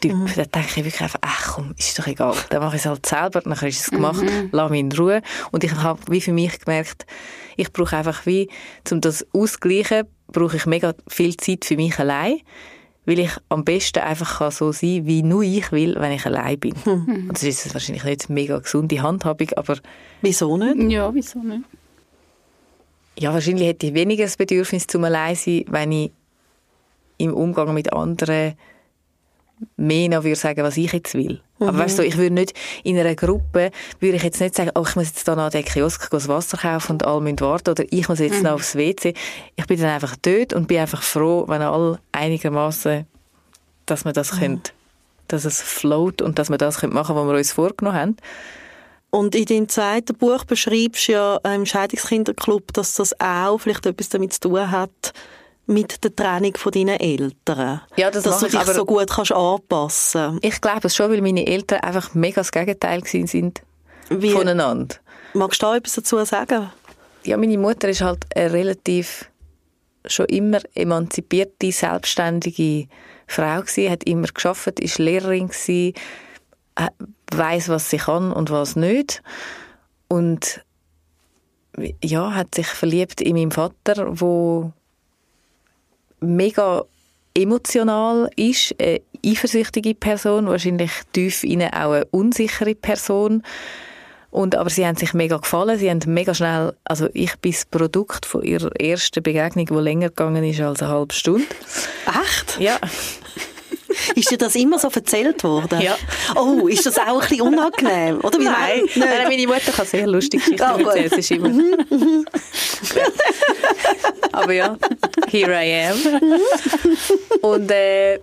Typ. 0.00 0.14
Da 0.34 0.44
denke 0.44 0.68
ich 0.68 0.76
wirklich 0.76 1.00
einfach, 1.02 1.18
ach 1.20 1.54
komm, 1.54 1.74
ist 1.76 1.98
doch 1.98 2.06
egal. 2.06 2.34
Dann 2.48 2.62
mache 2.62 2.76
ich 2.76 2.82
es 2.82 2.86
halt 2.86 3.04
selber, 3.04 3.42
dann 3.42 3.52
ist 3.52 3.80
es 3.80 3.90
gemacht, 3.90 4.22
lass 4.50 4.70
mich 4.70 4.80
in 4.80 4.92
Ruhe. 4.92 5.20
Und 5.50 5.62
ich 5.62 5.74
habe 5.74 6.00
wie 6.08 6.22
für 6.22 6.32
mich 6.32 6.58
gemerkt, 6.58 7.04
ich 7.56 7.70
brauche 7.72 7.96
einfach 7.96 8.24
wie, 8.24 8.48
um 8.90 9.02
das 9.02 9.26
auszugleichen, 9.34 10.06
brauche 10.32 10.56
ich 10.56 10.66
mega 10.66 10.94
viel 11.08 11.36
Zeit 11.36 11.64
für 11.64 11.76
mich 11.76 11.98
allein, 11.98 12.40
weil 13.06 13.18
ich 13.18 13.30
am 13.48 13.64
besten 13.64 14.00
einfach 14.00 14.38
kann 14.38 14.50
so 14.50 14.72
sein 14.72 15.06
wie 15.06 15.22
nur 15.22 15.42
ich 15.42 15.72
will, 15.72 15.96
wenn 15.98 16.12
ich 16.12 16.26
allein 16.26 16.58
bin. 16.58 16.74
Und 16.84 17.32
das 17.32 17.42
ist 17.42 17.72
wahrscheinlich 17.74 18.04
nicht 18.04 18.28
eine 18.28 18.34
mega 18.34 18.58
gesunde 18.58 19.02
Handhabung, 19.02 19.48
aber 19.56 19.78
Wieso 20.22 20.56
nicht? 20.56 20.92
Ja, 20.92 21.12
wieso 21.14 21.38
nicht? 21.40 21.64
ja, 23.18 23.34
wahrscheinlich 23.34 23.68
hätte 23.68 23.86
ich 23.86 23.94
weniger 23.94 24.24
das 24.24 24.36
Bedürfnis 24.36 24.86
zum 24.86 25.04
Alleinsein, 25.04 25.64
wenn 25.68 25.92
ich 25.92 26.10
im 27.18 27.34
Umgang 27.34 27.74
mit 27.74 27.92
anderen 27.92 28.54
mehr 29.76 30.08
noch 30.08 30.24
würde 30.24 30.36
sagen, 30.36 30.62
was 30.62 30.76
ich 30.76 30.92
jetzt 30.92 31.14
will. 31.14 31.40
Aber 31.58 31.76
weißt 31.76 31.98
du, 31.98 32.04
ich 32.04 32.16
würde 32.16 32.34
nicht 32.34 32.54
in 32.84 32.98
einer 32.98 33.14
Gruppe, 33.14 33.70
würde 33.98 34.16
ich 34.16 34.22
jetzt 34.22 34.40
nicht 34.40 34.54
sagen, 34.54 34.70
oh, 34.74 34.84
ich 34.88 34.96
muss 34.96 35.08
jetzt 35.08 35.28
da 35.28 35.36
noch 35.36 35.44
an 35.44 35.50
den 35.50 35.64
Kiosk 35.64 36.08
das 36.10 36.28
Wasser 36.28 36.56
kaufen 36.56 36.92
und 36.92 37.06
alle 37.06 37.20
müssen 37.20 37.40
warten 37.40 37.70
oder 37.70 37.84
ich 37.90 38.08
muss 38.08 38.18
jetzt 38.18 38.42
noch 38.42 38.52
aufs 38.52 38.76
WC. 38.76 39.14
Ich 39.56 39.66
bin 39.66 39.78
dann 39.78 39.90
einfach 39.90 40.16
dort 40.22 40.54
und 40.54 40.68
bin 40.68 40.78
einfach 40.78 41.02
froh, 41.02 41.44
wenn 41.48 41.60
alle 41.60 41.98
einigermaßen, 42.12 43.06
dass 43.86 44.04
wir 44.04 44.12
das 44.12 44.38
können, 44.38 44.62
dass 45.28 45.44
es 45.44 45.60
float 45.60 46.22
und 46.22 46.38
dass 46.38 46.48
wir 46.48 46.58
das 46.58 46.78
können 46.78 46.94
machen, 46.94 47.14
was 47.14 47.26
wir 47.26 47.34
uns 47.34 47.52
vorgenommen 47.52 47.98
haben. 47.98 48.16
Und 49.10 49.34
in 49.34 49.44
deinem 49.44 49.68
zweiten 49.68 50.16
Buch 50.16 50.44
beschreibst 50.44 51.08
du 51.08 51.12
ja 51.12 51.36
im 51.38 51.66
Scheidungskinderclub, 51.66 52.72
dass 52.72 52.94
das 52.94 53.18
auch 53.20 53.58
vielleicht 53.58 53.84
etwas 53.84 54.08
damit 54.08 54.32
zu 54.32 54.40
tun 54.40 54.70
hat 54.70 55.12
mit 55.66 56.02
der 56.02 56.14
Trennung 56.16 56.56
von 56.56 56.72
deinen 56.72 56.98
Eltern. 56.98 57.80
Ja, 57.96 58.10
das 58.10 58.24
dass 58.24 58.40
du 58.40 58.46
ich, 58.46 58.52
dich 58.52 58.60
aber- 58.60 58.74
so 58.74 58.84
gut 58.84 59.08
kannst 59.10 59.32
anpassen 59.32 60.38
Ich 60.42 60.60
glaube 60.60 60.86
es 60.88 60.96
schon, 60.96 61.10
weil 61.10 61.22
meine 61.22 61.46
Eltern 61.46 61.80
einfach 61.80 62.14
mega 62.14 62.40
das 62.40 62.50
Gegenteil 62.52 63.00
gewesen 63.02 63.26
sind 63.28 63.62
Wie, 64.08 64.32
voneinander. 64.32 64.96
magst 65.34 65.62
du 65.62 65.66
da 65.66 65.76
etwas 65.76 65.94
dazu 65.94 66.24
sagen? 66.24 66.70
Ja, 67.24 67.36
meine 67.36 67.58
Mutter 67.58 67.88
ist 67.88 68.00
halt 68.00 68.24
eine 68.34 68.52
relativ 68.52 69.30
schon 70.06 70.26
immer 70.26 70.58
emanzipierte, 70.74 71.70
selbstständige 71.70 72.88
Frau 73.26 73.60
gewesen, 73.60 73.90
hat 73.90 74.04
immer 74.04 74.28
geschafft, 74.28 74.80
ist 74.80 74.98
Lehrerin 74.98 75.48
gewesen, 75.48 75.92
weiß, 77.32 77.68
was 77.68 77.90
sie 77.90 77.98
kann 77.98 78.32
und 78.32 78.50
was 78.50 78.74
nicht. 78.76 79.22
Und 80.08 80.64
ja, 82.02 82.34
hat 82.34 82.54
sich 82.54 82.66
verliebt 82.66 83.20
in 83.20 83.36
meinen 83.36 83.50
Vater, 83.52 84.18
wo 84.20 84.72
mega 86.20 86.84
emotional 87.34 88.30
ist, 88.36 88.74
eine 88.80 89.00
eifersüchtige 89.24 89.94
Person, 89.94 90.46
wahrscheinlich 90.46 90.90
tief 91.12 91.44
innen 91.44 91.72
auch 91.72 91.92
eine 91.92 92.04
unsichere 92.06 92.74
Person. 92.74 93.42
Und, 94.30 94.54
aber 94.54 94.70
sie 94.70 94.86
haben 94.86 94.96
sich 94.96 95.12
mega 95.12 95.38
gefallen, 95.38 95.76
sie 95.76 95.90
haben 95.90 96.00
mega 96.06 96.34
schnell, 96.34 96.72
also 96.84 97.08
ich 97.14 97.36
bin 97.38 97.50
das 97.50 97.64
Produkt 97.64 98.24
von 98.26 98.42
ihrer 98.42 98.70
ersten 98.80 99.22
Begegnung, 99.24 99.66
die 99.66 99.74
länger 99.74 100.08
gegangen 100.08 100.44
ist 100.44 100.60
als 100.60 100.82
eine 100.82 100.92
halbe 100.92 101.14
Stunde. 101.14 101.46
Echt? 102.06 102.60
Ja, 102.60 102.78
Ist 104.14 104.30
dir 104.30 104.38
das 104.38 104.54
immer 104.54 104.78
so 104.78 104.88
erzählt 104.88 105.42
worden? 105.44 105.80
Ja. 105.80 105.96
Oh, 106.36 106.68
ist 106.68 106.86
das 106.86 106.98
auch 106.98 107.20
ein 107.22 107.28
bisschen 107.28 107.42
unangenehm? 107.42 108.20
Oder 108.22 108.38
wie 108.38 108.44
Nein, 108.44 108.82
Nein. 108.94 109.08
Nein, 109.08 109.28
meine 109.28 109.46
Mutter 109.46 109.72
kann 109.72 109.86
sehr 109.86 110.06
lustige 110.06 110.42
Geschichten 110.42 110.72
gut. 110.78 110.86
erzählen. 110.86 111.06
Es 111.06 111.18
ist 111.18 111.30
immer... 111.30 111.50
Aber 114.32 114.52
ja, 114.52 114.76
here 115.28 115.52
I 115.52 115.90
am. 115.90 115.98
Und 117.42 117.70
äh, 117.70 118.20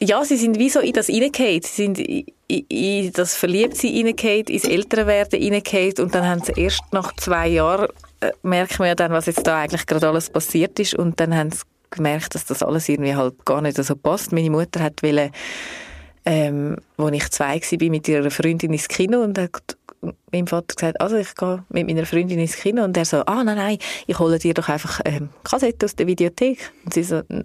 ja, 0.00 0.24
sie 0.24 0.36
sind 0.36 0.58
wie 0.58 0.70
so 0.70 0.80
in 0.80 0.92
das 0.92 1.08
reingefallen. 1.08 1.62
Sie 1.62 1.82
sind 1.82 1.98
in, 1.98 2.24
in, 2.48 2.64
in 2.68 3.12
das 3.12 3.34
Verliebtsein 3.34 3.94
reingefallen, 3.94 4.46
ins 4.46 4.64
Älterwerden 4.64 5.42
reingefallen 5.42 5.94
und 5.98 6.14
dann 6.14 6.26
haben 6.26 6.42
sie 6.42 6.52
erst 6.56 6.82
nach 6.92 7.14
zwei 7.16 7.48
Jahren 7.48 7.88
äh, 8.20 8.32
merkt 8.42 8.78
man 8.78 8.88
ja 8.88 8.94
dann, 8.94 9.12
was 9.12 9.26
jetzt 9.26 9.46
da 9.46 9.60
eigentlich 9.60 9.86
gerade 9.86 10.08
alles 10.08 10.30
passiert 10.30 10.78
ist 10.78 10.94
und 10.94 11.20
dann 11.20 11.34
haben 11.34 11.50
sie 11.50 11.62
gemerkt, 11.90 12.34
dass 12.34 12.44
das 12.44 12.62
alles 12.62 12.88
irgendwie 12.88 13.14
halt 13.14 13.44
gar 13.44 13.60
nicht 13.60 13.76
so 13.76 13.96
passt. 13.96 14.32
Meine 14.32 14.50
Mutter 14.50 14.80
hat 14.80 15.02
wollen, 15.02 15.30
ähm, 16.24 16.76
als 16.96 17.16
ich 17.16 17.30
zwei 17.30 17.60
war, 17.60 17.90
mit 17.90 18.08
ihrer 18.08 18.30
Freundin 18.30 18.72
ins 18.72 18.88
Kino 18.88 19.22
und 19.22 19.38
hat 19.38 19.76
meinem 20.32 20.46
Vater 20.46 20.74
gesagt, 20.74 21.00
also 21.00 21.16
ich 21.16 21.34
gehe 21.34 21.64
mit 21.68 21.86
meiner 21.86 22.06
Freundin 22.06 22.38
ins 22.38 22.56
Kino 22.56 22.84
und 22.84 22.96
er 22.96 23.04
so, 23.04 23.18
ah 23.26 23.44
nein, 23.44 23.56
nein, 23.56 23.78
ich 24.06 24.18
hole 24.18 24.38
dir 24.38 24.54
doch 24.54 24.68
einfach 24.68 25.00
ähm, 25.04 25.30
Kassette 25.44 25.86
aus 25.86 25.96
der 25.96 26.06
Videothek. 26.06 26.72
Und 26.84 26.94
sie 26.94 27.02
so, 27.02 27.22
nein, 27.28 27.44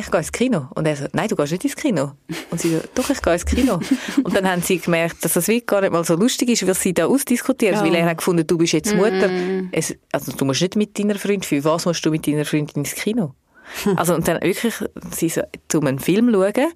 ich 0.00 0.10
gehe 0.10 0.20
ins 0.20 0.32
Kino. 0.32 0.68
Und 0.74 0.86
er 0.86 0.96
so, 0.96 1.06
nein, 1.12 1.28
du 1.28 1.36
gehst 1.36 1.52
nicht 1.52 1.64
ins 1.64 1.76
Kino. 1.76 2.12
Und 2.50 2.60
sie 2.60 2.76
so, 2.76 2.80
doch, 2.94 3.10
ich 3.10 3.20
gehe 3.20 3.32
ins 3.32 3.46
Kino. 3.46 3.80
und 4.24 4.36
dann 4.36 4.48
haben 4.48 4.62
sie 4.62 4.78
gemerkt, 4.78 5.24
dass 5.24 5.32
das 5.34 5.48
wirklich 5.48 5.66
gar 5.66 5.80
nicht 5.80 5.92
mal 5.92 6.04
so 6.04 6.14
lustig 6.14 6.50
ist, 6.50 6.66
was 6.66 6.80
sie 6.80 6.94
da 6.94 7.06
ausdiskutieren. 7.06 7.80
Weil 7.80 7.94
er 7.94 8.06
hat 8.06 8.18
gefunden, 8.18 8.46
du 8.46 8.58
bist 8.58 8.72
jetzt 8.72 8.94
Mutter. 8.94 9.30
Es, 9.72 9.94
also 10.12 10.32
du 10.32 10.44
musst 10.44 10.60
nicht 10.60 10.76
mit 10.76 10.98
deiner 10.98 11.16
Freundin, 11.16 11.42
für 11.42 11.62
was 11.64 11.86
musst 11.86 12.04
du 12.04 12.10
mit 12.10 12.26
deiner 12.26 12.44
Freundin 12.44 12.84
ins 12.84 12.94
Kino? 12.94 13.34
Also 13.96 14.14
und 14.14 14.26
dann 14.28 14.40
wirklich, 14.42 14.74
sie 15.10 15.28
so, 15.28 15.42
zum 15.68 15.86
einen 15.86 15.98
Film 15.98 16.32
schauen. 16.32 16.72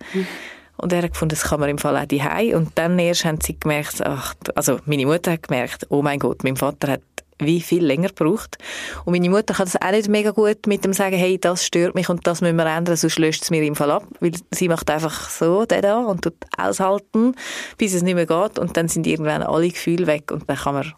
Und 0.78 0.92
er 0.92 1.02
hat 1.02 1.12
gefunden, 1.12 1.34
das 1.34 1.44
kann 1.44 1.60
man 1.60 1.68
im 1.68 1.78
Fall 1.78 1.96
auch 1.96 2.06
daheim. 2.06 2.56
Und 2.56 2.70
dann 2.76 2.98
erst 2.98 3.24
haben 3.24 3.40
sie 3.40 3.58
gemerkt, 3.58 4.04
ach, 4.04 4.34
also 4.54 4.78
meine 4.84 5.06
Mutter 5.06 5.32
hat 5.32 5.46
gemerkt, 5.46 5.86
oh 5.90 6.02
mein 6.02 6.18
Gott, 6.18 6.42
mein 6.42 6.56
Vater 6.56 6.92
hat 6.92 7.02
wie 7.38 7.60
viel 7.60 7.84
länger 7.84 8.08
gebraucht. 8.08 8.58
Und 9.04 9.12
meine 9.12 9.30
Mutter 9.30 9.54
kann 9.54 9.66
das 9.66 9.80
auch 9.80 9.90
nicht 9.90 10.08
mega 10.08 10.30
gut 10.30 10.66
mit 10.66 10.84
dem 10.84 10.92
sagen, 10.92 11.16
hey, 11.16 11.38
das 11.38 11.64
stört 11.64 11.94
mich 11.94 12.08
und 12.08 12.26
das 12.26 12.40
müssen 12.40 12.56
wir 12.56 12.66
ändern, 12.66 12.96
sonst 12.96 13.18
löscht 13.18 13.42
es 13.42 13.50
mir 13.50 13.62
im 13.62 13.74
Fall 13.74 13.90
ab. 13.90 14.06
Weil 14.20 14.32
sie 14.50 14.68
macht 14.68 14.90
einfach 14.90 15.28
so, 15.28 15.64
der 15.64 15.82
da, 15.82 15.98
und 15.98 16.22
tut 16.22 16.34
aushalten, 16.56 17.34
bis 17.78 17.94
es 17.94 18.02
nicht 18.02 18.14
mehr 18.14 18.26
geht. 18.26 18.58
Und 18.58 18.76
dann 18.76 18.88
sind 18.88 19.06
irgendwann 19.06 19.42
alle 19.42 19.68
Gefühle 19.68 20.06
weg 20.06 20.30
und 20.30 20.48
dann 20.48 20.56
kann 20.56 20.74
man 20.74 20.92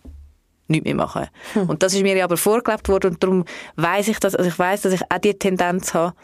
nichts 0.69 0.85
mehr 0.85 0.95
machen. 0.95 1.27
Und 1.55 1.83
das 1.83 1.95
ist 1.95 2.03
mir 2.03 2.23
aber 2.25 2.37
vorgelebt 2.37 2.89
worden 2.89 3.13
und 3.13 3.23
darum 3.23 3.45
weiß 3.77 4.09
ich 4.09 4.19
das, 4.19 4.35
also 4.35 4.49
ich 4.49 4.59
weiß, 4.59 4.83
dass 4.83 4.93
ich 4.93 5.03
auch 5.03 5.19
die 5.19 5.35
Tendenz 5.35 5.95
habe, 5.95 6.15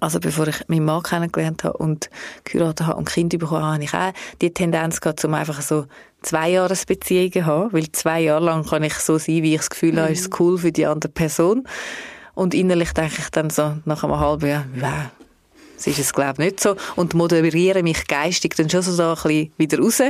also 0.00 0.20
bevor 0.20 0.46
ich 0.48 0.68
meinen 0.68 0.84
Mann 0.84 1.02
kennengelernt 1.02 1.64
habe 1.64 1.78
und 1.78 2.10
geheiratet 2.44 2.86
habe 2.86 2.98
und 2.98 3.08
Kinder 3.08 3.38
bekommen 3.38 3.62
habe, 3.62 3.74
habe 3.74 3.84
ich 3.84 3.94
auch 3.94 4.12
die 4.40 4.52
Tendenz 4.52 5.00
gehabt, 5.00 5.24
um 5.24 5.34
einfach 5.34 5.60
so 5.62 5.86
Zweijahresbeziehungen 6.22 7.32
zu 7.32 7.46
haben, 7.46 7.72
weil 7.72 7.90
zwei 7.92 8.20
Jahre 8.20 8.44
lang 8.44 8.66
kann 8.66 8.82
ich 8.82 8.94
so 8.94 9.18
sein, 9.18 9.42
wie 9.42 9.54
ich 9.54 9.60
das 9.60 9.70
Gefühl 9.70 10.00
habe, 10.00 10.12
ist 10.12 10.38
cool 10.40 10.58
für 10.58 10.72
die 10.72 10.86
andere 10.86 11.10
Person. 11.10 11.66
Und 12.34 12.52
innerlich 12.52 12.92
denke 12.92 13.16
ich 13.18 13.30
dann 13.30 13.48
so 13.48 13.76
nach 13.84 14.04
einem 14.04 14.18
halben 14.18 14.46
Jahr, 14.46 14.66
wow, 14.74 15.10
das 15.76 15.86
ist 15.86 15.98
es 15.98 16.12
glaube 16.12 16.42
ich 16.42 16.50
nicht 16.50 16.60
so. 16.60 16.76
Und 16.96 17.14
moderiere 17.14 17.82
mich 17.82 18.06
geistig 18.06 18.54
dann 18.56 18.68
schon 18.68 18.82
so 18.82 18.96
da 18.96 19.10
ein 19.10 19.14
bisschen 19.14 19.52
wieder 19.56 19.78
raus. 19.78 20.02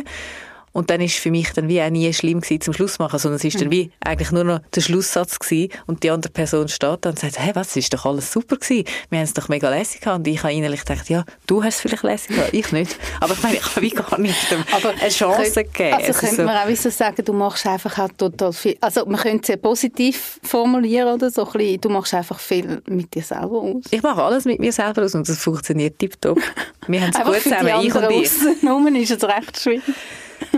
Und 0.77 0.91
dann 0.91 1.01
ist 1.01 1.15
für 1.17 1.31
mich 1.31 1.51
dann 1.55 1.69
wie 1.69 1.81
auch 1.81 1.89
nie 1.89 2.13
schlimm 2.13 2.43
gewesen, 2.43 2.61
zum 2.61 2.75
Schluss 2.75 2.99
machen, 2.99 3.19
sondern 3.19 3.37
es 3.39 3.45
ist 3.45 3.59
dann 3.59 3.71
wie 3.71 3.91
eigentlich 4.05 4.31
nur 4.31 4.45
noch 4.45 4.61
der 4.75 4.83
Schlusssatz 4.83 5.39
gewesen 5.39 5.71
und 5.87 6.03
die 6.03 6.11
andere 6.11 6.31
Person 6.31 6.69
steht 6.69 6.99
da 7.01 7.09
und 7.09 7.19
sagt, 7.19 7.39
hey, 7.39 7.53
was, 7.55 7.69
es 7.69 7.77
ist 7.79 7.95
doch 7.95 8.05
alles 8.05 8.31
super 8.31 8.57
gewesen. 8.57 8.85
Wir 9.09 9.19
haben 9.21 9.25
es 9.25 9.33
doch 9.33 9.49
mega 9.49 9.71
lässig 9.71 10.03
gehabt. 10.03 10.19
Und 10.19 10.29
ich 10.29 10.43
habe 10.43 10.53
innerlich 10.53 10.85
gedacht, 10.85 11.09
ja, 11.09 11.25
du 11.47 11.65
hast 11.65 11.77
es 11.77 11.81
vielleicht 11.81 12.03
lässig 12.03 12.37
gehabt, 12.37 12.53
ich 12.53 12.73
nicht. 12.73 12.99
Aber 13.21 13.33
ich 13.33 13.43
meine, 13.43 13.57
ich 13.57 13.65
habe 13.65 13.81
wie 13.81 13.89
gar 13.89 14.19
nicht 14.21 14.51
dem 14.51 14.65
eine 14.71 15.09
Chance 15.09 15.51
Könnt- 15.55 15.73
gegeben. 15.73 15.95
Also 15.95 16.05
Es 16.11 16.17
ist 16.17 16.21
könnte 16.21 16.37
so- 16.37 16.43
man 16.43 16.57
auch 16.71 16.77
so 16.77 16.91
sagen, 16.91 17.25
du 17.25 17.33
machst 17.33 17.67
einfach 17.67 17.99
auch 17.99 18.09
total 18.19 18.53
viel, 18.53 18.77
also 18.83 19.07
man 19.07 19.19
könnte 19.19 19.41
es 19.45 19.49
ja 19.49 19.57
positiv 19.57 20.39
formulieren 20.43 21.15
oder 21.15 21.31
so, 21.31 21.47
ein 21.47 21.53
bisschen, 21.53 21.81
du 21.81 21.89
machst 21.89 22.13
einfach 22.13 22.39
viel 22.39 22.83
mit 22.87 23.15
dir 23.15 23.23
selber 23.23 23.63
aus. 23.63 23.85
ich 23.91 24.03
mache 24.03 24.23
alles 24.23 24.45
mit 24.45 24.61
mir 24.61 24.73
selber 24.73 25.05
aus 25.05 25.15
und 25.15 25.27
das 25.27 25.39
funktioniert 25.39 25.99
tiptop. 25.99 26.39
Wir 26.87 27.01
haben 27.01 27.11
es 27.19 27.25
gut 27.25 27.41
zusammen, 27.43 27.69
ich 27.83 27.95
und 27.95 28.11
ich. 28.11 28.31
aussen 28.31 28.97
ist 28.97 29.11
es 29.11 29.25
recht 29.25 29.59
schwierig. 29.59 29.83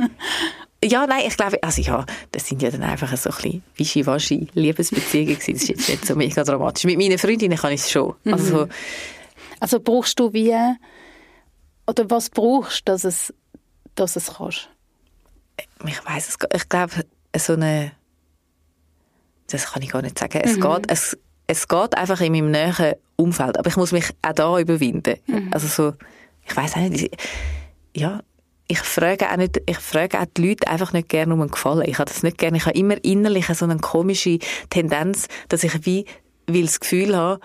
Ja, 0.84 1.08
nein, 1.08 1.22
ich 1.26 1.36
glaube, 1.36 1.60
also 1.60 1.82
ja, 1.82 2.06
das 2.30 2.46
sind 2.46 2.62
ja 2.62 2.70
dann 2.70 2.84
einfach 2.84 3.08
so 3.16 3.30
ein 3.30 3.34
bisschen 3.36 3.62
wischiwaschi 3.76 4.46
Liebesbeziehungen 4.54 5.34
gewesen. 5.34 5.54
Das 5.54 5.62
ist 5.64 5.68
jetzt 5.70 5.88
nicht 5.88 6.06
so 6.06 6.14
mega 6.14 6.44
dramatisch. 6.44 6.84
Mit 6.84 6.96
meinen 6.98 7.18
Freundinnen 7.18 7.58
kann 7.58 7.72
ich 7.72 7.80
es 7.80 7.90
schon. 7.90 8.14
Also 8.26 8.44
so, 8.60 8.68
Also 9.58 9.80
brauchst 9.80 10.20
du 10.20 10.32
wie, 10.32 10.54
oder 11.84 12.08
was 12.10 12.30
brauchst 12.30 12.86
du, 12.86 12.92
dass 12.92 13.02
es, 13.02 13.34
dass 13.96 14.14
es 14.14 14.34
kannst? 14.36 14.68
ich 15.84 16.04
weiß 16.06 16.28
es 16.28 16.36
ich 16.54 16.68
glaube, 16.68 16.92
so 17.36 17.54
eine, 17.54 17.90
das 19.50 19.72
kann 19.72 19.82
ich 19.82 19.90
gar 19.90 20.02
nicht 20.02 20.18
sagen. 20.18 20.40
Es 20.44 20.60
geht, 20.60 20.90
es, 20.92 21.18
es 21.48 21.66
geht 21.66 21.96
einfach 21.96 22.20
in 22.20 22.32
meinem 22.32 22.50
näheren 22.52 22.94
Umfeld. 23.16 23.58
Aber 23.58 23.68
ich 23.68 23.76
muss 23.76 23.90
mich 23.92 24.04
auch 24.22 24.32
da 24.32 24.58
überwinden. 24.60 25.16
Also 25.50 25.66
so, 25.66 25.94
ich 26.46 26.56
weiß 26.56 26.74
auch 26.76 26.80
nicht, 26.88 27.02
ich- 27.12 28.00
ja, 28.00 28.20
ich 28.68 28.80
frage 28.80 29.30
auch 29.30 29.36
nicht, 29.36 29.62
ich 29.66 29.78
frage 29.78 30.20
auch 30.20 30.26
die 30.36 30.48
Leute 30.48 30.68
einfach 30.68 30.92
nicht 30.92 31.08
gerne 31.08 31.32
um 31.32 31.40
einen 31.40 31.50
Gefallen. 31.50 31.88
Ich 31.88 31.98
habe 31.98 32.10
das 32.10 32.22
nicht 32.22 32.36
gerne. 32.36 32.58
Ich 32.58 32.66
habe 32.66 32.78
immer 32.78 33.02
innerlich 33.02 33.46
so 33.46 33.64
eine 33.64 33.78
komische 33.78 34.38
Tendenz, 34.68 35.26
dass 35.48 35.64
ich 35.64 35.86
wie, 35.86 36.04
will 36.46 36.66
das 36.66 36.78
Gefühl 36.78 37.16
habe, 37.16 37.40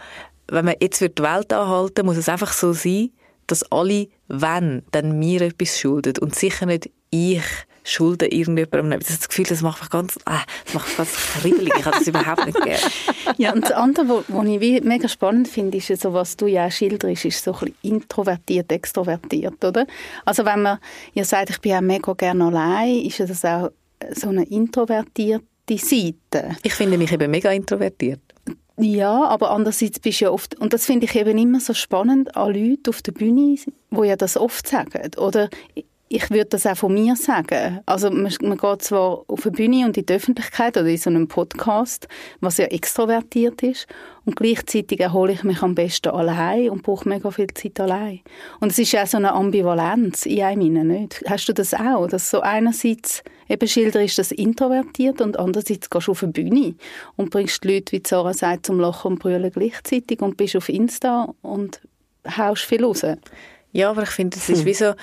wenn 0.50 0.66
man 0.66 0.76
jetzt 0.82 1.00
die 1.00 1.24
Welt 1.24 1.54
anhalten, 1.54 2.06
muss 2.06 2.18
es 2.18 2.28
einfach 2.28 2.52
so 2.52 2.74
sein, 2.74 3.12
dass 3.48 3.64
alle, 3.72 4.10
wenn, 4.28 4.84
dann 4.92 5.18
mir 5.18 5.42
etwas 5.42 5.80
schulden 5.80 6.18
und 6.20 6.36
sicher 6.36 6.66
nicht 6.66 6.90
ich 7.10 7.44
schulde 7.84 8.28
irgendjemandem 8.28 8.94
etwas. 8.94 9.20
Das 9.20 9.30
Gefühl, 9.30 9.46
das 9.46 9.62
macht 9.62 9.82
mich 9.82 9.90
ganz, 9.90 10.18
das 10.26 10.74
macht 10.74 10.88
mich 10.88 10.98
ganz 10.98 11.14
kribbelig. 11.14 11.74
Ich 11.78 11.86
habe 11.86 11.98
das 11.98 12.08
überhaupt 12.08 12.46
nicht 12.46 12.62
gerne. 12.62 12.80
Ja, 13.38 13.54
und 13.54 13.64
das 13.64 13.72
andere, 13.72 14.24
was 14.28 14.48
ich 14.48 14.84
mega 14.84 15.08
spannend 15.08 15.48
finde, 15.48 15.78
ist 15.78 15.88
so, 16.02 16.14
was 16.14 16.38
du 16.38 16.46
ja 16.46 16.68
auch 16.68 16.72
schilderst, 16.72 17.26
ist 17.26 17.44
so 17.44 17.54
ein 17.54 17.60
bisschen 17.60 17.76
introvertiert, 17.82 18.72
extrovertiert, 18.72 19.64
oder? 19.64 19.88
Also 20.26 20.46
wenn 20.46 20.62
man 20.62 20.78
ja 21.14 21.24
sagt, 21.24 21.50
ich 21.50 21.60
bin 21.60 21.74
auch 21.74 21.82
mega 21.82 22.14
gerne 22.14 22.46
allein, 22.46 22.98
ist 22.98 23.18
ja 23.18 23.26
das 23.26 23.44
auch 23.44 23.70
so 24.14 24.30
eine 24.30 24.44
introvertierte 24.44 25.78
Seite. 25.78 26.56
Ich 26.62 26.74
finde 26.74 26.98
mich 26.98 27.12
eben 27.12 27.32
mega 27.32 27.52
introvertiert. 27.52 28.22
Ja, 28.78 29.26
aber 29.26 29.52
andererseits 29.52 30.00
bist 30.00 30.22
du 30.22 30.26
ja 30.26 30.32
oft, 30.32 30.60
und 30.60 30.74
das 30.74 30.86
finde 30.86 31.06
ich 31.06 31.16
eben 31.16 31.38
immer 31.38 31.60
so 31.60 31.74
spannend 31.74 32.36
an 32.36 32.54
Leuten 32.54 32.90
auf 32.90 33.02
der 33.02 33.12
Bühne, 33.12 33.56
die 33.92 34.04
ja 34.04 34.16
das 34.16 34.36
oft 34.36 34.68
sagen, 34.68 35.12
oder 35.18 35.50
ich 36.14 36.30
würde 36.30 36.46
das 36.46 36.68
auch 36.68 36.78
von 36.78 36.94
mir 36.94 37.16
sagen. 37.16 37.80
Also 37.88 38.12
man, 38.12 38.32
man 38.42 38.58
geht 38.58 38.82
zwar 38.84 39.24
auf 39.28 39.46
eine 39.48 39.52
Bühne 39.52 39.86
und 39.88 39.98
in 39.98 40.06
die 40.06 40.14
Öffentlichkeit 40.14 40.78
oder 40.78 40.86
in 40.86 40.98
so 40.98 41.10
einem 41.10 41.28
Podcast, 41.28 42.08
was 42.40 42.58
ja 42.58 42.66
extrovertiert 42.66 43.64
ist, 43.64 43.88
und 44.24 44.36
gleichzeitig 44.36 45.00
erhole 45.00 45.34
ich 45.34 45.44
mich 45.44 45.64
am 45.64 45.74
besten 45.74 46.10
allein 46.10 46.70
und 46.70 46.84
brauche 46.84 47.10
mega 47.10 47.32
viel 47.32 47.48
Zeit 47.48 47.80
allein. 47.80 48.22
Und 48.60 48.72
es 48.72 48.78
ist 48.78 48.92
ja 48.92 49.08
so 49.08 49.18
eine 49.18 49.34
Ambivalenz 49.34 50.28
in 50.28 50.44
einem 50.44 50.88
nicht? 50.88 51.24
Hast 51.28 51.50
du 51.50 51.54
das 51.54 51.74
auch? 51.74 52.08
Dass 52.08 52.30
so 52.30 52.42
einerseits 52.42 53.24
eben 53.50 53.68
schilderst 53.68 54.20
das 54.20 54.32
introvertiert 54.32 55.20
und 55.20 55.40
andererseits 55.40 55.90
gehst 55.90 56.08
du 56.08 56.12
auf 56.12 56.22
eine 56.22 56.32
Bühne 56.32 56.76
und 57.16 57.32
bringst 57.32 57.64
die 57.64 57.74
Leute, 57.74 57.92
wie 57.92 58.04
Sarah 58.06 58.36
sagt, 58.36 58.68
zum 58.68 58.80
Lachen 58.80 59.14
und 59.14 59.20
Brüllen 59.20 59.52
gleichzeitig 59.52 60.22
und 60.22 60.38
bist 60.38 60.56
auf 60.56 60.70
Insta 60.70 61.34
und 61.42 61.82
haust 62.38 62.66
viel 62.66 62.86
raus. 62.86 63.04
Ja, 63.72 63.90
aber 63.90 64.04
ich 64.04 64.10
finde, 64.10 64.38
es 64.38 64.48
ist 64.48 64.60
hm. 64.60 64.66
wie 64.68 64.74
so, 64.76 64.94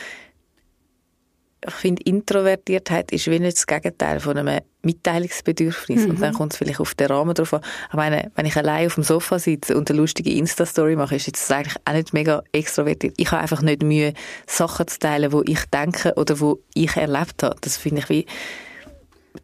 ich 1.66 1.74
finde, 1.74 2.02
Introvertiertheit 2.04 3.12
ist 3.12 3.26
wie 3.26 3.38
nicht 3.38 3.56
das 3.56 3.66
Gegenteil 3.66 4.20
von 4.20 4.36
einem 4.36 4.60
Mitteilungsbedürfnis. 4.82 6.04
Mhm. 6.04 6.10
Und 6.10 6.22
dann 6.22 6.34
kommt 6.34 6.52
es 6.52 6.58
vielleicht 6.58 6.80
auf 6.80 6.94
den 6.94 7.08
Rahmen 7.08 7.34
drauf 7.34 7.52
an. 7.52 7.60
Ich 7.90 7.94
meine, 7.94 8.30
wenn 8.34 8.46
ich 8.46 8.56
allein 8.56 8.86
auf 8.86 8.94
dem 8.94 9.04
Sofa 9.04 9.38
sitze 9.38 9.76
und 9.76 9.90
eine 9.90 9.98
lustige 9.98 10.32
Insta-Story 10.32 10.96
mache, 10.96 11.16
ist 11.16 11.26
jetzt 11.26 11.50
eigentlich 11.52 11.76
auch 11.84 11.92
nicht 11.92 12.14
mega 12.14 12.42
extrovertiert. 12.52 13.14
Ich 13.18 13.30
habe 13.30 13.42
einfach 13.42 13.60
nicht 13.60 13.82
Mühe, 13.82 14.14
Sachen 14.46 14.88
zu 14.88 14.98
teilen, 14.98 15.32
wo 15.32 15.42
ich 15.44 15.64
denke 15.66 16.14
oder 16.14 16.40
wo 16.40 16.60
ich 16.74 16.96
erlebt 16.96 17.42
habe. 17.42 17.56
Das 17.60 17.76
finde 17.76 18.00
ich 18.00 18.08
wie, 18.08 18.26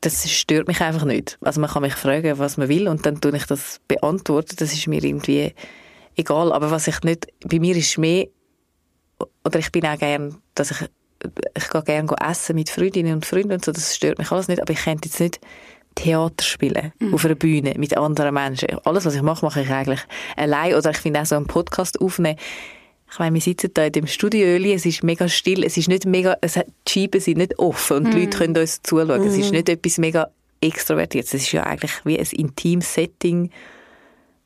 das 0.00 0.28
stört 0.30 0.68
mich 0.68 0.80
einfach 0.80 1.04
nicht. 1.04 1.36
Also 1.42 1.60
man 1.60 1.70
kann 1.70 1.82
mich 1.82 1.94
fragen, 1.94 2.38
was 2.38 2.56
man 2.56 2.68
will 2.68 2.88
und 2.88 3.04
dann 3.04 3.20
tue 3.20 3.36
ich 3.36 3.44
das 3.44 3.80
beantworten. 3.88 4.56
Das 4.58 4.72
ist 4.72 4.86
mir 4.86 5.04
irgendwie 5.04 5.54
egal. 6.16 6.52
Aber 6.52 6.70
was 6.70 6.86
ich 6.88 7.02
nicht, 7.02 7.26
bei 7.44 7.60
mir 7.60 7.76
ist 7.76 7.98
mehr, 7.98 8.26
oder 9.44 9.58
ich 9.58 9.70
bin 9.70 9.86
auch 9.86 9.98
gern, 9.98 10.36
dass 10.54 10.70
ich 10.70 10.88
ich 11.56 11.68
gehe 11.70 11.82
gerne 11.82 12.14
essen 12.20 12.56
mit 12.56 12.70
Freundinnen 12.70 13.14
und 13.14 13.26
Freunden 13.26 13.52
und 13.52 13.64
so, 13.64 13.72
das 13.72 13.94
stört 13.94 14.18
mich 14.18 14.30
alles 14.30 14.48
nicht, 14.48 14.60
aber 14.60 14.72
ich 14.72 14.84
könnte 14.84 15.08
jetzt 15.08 15.20
nicht 15.20 15.40
Theater 15.94 16.44
spielen 16.44 16.92
mhm. 16.98 17.14
auf 17.14 17.24
einer 17.24 17.34
Bühne 17.34 17.74
mit 17.76 17.96
anderen 17.96 18.34
Menschen. 18.34 18.68
Alles, 18.84 19.04
was 19.04 19.14
ich 19.14 19.22
mache, 19.22 19.44
mache 19.44 19.62
ich 19.62 19.70
eigentlich 19.70 20.00
allein 20.36 20.74
oder 20.74 20.90
ich 20.90 20.98
finde 20.98 21.20
auch 21.20 21.26
so 21.26 21.36
einen 21.36 21.46
Podcast 21.46 22.00
aufnehmen. 22.00 22.38
Ich 23.10 23.18
meine, 23.18 23.34
wir 23.34 23.40
sitzen 23.40 23.70
da 23.72 23.84
in 23.84 23.92
dem 23.92 24.06
Studio, 24.06 24.46
es 24.46 24.84
ist 24.84 25.02
mega 25.02 25.28
still, 25.28 25.64
es 25.64 25.76
ist 25.76 25.88
nicht 25.88 26.06
mega, 26.06 26.36
es 26.40 26.56
hat, 26.56 26.66
die 26.86 26.92
Scheiben 26.92 27.20
sind 27.20 27.38
nicht 27.38 27.58
offen 27.58 27.98
und 27.98 28.02
mhm. 28.04 28.10
die 28.10 28.20
Leute 28.20 28.38
können 28.38 28.56
uns 28.56 28.82
zuschauen. 28.82 29.22
Mhm. 29.22 29.28
Es 29.28 29.38
ist 29.38 29.46
mhm. 29.46 29.56
nicht 29.56 29.68
etwas 29.68 29.98
mega 29.98 30.28
extrovertiert. 30.60 31.26
Es 31.26 31.34
ist 31.34 31.52
ja 31.52 31.62
eigentlich 31.62 31.92
wie 32.04 32.18
ein 32.18 32.26
intimes 32.32 32.92
Setting, 32.92 33.50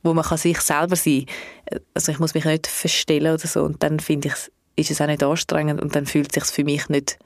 wo 0.02 0.14
man 0.14 0.24
kann 0.24 0.38
sich 0.38 0.60
selber 0.60 0.96
sein 0.96 1.26
kann. 1.66 1.80
Also 1.94 2.12
ich 2.12 2.18
muss 2.18 2.34
mich 2.34 2.44
nicht 2.44 2.66
verstellen 2.66 3.34
oder 3.34 3.46
so 3.46 3.62
und 3.62 3.82
dann 3.82 3.98
finde 3.98 4.28
ich 4.28 4.34
es 4.34 4.52
ist 4.76 4.90
es 4.90 5.00
auch 5.00 5.06
nicht 5.06 5.22
anstrengend 5.22 5.80
und 5.80 5.94
dann 5.94 6.06
fühlt 6.06 6.36
es 6.36 6.42
sich 6.42 6.54
für 6.54 6.64
mich 6.64 6.88
nicht 6.88 7.18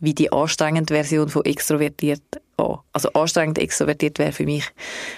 wie 0.00 0.14
die 0.14 0.32
anstrengende 0.32 0.94
Version 0.94 1.28
von 1.28 1.44
extrovertiert 1.44 2.22
an. 2.56 2.78
Also 2.92 3.12
anstrengend 3.12 3.58
extrovertiert 3.58 4.18
wäre 4.18 4.32
für 4.32 4.44
mich, 4.44 4.64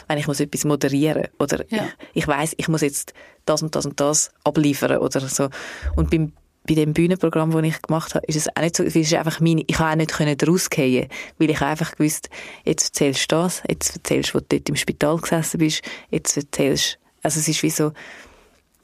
wenn 0.08 0.18
ich 0.18 0.26
muss 0.26 0.40
etwas 0.40 0.64
moderieren 0.64 1.28
oder 1.38 1.64
ja. 1.68 1.84
ich, 2.12 2.22
ich 2.22 2.28
weiß, 2.28 2.54
ich 2.56 2.68
muss 2.68 2.80
jetzt 2.80 3.14
das 3.46 3.62
und 3.62 3.74
das 3.76 3.86
und 3.86 4.00
das 4.00 4.32
abliefern 4.44 4.98
oder 4.98 5.20
so. 5.20 5.48
Und 5.96 6.10
beim 6.10 6.32
bei 6.64 6.74
dem 6.74 6.92
Bühnenprogramm, 6.92 7.50
das 7.50 7.64
ich 7.64 7.82
gemacht 7.82 8.14
habe, 8.14 8.24
ist 8.26 8.36
es 8.36 8.48
auch 8.48 8.62
nicht 8.62 8.76
so, 8.76 8.84
es 8.84 8.94
ist 8.94 9.12
einfach 9.14 9.40
meine, 9.40 9.64
ich 9.66 9.78
habe 9.78 9.90
auch 9.90 9.96
nicht 9.96 10.12
können 10.12 10.36
rausgehen, 10.46 11.08
weil 11.38 11.50
ich 11.50 11.60
einfach 11.60 11.96
gewusst, 11.96 12.30
jetzt 12.64 12.90
erzählst 12.90 13.32
du 13.32 13.36
das, 13.36 13.62
jetzt 13.68 13.96
erzählst 13.96 14.30
du, 14.30 14.34
wo 14.34 14.38
du 14.38 14.46
dort 14.48 14.68
im 14.68 14.76
Spital 14.76 15.16
gesessen 15.16 15.58
bist, 15.58 15.82
jetzt 16.10 16.36
erzählst, 16.36 16.98
also 17.22 17.40
es 17.40 17.48
ist 17.48 17.62
wie 17.62 17.70
so 17.70 17.92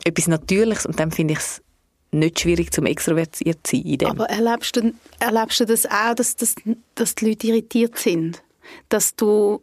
etwas 0.05 0.27
Natürliches 0.27 0.87
und 0.87 0.99
dann 0.99 1.13
finde 1.13 1.35
ich 1.35 1.39
es 1.39 1.63
nicht 2.11 2.41
schwierig 2.41 2.73
zum 2.73 2.87
extrovertiert 2.87 3.67
zu 3.67 3.77
sein. 3.77 4.07
Aber 4.07 4.27
erlebst 4.27 4.77
du, 4.77 4.93
erlebst 5.19 5.61
du 5.61 5.67
das 5.67 5.87
auch, 5.87 6.15
dass, 6.15 6.37
dass, 6.37 6.55
dass 6.95 7.15
die 7.15 7.29
Leute 7.29 7.47
irritiert 7.49 7.99
sind? 7.99 8.43
Dass 8.89 9.15
du 9.15 9.63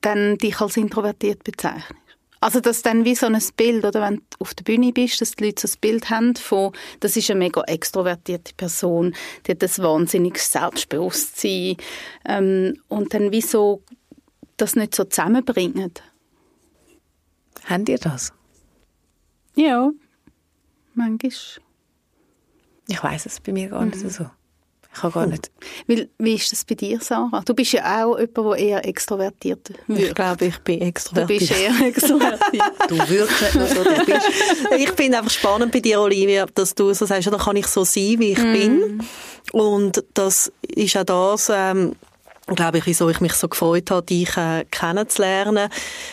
dann 0.00 0.38
dich 0.38 0.60
als 0.60 0.76
introvertiert 0.76 1.44
bezeichnest? 1.44 2.00
Also, 2.40 2.60
dass 2.60 2.82
dann 2.82 3.06
wie 3.06 3.14
so 3.14 3.24
ein 3.24 3.38
Bild, 3.56 3.86
oder 3.86 4.02
wenn 4.02 4.16
du 4.16 4.22
auf 4.40 4.52
der 4.52 4.64
Bühne 4.64 4.92
bist, 4.92 5.18
dass 5.20 5.32
die 5.32 5.46
Leute 5.46 5.66
so 5.66 5.74
ein 5.76 5.80
Bild 5.80 6.10
haben 6.10 6.36
von, 6.36 6.72
das 7.00 7.16
ist 7.16 7.30
eine 7.30 7.38
mega 7.38 7.62
extrovertierte 7.62 8.52
Person, 8.54 9.14
die 9.46 9.52
hat 9.52 9.62
ein 9.62 9.82
wahnsinniges 9.82 10.52
Selbstbewusstsein, 10.52 11.76
ähm, 12.26 12.78
und 12.88 13.14
dann 13.14 13.32
wie 13.32 13.40
so 13.40 13.82
das 14.58 14.76
nicht 14.76 14.94
so 14.94 15.04
zusammenbringen. 15.04 15.94
Habt 17.64 17.88
ihr 17.88 17.98
das? 17.98 18.34
Ja 19.54 19.90
manchmal. 20.94 21.32
Ich 22.88 23.02
weiß 23.02 23.26
es 23.26 23.40
bei 23.40 23.52
mir 23.52 23.68
gar 23.68 23.84
nicht 23.84 24.02
mhm. 24.02 24.10
so. 24.10 24.26
Ich 24.92 25.00
kann 25.00 25.10
gar 25.10 25.26
nicht. 25.26 25.50
Wie, 25.88 26.08
wie 26.18 26.34
ist 26.34 26.52
das 26.52 26.64
bei 26.64 26.76
dir, 26.76 27.00
Sarah? 27.00 27.42
Du 27.44 27.52
bist 27.52 27.72
ja 27.72 28.04
auch 28.04 28.16
jemand, 28.18 28.36
der 28.36 28.56
eher 28.56 28.86
extrovertiert 28.86 29.70
wirkt. 29.88 30.02
Ich 30.02 30.14
glaube, 30.14 30.44
ich 30.44 30.58
bin 30.60 30.82
extrovertiert. 30.82 31.40
Du 31.40 31.46
bist 31.46 31.60
eher 31.60 31.86
extrovertiert. 31.86 32.72
du 32.88 32.98
wirkst 33.08 33.42
nicht 33.42 33.54
nur 33.56 33.66
so, 33.66 33.82
du 33.82 34.04
bist. 34.04 34.28
Ich 34.78 34.90
finde 34.92 35.18
einfach 35.18 35.30
spannend 35.30 35.72
bei 35.72 35.80
dir, 35.80 36.00
Olivia, 36.00 36.46
dass 36.54 36.74
du 36.74 36.92
so 36.94 37.06
sagst, 37.06 37.26
da 37.26 37.36
kann 37.36 37.56
ich 37.56 37.66
so 37.66 37.84
sein, 37.84 38.20
wie 38.20 38.32
ich 38.32 38.38
mm. 38.38 38.52
bin. 38.52 39.08
Und 39.52 40.04
das 40.14 40.52
ist 40.62 40.96
auch 40.96 41.04
das, 41.04 41.50
ähm, 41.52 41.96
glaube 42.46 42.78
ich, 42.78 42.86
wieso 42.86 43.08
ich 43.08 43.20
mich 43.20 43.32
so 43.32 43.48
gefreut 43.48 43.90
habe, 43.90 44.04
dich 44.04 44.36
äh, 44.36 44.64
kennenzulernen, 44.70 45.70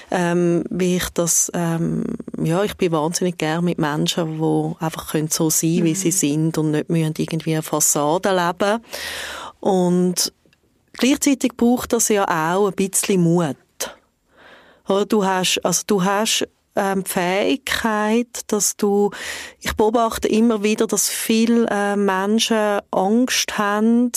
ähm, 0.09 0.63
wie 0.69 0.97
ich 0.97 1.09
das, 1.09 1.51
ähm, 1.53 2.03
ja, 2.41 2.63
ich 2.63 2.75
bin 2.77 2.93
wahnsinnig 2.93 3.37
gern 3.37 3.65
mit 3.65 3.77
Menschen, 3.77 4.39
die 4.39 4.83
einfach 4.83 5.11
können 5.11 5.29
so 5.29 5.49
sein, 5.49 5.79
mhm. 5.79 5.83
wie 5.83 5.95
sie 5.95 6.11
sind 6.11 6.57
und 6.57 6.71
nicht 6.71 6.89
müssen 6.89 7.13
irgendwie 7.17 7.53
eine 7.53 7.63
Fassade 7.63 8.33
leben. 8.33 8.81
Und 9.59 10.33
gleichzeitig 10.93 11.57
braucht 11.57 11.93
das 11.93 12.07
ja 12.09 12.23
auch 12.23 12.67
ein 12.67 12.75
bisschen 12.75 13.21
Mut. 13.21 13.57
Du 15.07 15.25
hast, 15.25 15.59
also 15.63 15.83
du 15.87 16.03
hast 16.03 16.47
ähm, 16.75 17.05
Fähigkeit, 17.05 18.41
dass 18.47 18.75
du, 18.75 19.11
ich 19.59 19.75
beobachte 19.75 20.27
immer 20.27 20.63
wieder, 20.63 20.87
dass 20.87 21.09
viele 21.09 21.67
äh, 21.69 21.95
Menschen 21.95 22.79
Angst 22.91 23.57
haben, 23.57 24.11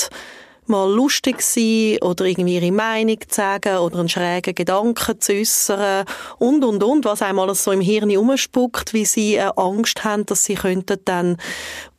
mal 0.69 0.91
lustig 0.93 1.43
sein 1.43 1.99
oder 2.01 2.25
irgendwie 2.25 2.57
ihre 2.57 2.73
Meinung 2.73 3.19
zu 3.29 3.35
sagen 3.35 3.79
oder 3.79 3.99
einen 3.99 4.09
schrägen 4.09 4.55
Gedanken 4.55 5.21
zu 5.21 5.33
äußern 5.33 6.05
und, 6.39 6.65
und, 6.65 6.83
und, 6.83 7.05
was 7.05 7.23
einem 7.23 7.39
alles 7.39 7.65
so 7.65 7.73
im 7.73 7.81
Hirn 7.81 8.17
umspuckt, 8.17 8.93
wie 8.93 9.05
sie 9.05 9.37
äh, 9.37 9.51
Angst 9.57 10.05
haben, 10.05 10.27
dass 10.27 10.45
sie 10.45 10.55
könnten 10.55 10.99
dann 11.05 11.37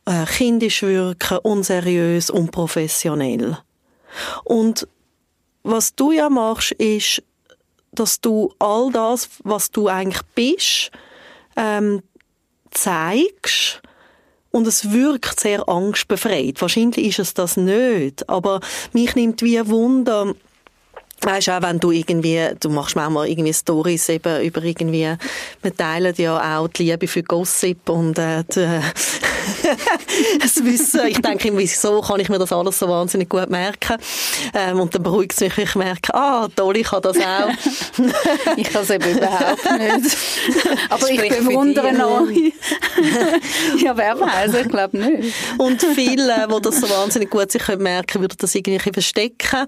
äh, 0.06 0.24
kindisch 0.26 0.82
wirken, 0.82 1.38
unseriös, 1.38 2.30
unprofessionell. 2.30 3.58
Und 4.44 4.88
was 5.62 5.94
du 5.94 6.12
ja 6.12 6.30
machst, 6.30 6.72
ist, 6.72 7.22
dass 7.92 8.20
du 8.20 8.52
all 8.58 8.90
das, 8.92 9.28
was 9.42 9.70
du 9.70 9.88
eigentlich 9.88 10.22
bist, 10.34 10.90
ähm, 11.56 12.02
zeigst 12.70 13.82
und 14.56 14.66
es 14.66 14.90
wirkt 14.90 15.38
sehr 15.38 15.68
angstbefreit. 15.68 16.60
Wahrscheinlich 16.62 17.06
ist 17.06 17.18
es 17.18 17.34
das 17.34 17.58
nicht, 17.58 18.28
aber 18.28 18.60
mich 18.92 19.14
nimmt 19.14 19.42
wie 19.42 19.66
Wunder, 19.68 20.34
Weißt 21.22 21.48
auch, 21.48 21.62
wenn 21.62 21.80
du 21.80 21.92
irgendwie, 21.92 22.46
du 22.60 22.68
machst 22.68 22.94
manchmal 22.94 23.26
irgendwie 23.26 23.52
Stories 23.52 24.10
eben 24.10 24.42
über 24.42 24.62
irgendwie, 24.62 25.14
wir 25.62 25.76
teilen 25.76 26.14
ja 26.18 26.58
auch 26.58 26.68
die 26.68 26.90
Liebe 26.90 27.08
für 27.08 27.22
Gossip 27.22 27.88
und 27.88 28.18
äh, 28.18 28.44
die, 28.44 28.80
das 30.40 30.64
Wissen. 30.64 31.06
Ich 31.06 31.20
denke, 31.20 31.56
wieso 31.56 32.00
kann 32.00 32.20
ich 32.20 32.28
mir 32.28 32.38
das 32.38 32.52
alles 32.52 32.78
so 32.78 32.88
wahnsinnig 32.88 33.28
gut 33.28 33.50
merken? 33.50 33.96
Ähm, 34.54 34.80
und 34.80 34.94
dann 34.94 35.02
beruhigt 35.02 35.32
es 35.32 35.40
mich, 35.40 35.58
ich 35.58 35.74
merke, 35.74 36.14
ah, 36.14 36.48
toll, 36.54 36.76
ich 36.78 36.86
kann 36.86 37.02
das 37.02 37.16
auch. 37.16 37.50
ich 38.56 38.70
kann 38.70 38.82
es 38.82 38.90
eben 38.90 39.16
überhaupt 39.16 39.64
nicht. 39.78 40.16
Aber 40.90 41.10
ich 41.10 41.20
bewundere 41.20 41.92
noch. 41.92 42.28
ja, 43.82 43.96
wer 43.96 44.20
weiß, 44.20 44.54
ich 44.54 44.68
glaube 44.68 44.98
nicht. 44.98 45.34
Und 45.58 45.82
viele, 45.82 46.46
die 46.48 46.62
das 46.62 46.80
so 46.80 46.88
wahnsinnig 46.88 47.30
gut 47.30 47.50
sich 47.50 47.66
merken 47.78 48.20
würden 48.20 48.36
das 48.38 48.54
irgendwie 48.54 48.92
verstecken. 48.92 49.66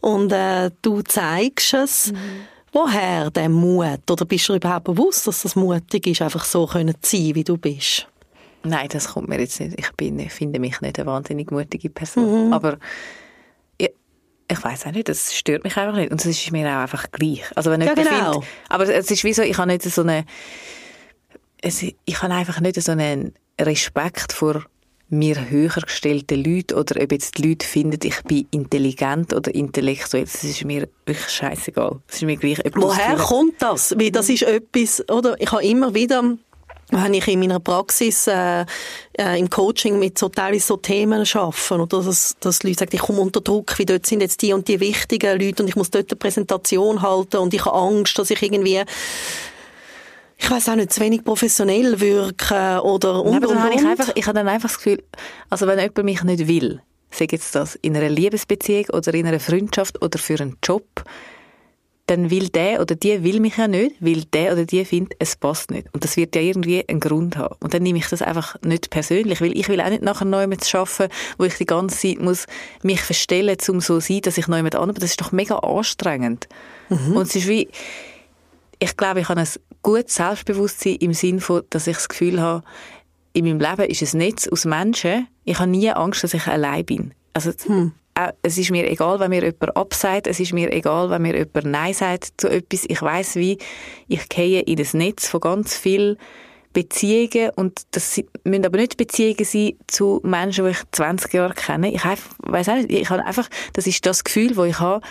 Und 0.00 0.32
äh, 0.32 0.70
du 0.82 1.02
zeigst 1.02 1.74
es. 1.74 2.12
Mhm. 2.12 2.46
Woher 2.72 3.30
der 3.30 3.48
Mut? 3.48 4.08
Oder 4.08 4.24
bist 4.24 4.48
du 4.48 4.54
überhaupt 4.54 4.84
bewusst, 4.84 5.26
dass 5.26 5.42
das 5.42 5.56
mutig 5.56 6.06
ist, 6.06 6.22
einfach 6.22 6.44
so 6.44 6.66
können 6.66 6.94
zu 7.00 7.16
sein, 7.16 7.34
wie 7.34 7.44
du 7.44 7.56
bist? 7.56 8.06
Nein, 8.62 8.88
das 8.88 9.08
kommt 9.08 9.28
mir 9.28 9.40
jetzt 9.40 9.58
nicht. 9.60 9.78
Ich 9.78 9.90
bin, 9.92 10.18
finde 10.28 10.60
mich 10.60 10.80
nicht 10.80 10.98
eine 10.98 11.06
wahnsinnig 11.06 11.50
mutige 11.50 11.88
Person. 11.90 12.52
Aber 12.52 12.78
ich, 13.78 13.90
ich 14.48 14.64
weiß 14.64 14.86
auch 14.86 14.92
nicht, 14.92 15.08
das 15.08 15.34
stört 15.34 15.64
mich 15.64 15.76
einfach 15.76 15.96
nicht. 15.96 16.12
Und 16.12 16.20
es 16.20 16.26
ist 16.26 16.52
mir 16.52 16.66
auch 16.68 16.82
einfach 16.82 17.10
gleich. 17.10 17.44
Also 17.56 17.70
wenn 17.70 17.80
Ja, 17.80 17.94
genau. 17.94 18.32
findet, 18.32 18.48
aber 18.68 18.88
es 18.88 19.10
ist 19.10 19.24
wie 19.24 19.32
so, 19.32 19.42
ich 19.42 19.56
habe 19.56 19.68
nicht 19.68 19.82
so 19.82 20.02
eine, 20.02 20.24
es, 21.62 21.82
ich 21.82 22.22
habe 22.22 22.34
einfach 22.34 22.60
nicht 22.60 22.80
so 22.80 22.92
einen 22.92 23.34
Respekt 23.60 24.32
vor 24.32 24.64
mir 25.10 25.50
höher 25.50 25.82
gestellten 25.82 26.42
Leuten 26.42 26.78
oder 26.78 27.02
ob 27.02 27.12
jetzt 27.12 27.36
die 27.36 27.48
Leute 27.48 27.66
finden, 27.66 27.98
ich 28.02 28.22
bin 28.22 28.46
intelligent 28.52 29.34
oder 29.34 29.52
intellektuell. 29.52 30.24
Das 30.24 30.44
ist 30.44 30.64
mir 30.64 30.88
wirklich 31.04 31.28
scheißegal. 31.28 32.00
Es 32.08 32.16
ist 32.16 32.22
mir 32.22 32.36
gleich. 32.36 32.58
das 32.58 32.72
Woher 32.76 33.16
kommt 33.16 33.60
das? 33.60 33.98
Weil 33.98 34.12
das 34.12 34.28
ist 34.28 34.42
etwas, 34.42 35.02
oder? 35.08 35.34
Ich 35.40 35.50
habe 35.50 35.64
immer 35.64 35.94
wieder, 35.94 36.22
wenn 36.90 37.14
ich 37.14 37.28
in 37.28 37.40
meiner 37.40 37.60
Praxis 37.60 38.26
äh, 38.26 38.64
äh, 39.18 39.38
im 39.38 39.48
Coaching 39.48 39.98
mit 39.98 40.18
so 40.18 40.28
teilweise 40.28 40.66
so 40.66 40.76
Themen 40.76 41.26
arbeite, 41.32 41.74
oder? 41.74 42.02
Dass, 42.02 42.36
dass 42.40 42.62
Leute 42.62 42.80
sagen, 42.80 42.90
ich 42.94 43.00
komme 43.00 43.20
unter 43.20 43.40
Druck, 43.40 43.78
wie 43.78 43.86
dort 43.86 44.06
sind 44.06 44.20
jetzt 44.20 44.42
die 44.42 44.52
und 44.52 44.68
die 44.68 44.80
wichtigen 44.80 45.40
Leute 45.40 45.62
und 45.62 45.68
ich 45.68 45.76
muss 45.76 45.90
dort 45.90 46.10
eine 46.10 46.18
Präsentation 46.18 47.02
halten 47.02 47.38
und 47.38 47.54
ich 47.54 47.64
habe 47.64 47.76
Angst, 47.76 48.18
dass 48.18 48.30
ich 48.30 48.42
irgendwie 48.42 48.82
ich 50.42 50.50
weiß 50.50 50.70
auch 50.70 50.74
nicht, 50.74 50.92
zu 50.92 51.00
wenig 51.00 51.22
professionell 51.22 52.00
wirken 52.00 52.78
oder 52.78 53.22
und, 53.22 53.32
Ja, 53.32 53.36
aber 53.36 53.48
dann 53.48 53.56
und, 53.58 53.62
habe 53.62 53.74
ich 53.74 53.84
einfach, 53.84 54.08
ich 54.14 54.26
habe 54.26 54.38
dann 54.38 54.48
einfach 54.48 54.70
das 54.70 54.78
Gefühl, 54.78 55.02
also 55.50 55.66
wenn 55.66 55.78
jemand 55.78 56.02
mich 56.04 56.22
nicht 56.22 56.48
will, 56.48 56.80
sei 57.10 57.26
jetzt 57.30 57.54
das 57.54 57.74
in 57.76 57.96
einer 57.96 58.08
Liebesbeziehung 58.08 58.86
oder 58.92 59.12
in 59.12 59.26
einer 59.26 59.40
Freundschaft 59.40 60.02
oder 60.02 60.18
für 60.18 60.40
einen 60.40 60.56
Job, 60.62 61.04
dann 62.10 62.30
will 62.30 62.48
der 62.48 62.80
oder 62.80 62.96
die 62.96 63.22
will 63.22 63.40
mich 63.40 63.56
ja 63.56 63.68
nicht, 63.68 63.96
weil 64.00 64.24
der 64.24 64.52
oder 64.52 64.64
die 64.64 64.84
findet, 64.84 65.14
es 65.20 65.36
passt 65.36 65.70
nicht. 65.70 65.86
Und 65.92 66.02
das 66.02 66.16
wird 66.16 66.34
ja 66.34 66.42
irgendwie 66.42 66.86
einen 66.88 66.98
Grund 66.98 67.36
haben. 67.36 67.54
Und 67.60 67.72
dann 67.72 67.84
nehme 67.84 67.98
ich 67.98 68.08
das 68.08 68.20
einfach 68.20 68.56
nicht 68.62 68.90
persönlich, 68.90 69.40
weil 69.40 69.56
ich 69.56 69.68
will 69.68 69.80
auch 69.80 69.88
nicht 69.88 70.02
nachher 70.02 70.24
neu 70.24 70.48
mit 70.48 70.74
arbeiten, 70.74 71.12
wo 71.38 71.44
ich 71.44 71.54
die 71.54 71.66
ganze 71.66 71.96
Zeit 71.96 72.20
muss 72.20 72.46
mich 72.82 73.00
verstellen, 73.00 73.56
um 73.68 73.80
so 73.80 74.00
zu 74.00 74.12
sein, 74.12 74.22
dass 74.22 74.38
ich 74.38 74.48
neu 74.48 74.62
mit 74.62 74.74
anderen, 74.74 75.00
das 75.00 75.10
ist 75.10 75.20
doch 75.20 75.30
mega 75.30 75.58
anstrengend. 75.58 76.48
Und 77.14 77.22
es 77.22 77.36
ist 77.36 77.46
wie, 77.46 77.68
ich 78.80 78.96
glaube, 78.96 79.20
ich 79.20 79.28
habe 79.28 79.40
ein 79.40 79.48
gutes 79.82 80.16
Selbstbewusstsein 80.16 80.96
im 80.96 81.14
Sinn 81.14 81.40
von, 81.40 81.62
dass 81.70 81.86
ich 81.86 81.96
das 81.96 82.08
Gefühl 82.08 82.40
habe, 82.40 82.64
in 83.32 83.44
meinem 83.44 83.60
Leben 83.60 83.88
ist 83.88 84.02
ein 84.02 84.18
Netz 84.18 84.48
aus 84.48 84.64
Menschen. 84.64 85.28
Ich 85.44 85.60
habe 85.60 85.70
nie 85.70 85.90
Angst, 85.90 86.24
dass 86.24 86.34
ich 86.34 86.46
allein 86.48 86.84
bin. 86.84 87.14
Also, 87.32 87.52
auch, 87.52 87.92
es 88.42 88.58
ist 88.58 88.70
mir 88.70 88.90
egal, 88.90 89.20
wenn 89.20 89.30
mir 89.30 89.42
jemand 89.42 89.76
absagt. 89.76 90.26
Es 90.26 90.40
ist 90.40 90.52
mir 90.52 90.72
egal, 90.72 91.10
wenn 91.10 91.22
mir 91.22 91.36
jemand 91.36 91.66
Nein 91.66 91.94
sagt 91.94 92.32
zu 92.36 92.48
etwas. 92.48 92.84
Ich 92.86 93.00
weiß 93.00 93.36
wie, 93.36 93.58
ich 94.08 94.28
gehe 94.28 94.60
in 94.60 94.78
ein 94.78 94.88
Netz 94.92 95.28
von 95.28 95.40
ganz 95.40 95.76
vielen 95.76 96.16
Beziehungen 96.72 97.50
und 97.56 97.82
das 97.90 98.20
müssen 98.44 98.64
aber 98.64 98.78
nicht 98.78 98.96
Beziehungen 98.96 99.44
sein 99.44 99.72
zu 99.88 100.20
Menschen, 100.22 100.64
die 100.64 100.70
ich 100.70 100.82
20 100.92 101.32
Jahre 101.34 101.54
kenne. 101.54 101.92
Ich 101.92 102.04
auch 102.04 102.74
nicht, 102.74 102.90
ich 102.90 103.10
habe 103.10 103.24
einfach, 103.24 103.48
das 103.72 103.86
ist 103.86 104.06
das 104.06 104.22
Gefühl, 104.22 104.54
das 104.54 104.66
ich 104.66 104.78
habe, 104.78 105.04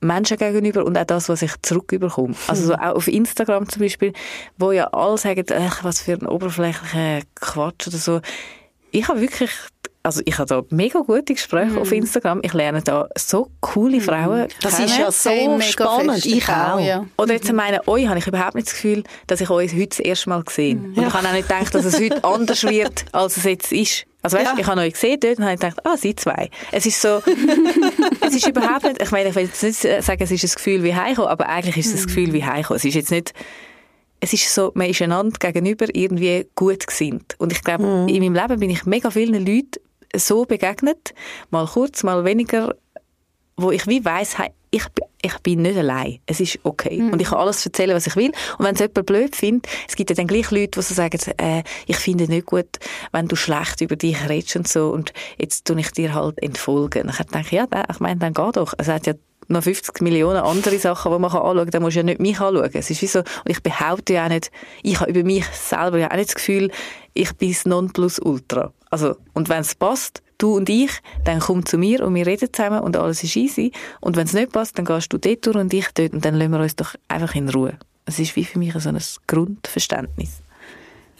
Menschen 0.00 0.36
gegenüber 0.36 0.84
und 0.84 0.98
auch 0.98 1.04
das, 1.04 1.28
was 1.28 1.42
ich 1.42 1.52
zurückbekomme. 1.62 2.34
Also 2.48 2.66
so 2.66 2.74
auch 2.74 2.96
auf 2.96 3.08
Instagram 3.08 3.68
zum 3.68 3.82
Beispiel, 3.82 4.12
wo 4.58 4.72
ja 4.72 4.88
alle 4.88 5.16
sagen, 5.16 5.44
ach, 5.50 5.84
was 5.84 6.00
für 6.00 6.12
ein 6.12 6.26
oberflächlicher 6.26 7.20
Quatsch 7.36 7.86
oder 7.86 7.96
so. 7.96 8.20
Ich 8.90 9.08
habe 9.08 9.20
wirklich, 9.20 9.50
also 10.04 10.20
ich 10.26 10.38
habe 10.38 10.46
da 10.46 10.62
mega 10.68 11.00
gute 11.00 11.32
Gespräche 11.32 11.80
auf 11.80 11.90
Instagram. 11.90 12.40
Ich 12.42 12.52
lerne 12.52 12.82
da 12.82 13.08
so 13.18 13.48
coole 13.60 14.00
Frauen 14.02 14.48
Das 14.60 14.76
kennen. 14.76 14.88
ist 14.88 14.98
ja 14.98 15.10
so 15.10 15.60
spannend. 15.60 16.24
Ich 16.26 16.46
auch. 16.48 16.78
ja. 16.78 17.06
Oder 17.16 17.32
jetzt 17.32 17.50
meine, 17.52 17.86
euch 17.88 18.06
habe 18.06 18.18
ich 18.18 18.26
überhaupt 18.26 18.54
nicht 18.54 18.66
das 18.68 18.74
Gefühl, 18.74 19.02
dass 19.26 19.40
ich 19.40 19.48
euch 19.48 19.72
heute 19.72 19.88
das 19.88 19.98
erste 20.00 20.28
Mal 20.28 20.42
gesehen 20.44 20.94
Und 20.94 20.98
ich 21.06 21.12
habe 21.12 21.26
auch 21.26 21.32
nicht 21.32 21.48
gedacht, 21.48 21.74
dass 21.74 21.86
es 21.86 21.98
heute 21.98 22.22
anders 22.22 22.62
wird, 22.64 23.06
als 23.12 23.38
es 23.38 23.44
jetzt 23.44 23.72
ist. 23.72 24.04
Also 24.22 24.36
weißt, 24.36 24.52
Ja. 24.52 24.58
ich 24.58 24.66
habe 24.66 24.80
euch 24.82 24.92
gesehen 24.92 25.18
dort 25.20 25.38
und 25.38 25.44
habe 25.44 25.54
gedacht, 25.56 25.80
ah, 25.86 25.96
sie 25.96 26.14
zwei. 26.14 26.50
Es 26.70 26.86
ist 26.86 27.00
so, 27.00 27.22
es 28.20 28.34
ist 28.34 28.46
überhaupt 28.46 28.84
nicht, 28.84 29.02
ich 29.02 29.10
meine, 29.10 29.30
ich 29.30 29.34
will 29.34 29.44
jetzt 29.44 29.62
nicht 29.62 29.80
sagen, 30.04 30.22
es 30.22 30.30
ist 30.30 30.44
ein 30.44 30.54
Gefühl 30.54 30.82
wie 30.82 30.94
Heimkommen, 30.94 31.28
aber 31.30 31.48
eigentlich 31.48 31.78
ist 31.78 31.94
es 31.94 32.02
ein 32.02 32.06
Gefühl 32.06 32.32
wie 32.32 32.44
Heimkommen. 32.44 32.76
Es 32.76 32.84
ist 32.84 32.94
jetzt 32.94 33.10
nicht, 33.10 33.32
es 34.20 34.32
ist 34.32 34.54
so, 34.54 34.70
man 34.74 34.88
ist 34.88 35.02
einander 35.02 35.36
gegenüber 35.38 35.86
irgendwie 35.92 36.46
gut 36.54 36.86
gesinnt. 36.86 37.34
Und 37.38 37.52
ich 37.52 37.62
glaube, 37.62 37.84
in 37.84 38.06
meinem 38.22 38.34
Leben 38.34 38.60
bin 38.60 38.70
ich 38.70 38.86
mega 38.86 39.10
vielen 39.10 39.44
Leuten 39.46 39.80
so 40.16 40.44
begegnet, 40.44 41.14
mal 41.50 41.66
kurz, 41.66 42.02
mal 42.02 42.24
weniger, 42.24 42.74
wo 43.56 43.70
ich 43.70 43.86
wie 43.86 44.04
weiss, 44.04 44.38
hey, 44.38 44.50
ich, 44.70 44.84
ich 45.22 45.38
bin 45.38 45.62
nicht 45.62 45.78
allein. 45.78 46.18
Es 46.26 46.40
ist 46.40 46.58
okay. 46.64 47.00
Und 47.12 47.22
ich 47.22 47.28
kann 47.28 47.38
alles 47.38 47.64
erzählen, 47.64 47.94
was 47.94 48.08
ich 48.08 48.16
will. 48.16 48.32
Und 48.58 48.64
wenn 48.66 48.74
es 48.74 48.80
jemand 48.80 49.06
blöd 49.06 49.36
findet, 49.36 49.68
es 49.88 49.94
gibt 49.94 50.10
ja 50.10 50.16
dann 50.16 50.26
gleich 50.26 50.50
Leute, 50.50 50.80
die 50.80 50.82
so 50.82 50.92
sagen, 50.94 51.20
äh, 51.38 51.62
ich 51.86 51.96
finde 51.96 52.24
es 52.24 52.30
nicht 52.30 52.46
gut, 52.46 52.66
wenn 53.12 53.28
du 53.28 53.36
schlecht 53.36 53.80
über 53.80 53.94
dich 53.94 54.28
redest 54.28 54.56
und 54.56 54.66
so. 54.66 54.90
Und 54.90 55.12
jetzt 55.38 55.66
tue 55.66 55.78
ich 55.78 55.92
dir 55.92 56.12
halt 56.14 56.42
entfolgen. 56.42 57.02
Und 57.02 57.10
ich 57.20 57.26
denke, 57.26 57.54
ja, 57.54 57.66
dann- 57.68 57.84
ich 57.88 58.00
meine, 58.00 58.18
dann 58.18 58.34
geh 58.34 58.50
doch. 58.52 58.74
Es 58.76 58.88
hat 58.88 59.06
ja 59.06 59.14
noch 59.46 59.62
50 59.62 60.00
Millionen 60.00 60.38
andere 60.38 60.78
Sachen, 60.80 61.12
die 61.12 61.18
man 61.20 61.30
kann 61.30 61.42
anschauen 61.42 61.58
kann. 61.58 61.70
Dann 61.70 61.82
musst 61.82 61.94
du 61.94 62.00
ja 62.00 62.04
nicht 62.04 62.20
mich 62.20 62.40
anschauen. 62.40 62.70
Es 62.74 62.90
ist 62.90 63.00
wie 63.00 63.06
so, 63.06 63.20
und 63.20 63.28
ich 63.46 63.62
behaupte 63.62 64.14
ja 64.14 64.24
auch 64.24 64.28
nicht, 64.30 64.50
ich 64.82 64.98
habe 64.98 65.10
über 65.12 65.22
mich 65.22 65.44
selber 65.52 65.98
ja 65.98 66.10
auch 66.10 66.16
nicht 66.16 66.30
das 66.30 66.34
Gefühl, 66.34 66.72
ich 67.12 67.32
bin 67.34 67.52
das 67.52 67.64
Nonplusultra. 67.64 68.72
Also, 68.94 69.16
und 69.32 69.48
wenn 69.48 69.62
es 69.62 69.74
passt, 69.74 70.22
du 70.38 70.54
und 70.54 70.68
ich, 70.68 70.92
dann 71.24 71.40
komm 71.40 71.66
zu 71.66 71.78
mir 71.78 72.06
und 72.06 72.14
wir 72.14 72.28
reden 72.28 72.48
zusammen 72.52 72.78
und 72.78 72.96
alles 72.96 73.24
ist 73.24 73.34
easy. 73.34 73.72
Und 74.00 74.14
wenn 74.14 74.24
es 74.28 74.34
nicht 74.34 74.52
passt, 74.52 74.78
dann 74.78 74.84
gehst 74.84 75.12
du 75.12 75.18
dort 75.18 75.44
durch 75.44 75.56
und 75.56 75.74
ich 75.74 75.88
dort 75.94 76.12
und 76.12 76.24
dann 76.24 76.36
lassen 76.36 76.52
wir 76.52 76.60
uns 76.60 76.76
doch 76.76 76.94
einfach 77.08 77.34
in 77.34 77.48
Ruhe. 77.48 77.76
Es 78.06 78.20
ist 78.20 78.36
wie 78.36 78.44
für 78.44 78.60
mich 78.60 78.72
so 78.74 78.90
ein 78.90 79.00
Grundverständnis. 79.26 80.42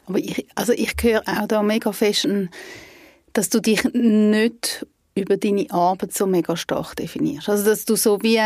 Aber 0.06 0.20
ich, 0.20 0.46
also 0.54 0.72
ich 0.72 0.94
höre 1.02 1.22
auch 1.26 1.48
da 1.48 1.64
mega 1.64 1.90
fest, 1.90 2.28
dass 3.32 3.50
du 3.50 3.58
dich 3.58 3.82
nicht 3.92 4.86
über 5.16 5.36
deine 5.36 5.68
Arbeit 5.70 6.12
so 6.12 6.28
mega 6.28 6.56
stark 6.56 6.94
definierst. 6.94 7.48
Also 7.48 7.64
dass 7.64 7.84
du 7.86 7.96
so 7.96 8.22
wie 8.22 8.40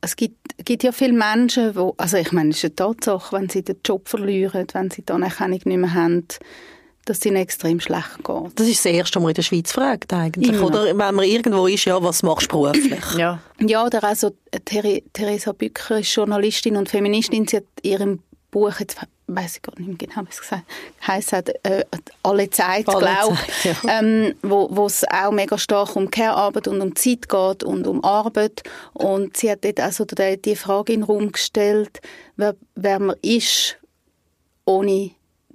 es 0.00 0.16
gibt, 0.16 0.64
gibt 0.64 0.82
ja 0.82 0.90
viele 0.90 1.12
Menschen, 1.12 1.76
wo, 1.76 1.94
also 1.98 2.16
ich 2.16 2.32
meine, 2.32 2.50
es 2.50 2.56
ist 2.56 2.64
eine 2.64 2.74
Tatsache, 2.74 3.36
wenn 3.36 3.48
sie 3.48 3.62
den 3.62 3.76
Job 3.84 4.08
verlieren, 4.08 4.66
wenn 4.72 4.90
sie 4.90 5.02
die 5.02 5.12
Anerkennung 5.12 5.50
nicht 5.52 5.66
mehr 5.66 5.94
haben, 5.94 6.26
dass 7.08 7.18
es 7.18 7.26
ihnen 7.26 7.36
extrem 7.36 7.80
schlecht 7.80 8.18
geht. 8.24 8.52
Das 8.58 8.66
ist 8.66 8.84
das 8.84 8.92
Erste, 8.92 9.16
was 9.16 9.22
man 9.22 9.30
in 9.30 9.34
der 9.34 9.42
Schweiz 9.42 9.72
fragt, 9.72 10.12
eigentlich. 10.12 10.52
Immer. 10.52 10.66
Oder 10.66 10.84
wenn 10.86 11.14
man 11.14 11.24
irgendwo 11.24 11.66
ist, 11.66 11.84
ja, 11.84 12.02
was 12.02 12.22
machst 12.22 12.52
du 12.52 12.62
beruflich? 12.62 13.04
Ja. 13.18 13.40
Ja, 13.60 13.84
oder 13.84 14.04
auch 14.04 14.14
so 14.14 14.28
äh, 14.50 14.60
Ther 14.64 15.00
Theresa 15.12 15.52
Bücker 15.52 15.98
ist 15.98 16.14
Journalistin 16.14 16.76
und 16.76 16.88
Feministin. 16.88 17.48
Sie 17.48 17.56
hat 17.56 17.64
in 17.82 17.90
ihrem 17.90 18.22
Buch, 18.50 18.78
jetzt 18.78 18.96
weiß 19.26 19.56
ich 19.56 19.62
gar 19.62 19.78
nicht 19.78 19.88
mehr 19.88 19.96
genau, 19.96 20.26
wie 20.26 20.30
es 20.30 20.40
gesagt 20.40 20.62
heisst, 21.06 21.32
hat, 21.32 21.50
äh, 21.64 21.84
«Alle 22.22 22.48
Zeit», 22.50 22.86
glaube 22.86 23.08
ja. 23.64 23.74
ähm, 23.88 24.34
wo 24.42 24.68
wo 24.70 24.86
es 24.86 25.04
auch 25.08 25.32
mega 25.32 25.58
stark 25.58 25.96
um 25.96 26.10
Care-Arbeit 26.10 26.68
und 26.68 26.80
um 26.80 26.94
Zeit 26.96 27.28
geht 27.28 27.64
und 27.64 27.86
um 27.86 28.04
Arbeit. 28.04 28.62
Und 28.94 29.36
sie 29.36 29.50
hat 29.50 29.64
dort 29.64 29.80
also 29.80 30.04
die, 30.04 30.40
die 30.40 30.56
Frage 30.56 30.92
in 30.92 31.00
den 31.00 31.06
Raum 31.06 31.32
gestellt, 31.32 32.00
wer, 32.36 32.54
wer 32.74 33.00
man 33.00 33.16
ist, 33.22 33.76
ohne 34.64 35.10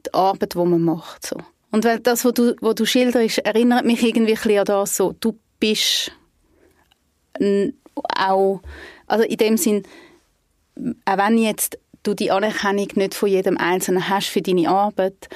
die 0.06 0.14
Arbeit, 0.14 0.54
die 0.54 0.58
man 0.58 0.82
macht. 0.82 1.26
So. 1.26 1.38
Und 1.72 1.86
das, 1.86 2.26
was 2.26 2.34
du, 2.34 2.56
was 2.62 2.76
du 2.76 2.86
schilderst, 2.86 3.40
erinnert 3.40 3.86
mich 3.86 4.04
irgendwie 4.04 4.38
ein 4.38 4.60
an 4.60 4.66
das, 4.66 4.96
so, 4.98 5.16
du 5.20 5.38
bist 5.60 6.12
auch, 8.16 8.62
also 9.08 9.24
in 9.24 9.38
dem 9.38 9.58
Sinn, 9.58 9.84
auch 11.06 11.18
wenn 11.18 11.38
jetzt 11.38 11.80
du 12.04 12.14
die 12.14 12.32
Anerkennung 12.32 12.90
nicht 12.96 13.16
von 13.16 13.30
jedem 13.30 13.58
Einzelnen 13.58 14.08
hast 14.10 14.28
für 14.28 14.42
deine 14.42 14.70
Arbeit, 14.70 15.30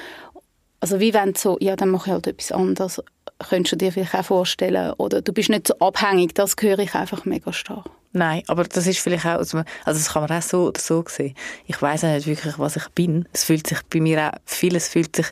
also 0.80 1.00
wie 1.00 1.12
wenn 1.12 1.34
so, 1.34 1.56
ja, 1.60 1.74
dann 1.76 1.90
mache 1.90 2.10
ich 2.10 2.12
halt 2.12 2.26
etwas 2.26 2.52
anderes, 2.52 3.02
könntest 3.48 3.72
du 3.72 3.76
dir 3.76 3.92
vielleicht 3.92 4.14
auch 4.14 4.24
vorstellen, 4.24 4.92
oder 4.98 5.22
du 5.22 5.32
bist 5.32 5.48
nicht 5.48 5.66
so 5.66 5.78
abhängig, 5.78 6.34
das 6.34 6.54
höre 6.60 6.78
ich 6.78 6.94
einfach 6.94 7.24
mega 7.24 7.52
stark. 7.52 7.90
Nein, 8.12 8.42
aber 8.46 8.64
das 8.64 8.86
ist 8.86 9.00
vielleicht 9.00 9.26
auch, 9.26 9.38
also 9.38 9.62
das 9.84 10.12
kann 10.12 10.22
man 10.22 10.38
auch 10.38 10.42
so 10.42 10.68
oder 10.68 10.80
so 10.80 11.04
sehen. 11.06 11.34
Ich 11.66 11.80
weiß 11.80 12.04
auch 12.04 12.14
nicht 12.14 12.26
wirklich, 12.26 12.58
was 12.58 12.76
ich 12.76 12.88
bin. 12.90 13.28
Es 13.32 13.44
fühlt 13.44 13.66
sich 13.66 13.80
bei 13.90 14.00
mir 14.00 14.28
auch, 14.28 14.38
vieles 14.46 14.88
fühlt 14.88 15.14
sich 15.14 15.30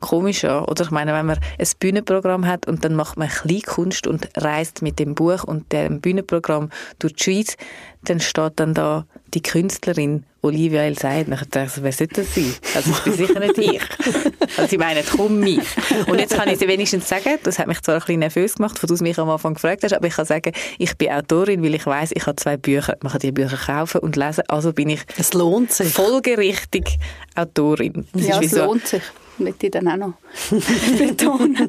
komisch 0.00 0.44
an. 0.44 0.64
Oder 0.64 0.84
ich 0.84 0.90
meine, 0.90 1.12
wenn 1.12 1.26
man 1.26 1.38
ein 1.58 1.68
Bühnenprogramm 1.78 2.46
hat 2.46 2.66
und 2.66 2.84
dann 2.84 2.94
macht 2.94 3.18
man 3.18 3.28
Kleinkunst 3.28 4.06
und 4.06 4.28
reist 4.36 4.82
mit 4.82 4.98
dem 4.98 5.14
Buch 5.14 5.44
und 5.44 5.72
dem 5.72 6.00
Bühnenprogramm 6.00 6.70
durch 6.98 7.14
die 7.14 7.24
Schweiz, 7.24 7.56
dann 8.04 8.20
steht 8.20 8.54
dann 8.56 8.74
da 8.74 9.06
die 9.34 9.42
Künstlerin 9.42 10.24
Olivia 10.42 10.82
El 10.82 10.96
Said. 10.98 11.28
Dann 11.28 11.38
dachte 11.50 11.64
ich, 11.76 11.82
wer 11.82 11.92
sollte 11.92 12.22
das 12.22 12.34
sein? 12.34 12.54
Also 12.74 12.90
das 12.90 13.00
bin 13.04 13.12
sicher 13.14 13.40
nicht 13.40 13.58
ich. 13.58 13.82
Also 14.56 14.70
sie 14.70 14.78
meinen, 14.78 15.02
komm 15.16 15.40
mit. 15.40 15.62
Und 16.06 16.18
jetzt 16.18 16.34
kann 16.34 16.48
ich 16.48 16.58
sie 16.58 16.68
wenigstens 16.68 17.08
sagen, 17.08 17.38
das 17.42 17.58
hat 17.58 17.66
mich 17.66 17.80
zwar 17.82 17.96
ein 17.96 18.00
bisschen 18.00 18.20
nervös 18.20 18.54
gemacht, 18.54 18.82
wo 18.82 18.86
du 18.86 18.94
mich 19.02 19.18
am 19.18 19.28
Anfang 19.28 19.54
gefragt 19.54 19.82
hast, 19.82 19.92
aber 19.92 20.06
ich 20.06 20.14
kann 20.14 20.24
sagen, 20.26 20.52
ich 20.78 20.96
bin 20.96 21.10
Autorin, 21.10 21.62
weil 21.62 21.74
ich 21.74 21.84
weiß, 21.86 22.10
ich 22.14 22.26
habe 22.26 22.36
zwei 22.36 22.56
Bücher. 22.56 22.96
Man 23.02 23.12
kann 23.12 23.20
die 23.20 23.32
Bücher 23.32 23.56
kaufen 23.56 24.00
und 24.00 24.16
lesen, 24.16 24.44
also 24.48 24.72
bin 24.72 24.88
ich 24.88 25.00
Es 25.18 25.34
lohnt 25.34 25.72
sich. 25.72 25.88
folgerichtig 25.88 26.98
Autorin. 27.34 28.06
Das 28.12 28.26
ja, 28.26 28.40
es 28.40 28.50
so, 28.52 28.64
lohnt 28.64 28.86
sich. 28.86 29.02
Möchte 29.38 29.66
ich 29.66 29.72
dann 29.72 29.88
auch 29.88 29.96
noch 29.96 30.12
betonen. 30.98 31.68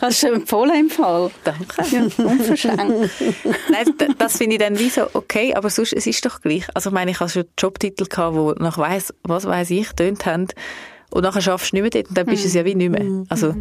Hast 0.00 0.22
du 0.22 0.26
schon 0.26 0.36
empfohlen 0.36 0.80
im 0.80 0.90
Fall? 0.90 1.30
Danke. 1.44 1.84
Ja, 1.90 2.24
unverschämt. 2.24 3.10
Nein, 3.70 4.14
das 4.18 4.36
finde 4.36 4.56
ich 4.56 4.60
dann 4.60 4.78
wie 4.78 4.90
so 4.90 5.08
okay, 5.14 5.54
aber 5.54 5.70
sonst, 5.70 5.92
es 5.92 6.06
ist 6.06 6.24
doch 6.24 6.40
gleich. 6.40 6.64
Also 6.74 6.90
ich 6.90 6.94
meine, 6.94 7.10
ich 7.10 7.20
habe 7.20 7.30
schon 7.30 7.44
Jobtitel 7.58 8.06
gehabt, 8.06 8.36
wo 8.36 8.52
nach 8.52 8.78
weiss, 8.78 9.12
was 9.22 9.46
weiß 9.46 9.70
ich, 9.70 9.88
tönt 9.92 10.26
haben. 10.26 10.48
Und 11.10 11.22
nachher 11.24 11.42
schaffst 11.42 11.72
du 11.72 11.76
nicht 11.76 11.82
mehr 11.82 11.90
dort 11.90 12.08
und 12.08 12.16
dann 12.16 12.26
bist 12.26 12.42
du 12.42 12.48
es 12.48 12.54
ja 12.54 12.64
wie 12.64 12.74
nicht 12.74 12.90
mehr. 12.90 13.24
Also, 13.28 13.54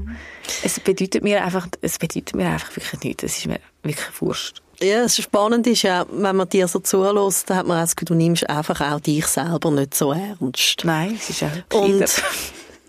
es 0.64 0.80
bedeutet 0.80 1.22
mir 1.22 1.44
einfach, 1.44 1.68
es 1.82 2.00
bedeutet 2.00 2.34
mir 2.34 2.48
einfach 2.48 2.74
wirklich 2.74 3.04
nichts. 3.04 3.24
Es 3.24 3.38
ist 3.40 3.48
mir 3.48 3.60
wirklich 3.84 4.22
wurscht. 4.22 4.62
Ja, 4.82 5.04
es 5.04 5.18
spannend 5.18 5.68
ist 5.68 5.84
ja, 5.84 6.06
wenn 6.10 6.36
man 6.36 6.50
dir 6.50 6.68
so 6.68 6.80
zulässt, 6.80 7.50
dann 7.50 7.58
hat 7.58 7.68
man 7.68 7.78
auch 7.78 7.82
das 7.82 7.96
Gefühl, 7.96 8.16
du 8.18 8.24
nimmst 8.24 8.50
einfach 8.50 8.80
auch 8.82 9.00
dich 9.00 9.28
selber 9.28 9.70
nicht 9.70 9.94
so 9.94 10.12
ernst. 10.12 10.84
Nein, 10.84 11.20
es 11.20 11.30
ist 11.30 11.44
auch 11.44 11.82
Und 11.82 12.06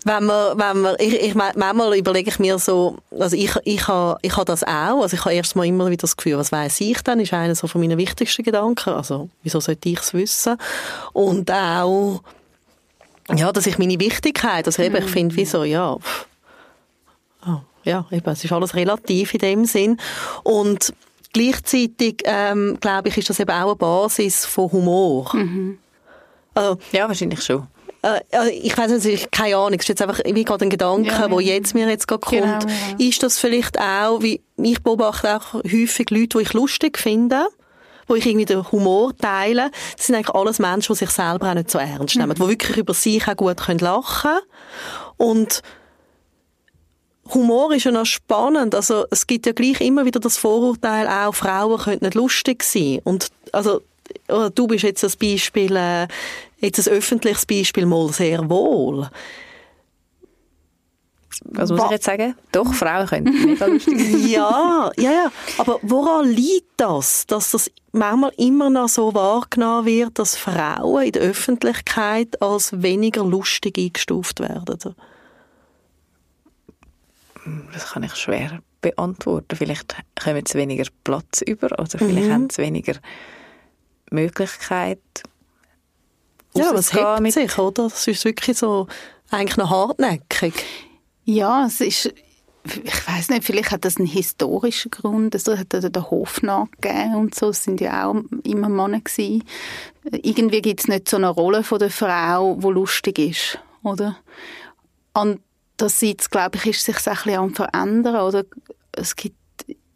wenn 0.05 0.25
man, 0.25 0.57
wenn 0.57 0.81
man, 0.81 0.95
ich, 0.99 1.13
ich, 1.13 1.35
manchmal 1.35 1.97
überlege 1.97 2.29
ich 2.29 2.39
mir 2.39 2.57
so, 2.59 2.97
also 3.17 3.35
ich, 3.35 3.55
ich 3.63 3.87
habe, 3.87 4.17
ich 4.21 4.35
habe 4.35 4.45
das 4.45 4.63
auch, 4.63 5.01
also 5.01 5.15
ich 5.15 5.23
habe 5.23 5.33
erst 5.33 5.55
mal 5.55 5.65
immer 5.65 5.89
wieder 5.89 6.01
das 6.01 6.17
Gefühl, 6.17 6.37
was 6.37 6.51
weiß 6.51 6.81
ich 6.81 7.01
denn, 7.01 7.19
ist 7.19 7.33
einer 7.33 7.55
so 7.55 7.67
von 7.67 7.81
meinen 7.81 7.97
wichtigsten 7.97 8.43
Gedanken, 8.43 8.89
also 8.89 9.29
wieso 9.43 9.59
sollte 9.59 9.89
ich 9.89 9.99
es 9.99 10.13
wissen? 10.13 10.57
Und 11.13 11.49
auch, 11.51 12.21
ja, 13.33 13.51
dass 13.51 13.67
ich 13.67 13.77
meine 13.77 13.99
Wichtigkeit, 13.99 14.65
also 14.65 14.83
eben, 14.83 14.97
ich 14.97 15.09
finde, 15.09 15.35
wieso, 15.35 15.63
ja, 15.63 15.97
oh, 17.47 17.59
ja, 17.83 18.05
eben, 18.11 18.29
es 18.29 18.43
ist 18.43 18.51
alles 18.51 18.75
relativ 18.75 19.33
in 19.33 19.39
dem 19.39 19.65
Sinn. 19.65 19.97
Und 20.43 20.93
gleichzeitig, 21.31 22.23
ähm, 22.25 22.77
glaube 22.79 23.09
ich, 23.09 23.17
ist 23.17 23.29
das 23.29 23.39
eben 23.39 23.51
auch 23.51 23.67
eine 23.67 23.75
Basis 23.75 24.45
von 24.45 24.71
Humor. 24.71 25.33
Also, 26.53 26.77
Ja, 26.91 27.07
wahrscheinlich 27.07 27.41
schon. 27.41 27.67
Äh, 28.03 28.19
äh, 28.31 28.49
ich 28.51 28.77
weiß 28.77 28.91
nicht, 28.91 29.05
ich- 29.05 29.31
keine 29.31 29.57
Ahnung, 29.57 29.73
es 29.79 29.81
ist 29.85 29.89
jetzt 29.89 30.01
einfach 30.01 30.19
wie 30.25 30.43
gerade 30.43 30.65
ein 30.65 30.69
Gedanke, 30.69 31.09
Ja, 31.09 31.31
wo 31.31 31.39
ja. 31.39 31.53
jetzt 31.55 31.73
mir 31.73 31.87
jetzt 31.89 32.07
gerade 32.07 32.21
kommt. 32.21 32.41
Genau, 32.61 32.73
ja. 32.99 33.07
Ist 33.07 33.23
das 33.23 33.39
vielleicht 33.39 33.79
auch, 33.79 34.21
wie 34.21 34.41
ich 34.57 34.81
beobachte 34.83 35.35
auch 35.37 35.53
häufig 35.63 36.09
Leute, 36.11 36.37
die 36.37 36.41
ich 36.43 36.53
lustig 36.53 36.97
finde, 36.99 37.47
wo 38.07 38.15
ich 38.15 38.25
irgendwie 38.25 38.45
den 38.45 38.69
Humor 38.71 39.15
teile, 39.17 39.71
das 39.95 40.07
sind 40.07 40.15
eigentlich 40.15 40.35
alles 40.35 40.59
Menschen, 40.59 40.93
die 40.93 40.99
sich 40.99 41.09
selber 41.09 41.49
auch 41.49 41.53
nicht 41.53 41.71
so 41.71 41.79
ernst 41.79 42.15
nehmen, 42.17 42.29
Mhm. 42.29 42.35
die 42.35 42.47
wirklich 42.49 42.77
über 42.77 42.93
sich 42.93 43.25
auch 43.27 43.35
gut 43.37 43.57
können 43.57 43.79
lachen 43.79 44.31
und 45.17 45.61
Humor 47.33 47.73
ist 47.73 47.85
ja 47.85 47.91
noch 47.91 48.05
spannend. 48.05 48.75
Also, 48.75 49.05
es 49.09 49.25
gibt 49.27 49.45
ja 49.45 49.53
gleich 49.53 49.79
immer 49.79 50.05
wieder 50.05 50.19
das 50.19 50.37
Vorurteil, 50.37 51.07
auch 51.07 51.33
Frauen 51.33 51.79
können 51.79 51.99
nicht 52.01 52.15
lustig 52.15 52.63
sein. 52.63 52.99
Und, 53.05 53.29
also, 53.53 53.81
du 54.27 54.67
bist 54.67 54.83
jetzt 54.83 55.03
ein 55.05 55.11
Beispiel, 55.21 55.75
äh, 55.77 56.07
jetzt 56.63 56.87
ein 56.87 56.93
öffentliches 56.93 57.45
Beispiel 57.45 57.85
mal 57.85 58.11
sehr 58.11 58.49
wohl. 58.49 59.09
Was 61.45 61.71
muss 61.71 61.83
ich 61.85 61.91
jetzt 61.91 62.05
sagen? 62.05 62.35
Doch, 62.51 62.73
Frauen 62.73 63.07
können 63.07 63.45
mega 63.45 63.65
lustig 63.65 63.99
sein. 63.99 64.27
Ja, 64.27 64.91
ja, 64.97 65.11
ja. 65.11 65.31
Aber 65.57 65.79
woran 65.81 66.29
liegt 66.29 66.71
das, 66.77 67.25
dass 67.27 67.51
das 67.51 67.71
manchmal 67.91 68.31
immer 68.37 68.69
noch 68.69 68.87
so 68.87 69.13
wahrgenommen 69.13 69.85
wird, 69.85 70.19
dass 70.19 70.35
Frauen 70.35 71.05
in 71.05 71.11
der 71.11 71.23
Öffentlichkeit 71.23 72.41
als 72.41 72.81
weniger 72.81 73.23
lustig 73.23 73.77
eingestuft 73.77 74.39
werden? 74.39 74.95
Das 77.73 77.91
kann 77.91 78.03
ich 78.03 78.15
schwer 78.15 78.61
beantworten. 78.81 79.55
Vielleicht 79.55 79.95
kommen 80.21 80.45
sie 80.45 80.57
weniger 80.57 80.85
Platz 81.03 81.41
über 81.41 81.67
oder 81.79 81.97
vielleicht 81.97 82.29
haben 82.29 82.49
sie 82.49 82.61
weniger 82.61 82.95
Möglichkeit. 84.11 84.99
Ja, 86.55 86.69
aber 86.69 86.79
es 86.79 86.93
hebt 86.93 87.19
mit- 87.19 87.33
sich, 87.33 87.57
oder? 87.57 87.83
Das 87.83 88.07
ist 88.07 88.25
wirklich 88.25 88.57
so, 88.57 88.87
eigentlich 89.31 89.57
noch 89.57 89.69
hartnäckig. 89.69 90.53
Ja, 91.25 91.65
es 91.65 91.81
ist, 91.81 92.13
ich 92.65 93.07
weiß 93.07 93.29
nicht, 93.29 93.43
vielleicht 93.43 93.71
hat 93.71 93.85
das 93.85 93.97
einen 93.97 94.07
historischen 94.07 94.91
Grund. 94.91 95.35
Es 95.35 95.47
hat 95.47 95.73
ja 95.73 95.79
den 95.89 96.09
Hof 96.09 96.41
nachgegeben 96.41 97.15
und 97.15 97.35
so. 97.35 97.49
Es 97.49 97.63
sind 97.63 97.81
ja 97.81 98.07
auch 98.07 98.15
immer 98.43 98.69
Männer 98.69 99.01
gewesen. 99.01 99.43
Irgendwie 100.11 100.61
gibt 100.61 100.81
es 100.81 100.87
nicht 100.87 101.09
so 101.09 101.17
eine 101.17 101.29
Rolle 101.29 101.63
von 101.63 101.79
der 101.79 101.89
Frau, 101.89 102.55
die 102.55 102.67
lustig 102.67 103.19
ist, 103.19 103.59
oder? 103.83 104.17
Andererseits, 105.13 106.29
glaube 106.29 106.57
ich, 106.57 106.65
ist 106.67 106.85
sich 106.85 106.95
das 106.95 107.07
ein 107.07 107.13
bisschen 107.15 107.39
am 107.39 107.53
verändern, 107.55 108.15
oder? 108.21 108.43
Es 108.91 109.15
gibt 109.15 109.35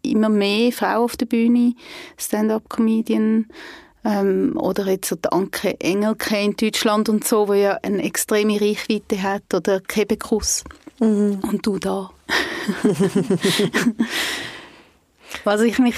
immer 0.01 0.29
mehr 0.29 0.71
Frauen 0.71 1.03
auf 1.03 1.17
der 1.17 1.25
Bühne, 1.25 1.73
Stand-up-Comedian, 2.17 3.47
ähm, 4.03 4.53
oder 4.57 4.85
jetzt 4.87 5.09
so 5.09 5.15
die 5.15 5.31
Anke 5.31 5.79
Engelke 5.79 6.37
in 6.37 6.55
Deutschland 6.55 7.09
und 7.09 7.27
so, 7.27 7.47
wo 7.47 7.53
ja 7.53 7.77
eine 7.81 8.03
extreme 8.03 8.59
Reichweite 8.59 9.21
hat, 9.21 9.53
oder 9.53 9.79
Kebekus. 9.79 10.63
Und 10.99 11.59
du 11.63 11.77
da. 11.77 12.11
Was 15.43 15.61
ich 15.61 15.77
mich 15.79 15.95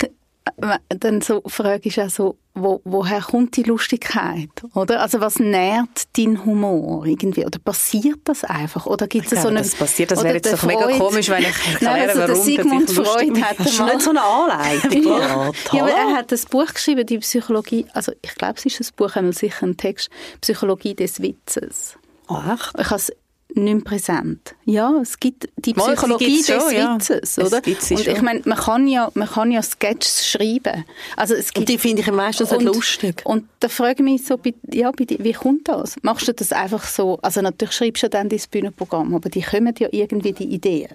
dann 0.89 1.22
so 1.22 1.41
frage, 1.47 1.89
ist 1.89 2.00
auch 2.00 2.10
so, 2.10 2.38
wo, 2.56 2.82
woher 2.84 3.22
kommt 3.22 3.56
die 3.56 3.64
Lustigkeit, 3.64 4.50
oder? 4.74 5.02
Also 5.02 5.22
was 5.22 5.39
nährt 5.39 6.18
dein 6.18 6.43
Humor 6.45 7.06
irgendwie? 7.06 7.45
Oder 7.45 7.60
passiert 7.60 8.20
das 8.26 8.43
einfach? 8.43 8.86
Oder 8.86 9.08
gibt 9.08 9.28
es 9.28 9.32
Ich 9.34 9.39
so 9.39 9.47
eine... 9.47 9.60
das 9.60 9.76
passiert, 9.76 10.12
das 10.12 10.24
wäre 10.24 10.36
jetzt 10.36 10.45
der 10.45 10.58
doch 10.58 10.64
mega 10.64 10.88
komisch, 10.97 11.30
wenn 11.30 11.43
ich 11.43 11.80
Nein, 11.82 12.02
erkläre, 12.02 12.10
also 12.10 12.20
der 12.20 12.30
warum, 12.30 12.36
dass 12.36 12.45
Sigmund 12.45 12.89
ich 12.89 12.95
Freud 12.97 13.41
hat 13.41 13.60
du 13.60 13.64
mal- 13.84 13.93
nicht 13.95 14.02
so 14.02 14.10
eine 14.10 14.22
Anleitung 14.22 15.04
ja. 15.04 15.52
ja, 15.74 15.84
aber 15.84 15.91
er 15.91 16.16
hat 16.18 16.34
ein 16.34 16.39
Buch 16.50 16.74
geschrieben, 16.74 17.06
die 17.06 17.20
Psychologie, 17.20 17.86
also 17.93 18.12
ich 18.22 18.36
glaube, 18.36 18.56
es 18.58 18.66
ist 18.66 18.82
ein 18.82 18.88
Buch, 18.95 19.16
einmal 19.16 19.34
sicher 19.34 19.66
ein 19.66 19.78
Text, 19.78 20.10
Psychologie 20.41 20.95
des 20.95 21.22
Witzes. 21.22 21.97
Ah, 22.28 22.54
echt? 22.56 22.74
Ich 22.80 22.86
habe 22.88 22.95
es 22.95 23.12
nicht 23.56 23.74
mehr 23.74 23.84
präsent. 23.84 24.56
Ja, 24.66 25.00
es 25.02 25.20
gibt 25.20 25.50
die 25.58 25.74
Psychologie 25.74 26.38
des 26.38 26.47
schon, 26.47 26.74
ja. 26.74 26.95
Witzes, 26.95 27.38
Es 27.38 27.39
oder? 27.39 27.58
Und 27.58 27.68
ich 27.68 28.06
schon. 28.06 28.26
meine, 28.26 28.41
man 28.45 28.58
kann 28.58 28.88
ja, 28.88 29.10
man 29.16 29.28
kann 29.28 29.52
ja 29.52 29.62
Sketches 29.62 30.28
schreiben. 30.28 30.86
Also 31.16 31.34
es 31.34 31.47
Und 31.47 31.54
gibt 31.56 31.70
die 31.70 31.78
finde 31.78 32.02
ich 32.02 32.12
meistens 32.12 32.52
nicht 32.52 32.60
und, 32.60 32.76
lustig. 32.76 33.22
Und 33.26 33.45
da 33.60 33.68
frage 33.68 33.95
ich 33.97 34.12
mich 34.12 34.26
so, 34.26 34.39
ja, 34.72 34.91
wie 34.97 35.34
kommt 35.34 35.68
das? 35.68 35.95
Machst 36.04 36.28
du 36.28 36.34
das 36.34 36.52
einfach 36.52 36.86
so? 36.86 37.18
Also 37.22 37.41
natürlich 37.41 37.74
schreibst 37.74 38.04
du 38.04 38.10
dann 38.10 38.30
dein 38.30 38.41
Bühnenprogramm, 38.52 39.16
aber 39.16 39.30
die 39.30 39.41
kommen 39.41 39.74
ja 39.80 39.88
irgendwie 39.91 40.34
die 40.34 40.54
Ideen. 40.54 40.89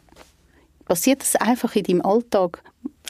Passiert 0.85 1.23
das 1.23 1.37
einfach 1.37 1.75
in 1.75 1.85
deinem 1.85 2.03
Alltag? 2.03 2.63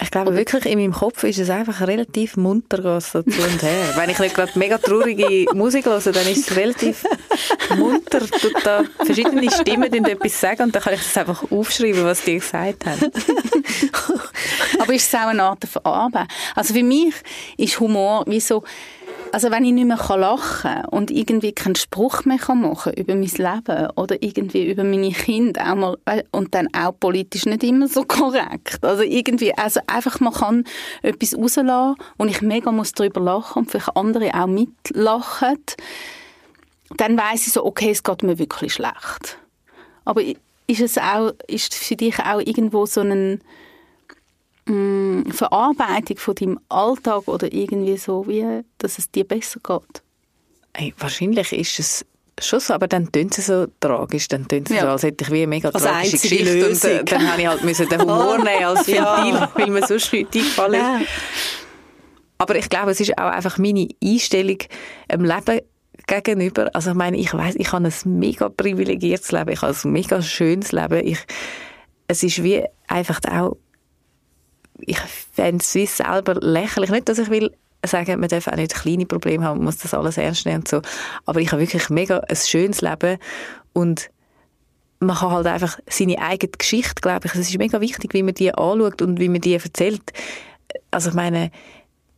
Ich 0.03 0.11
glaube 0.11 0.37
wirklich, 0.37 0.67
in 0.67 0.81
meinem 0.81 0.93
Kopf 0.93 1.23
ist 1.23 1.39
es 1.39 1.51
einfach 1.51 1.81
relativ 1.87 2.37
munter 2.37 3.01
so 3.01 3.23
zu 3.23 3.43
und 3.43 3.63
her. 3.63 3.93
Wenn 3.95 4.11
ich 4.11 4.19
nicht 4.19 4.35
gerade 4.35 4.59
mega 4.59 4.77
traurige 4.77 5.47
Musik 5.55 5.87
höre, 5.87 6.01
dann 6.01 6.27
ist 6.27 6.51
es 6.51 6.57
relativ 6.57 7.07
munter. 7.77 8.21
Tut 8.21 8.55
da 8.65 8.83
verschiedene 9.05 9.49
Stimmen 9.53 9.93
die 9.93 9.99
etwas 9.99 10.41
sagen 10.41 10.65
und 10.65 10.75
dann 10.75 10.83
kann 10.83 10.95
ich 10.95 11.03
das 11.03 11.17
einfach 11.17 11.49
aufschreiben, 11.49 12.05
was 12.05 12.23
die 12.23 12.35
gesagt 12.41 12.87
haben. 12.87 13.01
Aber 14.81 14.93
ist 14.93 15.07
es 15.07 15.15
auch 15.15 15.29
eine 15.29 15.43
Art 15.45 15.63
der 15.63 15.71
Verarbeitung? 15.71 16.29
Also 16.57 16.75
für 16.75 16.83
mich 16.83 17.15
ist 17.57 17.79
Humor 17.79 18.25
wie 18.27 18.41
so, 18.41 18.65
also 19.35 19.51
wenn 19.51 19.65
ich 19.65 19.73
nicht 19.73 19.89
mehr 19.89 19.99
lachen 20.17 20.63
kann 20.63 20.85
und 20.85 21.11
irgendwie 21.11 21.51
keinen 21.51 21.75
Spruch 21.75 22.25
mehr 22.25 22.39
kann 22.39 22.61
machen 22.61 22.93
über 22.93 23.17
mein 23.17 23.25
Leben 23.25 23.91
oder 23.97 24.23
irgendwie 24.23 24.71
über 24.71 24.85
meine 24.85 25.11
Kinder 25.11 25.73
auch 25.73 25.75
mal, 25.75 25.97
und 26.31 26.55
dann 26.55 26.69
auch 26.73 26.93
politisch 27.01 27.45
nicht 27.45 27.65
immer 27.65 27.89
so 27.89 28.05
korrekt. 28.09 28.85
Also 28.85 29.03
irgendwie, 29.03 29.53
also 29.53 29.81
einfach 29.89 30.21
man 30.21 30.35
kann 30.35 30.65
etwas 31.03 31.37
rauslassen 31.37 31.97
und 32.17 32.29
ich 32.29 32.43
mega 32.43 32.71
muss 32.71 32.93
darüber 32.93 33.21
lachen 33.21 33.65
und 33.65 33.71
vielleicht 33.73 33.97
andere 33.97 34.33
auch 34.35 34.47
mitlachen, 34.47 35.59
dann 36.97 37.19
weiß 37.19 37.49
ich 37.49 37.53
so, 37.53 37.65
okay, 37.65 37.91
es 37.91 38.05
geht 38.05 38.23
mir 38.23 38.39
wirklich 38.39 38.75
schlecht. 38.75 39.39
Aber 40.05 40.23
ist 40.23 40.81
es 40.81 40.97
auch, 40.97 41.33
ist 41.49 41.75
für 41.75 41.97
dich 41.97 42.21
auch 42.21 42.39
irgendwo 42.39 42.87
so 42.87 43.01
ein 43.01 43.41
mh, 44.67 45.33
Verarbeitung 45.33 46.17
von 46.17 46.35
deinem 46.35 46.61
Alltag 46.69 47.29
oder 47.29 47.53
irgendwie 47.53 47.97
so, 47.97 48.27
wie, 48.27 48.45
dass 48.79 48.99
es 48.99 49.11
dir 49.11 49.25
besser 49.25 49.61
geht? 49.63 50.03
Hey, 50.77 50.95
wahrscheinlich 50.99 51.53
ist 51.53 51.79
es 51.79 52.07
schon 52.41 52.59
so, 52.61 52.75
aber 52.75 52.89
dann 52.89 53.13
tönt 53.13 53.39
es 53.39 53.47
so 53.47 53.67
tragisch, 53.81 54.27
dann 54.29 54.49
tönt 54.49 54.69
es 54.71 54.77
Ja. 54.77 54.83
so, 54.83 54.89
als 54.89 55.03
hätte 55.05 55.25
ich 55.25 55.31
wie 55.31 55.39
eine 55.39 55.47
mega 55.47 55.69
Als 55.69 55.83
tragische 55.85 56.19
Geschichte 56.19 56.53
und 56.53 56.59
äh, 56.61 56.69
Lösung. 56.69 57.05
dann 57.07 57.31
habe 57.31 57.41
ich 57.43 57.47
halt 57.49 57.63
müssen 57.65 57.89
den 57.89 58.01
Humor 58.03 58.39
nehmen 58.45 58.65
als 58.65 58.87
Ventil, 58.89 58.97
Ja. 59.35 59.51
weil 59.55 59.71
mir 59.71 59.87
sonst 59.87 60.13
nichts 60.13 60.37
eingefallen 60.37 60.75
ist. 60.75 60.81
Ja. 60.81 61.01
Aber 62.39 62.57
ich 62.57 62.69
glaube, 62.69 62.91
es 62.91 63.01
ist 63.01 63.17
auch 63.17 63.31
einfach 63.31 63.59
meine 63.59 63.89
Einstellung 64.03 64.59
im 65.09 65.25
Leben 65.25 65.61
gegenüber. 66.09 66.69
Also 66.75 66.91
ich 66.91 66.97
meine, 66.97 67.17
ich 67.17 67.33
weiß, 67.33 67.55
ich 67.57 67.71
habe 67.73 67.87
ein 67.87 68.19
mega 68.19 68.49
privilegiertes 68.49 69.31
Leben, 69.31 69.51
ich 69.51 69.63
habe 69.63 69.73
ein 69.83 69.93
mega 69.93 70.21
schönes 70.21 70.73
Leben. 70.73 71.07
Ich, 71.07 71.21
es 72.09 72.23
ist 72.25 72.43
wie 72.43 72.65
einfach 72.89 73.21
auch, 73.31 73.57
ich 74.81 74.99
fände 74.99 75.63
es 75.63 75.97
selber 75.97 76.35
lächerlich. 76.35 76.91
Nicht, 76.91 77.09
dass 77.09 77.19
ich 77.19 77.31
will 77.31 77.53
sagen, 77.85 78.21
man 78.21 78.29
darf 78.29 78.49
auch 78.49 78.57
nicht 78.57 78.75
kleine 78.75 79.07
Probleme 79.07 79.45
haben, 79.45 79.59
man 79.59 79.67
muss 79.67 79.79
das 79.79 79.95
alles 79.95 80.17
ernst 80.17 80.47
nehmen 80.47 80.59
und 80.59 80.69
so. 80.69 80.81
Aber 81.27 81.41
ich 81.41 81.53
habe 81.53 81.61
wirklich 81.61 81.91
mega 81.91 82.19
ein 82.19 82.37
schönes 82.37 82.81
Leben 82.81 83.19
und 83.73 84.11
man 85.01 85.17
kann 85.17 85.31
halt 85.31 85.47
einfach 85.47 85.79
seine 85.89 86.19
eigene 86.19 86.53
Geschichte, 86.53 87.01
glaube 87.03 87.27
ich, 87.27 87.35
es 87.35 87.51
ist 87.51 87.59
mega 87.59 87.81
wichtig, 87.81 88.15
wie 88.15 88.23
man 88.23 88.35
die 88.35 88.55
anschaut 88.55 89.03
und 89.03 89.21
wie 89.21 89.29
man 89.29 89.41
die 89.41 89.55
erzählt. 89.55 90.03
Also 90.91 91.11
ich 91.11 91.15
meine, 91.15 91.51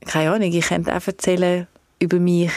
keine 0.06 0.30
Ahnung, 0.30 0.52
ich 0.52 0.66
könnte 0.66 0.94
auch 0.94 1.06
erzählen 1.06 1.66
über 1.98 2.20
mich, 2.20 2.52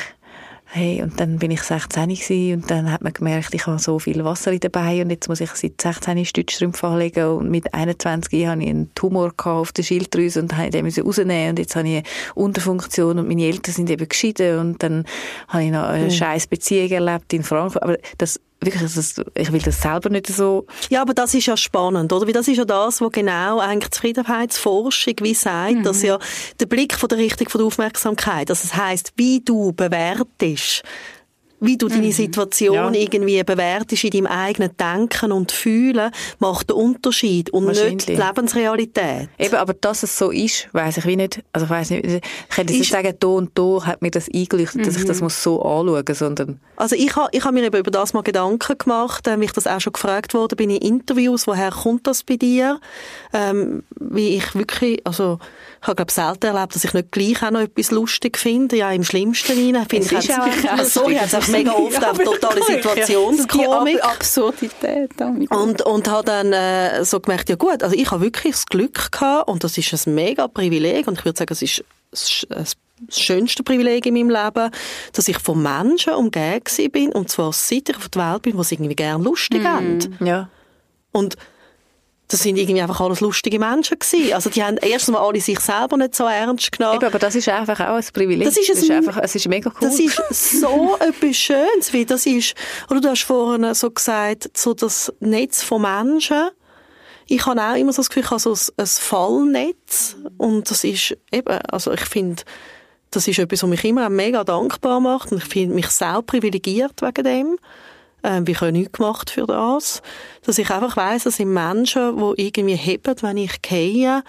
hey, 0.72 1.02
und 1.02 1.20
dann 1.20 1.40
bin 1.40 1.50
ich 1.52 1.62
16 1.64 2.10
gewesen, 2.10 2.54
und 2.54 2.72
dann 2.72 2.92
hat 2.92 3.02
man 3.02 3.12
gemerkt, 3.12 3.54
ich 3.54 3.66
habe 3.66 3.80
so 3.80 3.98
viel 3.98 4.24
Wasser 4.24 4.52
in 4.52 4.60
dabei 4.60 5.02
und 5.02 5.10
jetzt 5.10 5.28
muss 5.28 5.42
ich 5.42 5.50
seit 5.52 5.82
16 5.82 6.26
Stützstrümpfe 6.26 6.88
anlegen 6.88 7.26
und 7.26 7.50
mit 7.50 7.74
21 7.74 8.46
habe 8.46 8.62
ich 8.62 8.70
einen 8.70 8.94
Tumor 8.94 9.34
auf 9.46 9.72
der 9.72 9.84
Schilddrüse 9.84 10.42
und 10.42 10.56
habe 10.56 10.70
den 10.70 10.86
müssen 10.86 11.04
rausnehmen 11.04 11.52
und 11.52 11.60
jetzt 11.60 11.76
habe 11.76 11.88
ich 11.88 11.96
eine 11.96 12.04
Unterfunktion 12.36 13.18
und 13.18 13.28
meine 13.28 13.46
Eltern 13.46 13.74
sind 13.74 13.90
eben 13.90 14.08
geschieden 14.08 14.60
und 14.60 14.84
dann 14.84 15.06
habe 15.48 15.64
ich 15.64 15.72
noch 15.72 15.86
eine 15.86 16.12
scheiß 16.12 16.48
Beziehung 16.48 16.90
erlebt 16.90 17.34
in 17.34 17.44
Frankfurt, 17.44 17.82
aber 17.82 17.98
das 18.18 18.40
wirklich, 18.62 18.94
das, 18.94 19.22
ich 19.36 19.52
will 19.52 19.62
das 19.62 19.82
selber 19.82 20.10
nicht 20.10 20.28
so... 20.28 20.66
Ja, 20.90 21.02
aber 21.02 21.14
das 21.14 21.34
ist 21.34 21.46
ja 21.46 21.56
spannend, 21.56 22.12
oder? 22.12 22.26
Weil 22.26 22.34
das 22.34 22.48
ist 22.48 22.58
ja 22.58 22.66
das, 22.66 23.00
was 23.02 23.12
genau 23.12 23.60
eigentlich 23.60 23.92
Zufriedenheitsforschung 23.92 25.16
wie 25.22 25.34
sagt, 25.34 25.76
Mhm. 25.76 25.84
dass 25.84 26.02
ja 26.02 26.20
der 26.60 26.66
Blick 26.66 26.96
von 26.96 27.10
der 27.10 27.18
Richtung 27.20 27.48
von 27.50 27.60
der 27.60 27.68
Aufmerksamkeit, 27.68 28.50
dass 28.50 28.64
es 28.64 28.76
heißt, 28.76 29.14
wie 29.16 29.40
du 29.42 29.72
bewertest, 29.74 30.84
wie 31.62 31.78
du 31.78 31.88
deine 31.88 32.12
Situation 32.12 32.90
Mhm. 32.90 32.94
Ja. 32.96 33.02
irgendwie 33.02 33.44
bewertest 33.44 34.04
in 34.04 34.12
deinem 34.12 34.28
eigenen 34.28 34.72
Denken 34.78 35.32
und 35.32 35.52
Fühlen, 35.52 36.12
macht 36.40 36.70
den 36.70 36.76
Unterschied 36.78 37.50
und 37.52 37.66
nicht 37.68 38.08
die 38.08 38.16
Lebensrealität. 38.16 39.30
Eben, 39.38 39.56
aber 39.56 39.74
dass 39.74 40.04
es 40.04 40.18
so 40.18 40.32
ist, 40.32 40.68
weiß 40.74 40.98
ich 40.98 41.06
wie 41.06 41.16
nicht. 41.16 41.44
Also 41.54 41.66
ich 41.66 41.70
weiß 41.70 41.90
nicht, 41.92 42.06
ich 42.06 42.22
könnte 42.56 42.74
jetzt 42.74 42.90
sagen, 42.92 43.14
da 43.20 43.28
und 43.28 43.58
da 43.58 43.86
hat 43.86 44.02
mir 44.02 44.12
das 44.12 44.28
eingeleuchtet, 44.34 44.86
dass 44.88 44.96
ich 44.98 45.06
das 45.06 45.22
muss 45.22 45.42
so 45.42 45.62
anschauen, 45.62 46.04
sondern 46.14 46.60
Also 46.76 46.96
ich 46.96 47.16
habe 47.16 47.30
ich 47.32 47.44
ha 47.44 47.52
mir 47.52 47.64
eben 47.64 47.78
über 47.78 47.92
das 47.92 48.14
mal 48.14 48.22
Gedanken 48.24 48.78
gemacht, 48.78 49.28
äh, 49.28 49.40
wie 49.40 49.46
ich 49.46 49.52
das 49.52 49.68
auch 49.68 49.80
schon 49.80 49.94
gefragt 49.94 50.34
wurde, 50.34 50.56
bin 50.56 50.70
in 50.70 50.78
Interviews, 50.78 51.48
woher 51.48 51.72
kommt 51.72 52.08
das 52.08 52.24
bei 52.24 52.36
dir? 52.38 52.80
Ähm, 53.34 53.84
wie 54.00 54.36
ich 54.38 54.56
wirklich, 54.56 55.02
also 55.06 55.40
ich 55.82 55.88
habe 55.88 55.96
glaube 55.96 56.12
selten 56.12 56.46
erlebt, 56.48 56.76
dass 56.76 56.84
ich 56.84 56.94
nicht 56.94 57.12
gleich 57.12 57.42
auch 57.44 57.52
noch 57.52 57.62
etwas 57.62 57.92
lustig 57.92 58.38
finde, 58.38 58.76
ja 58.78 58.92
im 58.92 59.04
Schlimmsten 59.04 59.52
rein. 59.76 59.86
Finde 59.88 60.06
Es 60.06 60.12
ich 60.12 60.18
ist 60.20 60.28
ja 60.28 60.44
auch 60.44 60.84
sorry, 60.84 61.14
lustig. 61.14 61.28
ich 61.28 61.34
habe 61.34 61.52
mega 61.52 61.72
oft 61.72 62.06
auch 62.06 62.18
totale 62.18 62.62
Situationskomik. 62.68 64.04
Ab 64.04 64.12
Absurdität 64.16 65.12
damit. 65.18 65.50
Und, 65.52 65.82
und 65.84 66.08
habe 66.10 66.26
dann 66.26 66.54
äh, 66.54 67.04
so 67.06 67.20
gemerkt, 67.20 67.50
ja 67.50 67.56
gut, 67.56 67.82
also 67.84 67.96
ich 67.96 68.10
habe 68.12 68.22
wirklich 68.22 68.54
das 68.54 68.66
Glück 68.66 69.12
gehabt 69.12 69.48
und 69.48 69.64
das 69.64 69.78
ist 69.78 70.08
ein 70.08 70.16
mega 70.16 70.48
Privileg 70.48 71.08
und 71.08 71.18
ich 71.20 71.26
würde 71.26 71.38
sagen, 71.38 71.54
es 71.54 71.62
ist 71.62 71.84
das 72.12 72.30
sch- 72.30 72.48
das 72.50 72.76
schönste 73.18 73.64
Privileg 73.64 74.06
in 74.06 74.14
meinem 74.16 74.30
Leben, 74.30 74.72
dass 75.14 75.28
ich 75.30 75.38
von 75.40 75.62
Menschen 75.62 76.14
umgeben 76.14 76.92
bin 76.92 77.12
und 77.14 77.30
zwar 77.30 77.54
seit 77.54 77.88
ich 77.90 77.96
auf 77.96 78.10
der 78.10 78.34
Welt 78.34 78.42
bin, 78.42 78.56
die 78.56 78.60
es 78.62 78.72
irgendwie 78.74 78.96
gerne 78.96 79.24
lustig 79.24 79.64
haben. 79.64 80.00
ja. 80.20 80.50
Und 81.14 81.36
das 82.30 82.42
sind 82.44 82.58
irgendwie 82.58 82.82
einfach 82.82 83.02
alles 83.02 83.20
lustige 83.22 83.58
Menschen 83.60 83.98
gewesen. 84.00 84.34
Also 84.34 84.50
die 84.50 84.64
haben 84.64 84.78
erstens 84.78 85.14
mal 85.14 85.26
alle 85.28 85.42
sich 85.42 85.60
selber 85.60 85.98
nicht 85.98 86.16
so 86.16 86.26
ernst 86.26 86.72
genommen. 86.72 86.98
Eben, 86.98 87.06
aber 87.08 87.20
das 87.20 87.34
ist 87.36 87.50
einfach 87.50 87.80
auch 87.82 87.96
ein 87.96 88.06
Privileg. 88.14 88.46
Das 88.48 88.56
ist 88.56 88.70
ein- 88.70 88.78
es 88.78 88.84
ist 88.84 88.92
einfach, 88.92 89.18
es 89.22 89.34
ist 89.36 89.48
mega 89.48 89.70
cool. 89.82 89.90
Das 89.90 90.00
ist 90.00 90.62
so 90.62 90.96
etwas 91.00 91.36
Schönes, 91.36 91.92
wie 91.92 92.06
das 92.06 92.26
ist. 92.28 92.54
Oder 92.90 93.02
du 93.02 93.10
hast 93.10 93.24
vorhin 93.24 93.74
so 93.74 93.90
gesagt, 93.92 94.50
so 94.56 94.74
das 94.74 95.12
Netz 95.20 95.64
von 95.64 95.82
Menschen. 95.82 96.50
Ich 97.26 97.46
habe 97.46 97.62
auch 97.62 97.76
immer 97.76 97.94
so 97.94 97.98
das 98.04 98.10
Gefühl, 98.10 98.24
ich 98.24 98.32
habe 98.32 98.40
so 98.40 98.54
ein, 98.54 98.60
ein 98.78 98.86
Fallnetz. 98.88 100.16
Und 100.38 100.70
das 100.70 100.84
ist 100.84 101.18
eben, 101.32 101.58
also 101.70 101.92
ich 101.92 102.02
finde, 102.02 102.44
das 103.12 103.28
ist 103.28 103.40
etwas, 103.40 103.64
was 103.64 103.70
mich 103.70 103.84
immer 103.86 104.08
mega 104.10 104.44
dankbar 104.44 105.00
macht. 105.00 105.32
Und 105.32 105.40
ich 105.40 105.50
finde 105.50 105.76
mich 105.76 105.88
sehr 105.88 106.22
privilegiert 106.22 107.02
wegen 107.02 107.24
dem. 107.24 107.58
Ähm, 108.24 108.46
ich 108.48 108.62
habe 108.62 108.72
nichts 108.72 108.94
gemacht 108.94 109.30
für 109.30 109.46
das. 109.46 110.02
Dass 110.44 110.58
ich 110.58 110.70
einfach 110.70 110.98
weiss, 110.98 111.24
das 111.24 111.38
sind 111.38 111.54
Menschen, 111.54 112.18
die 112.18 112.48
irgendwie 112.48 112.76
heben, 112.76 113.16
wenn 113.22 113.38
ich 113.38 113.62
gehe. 113.62 114.24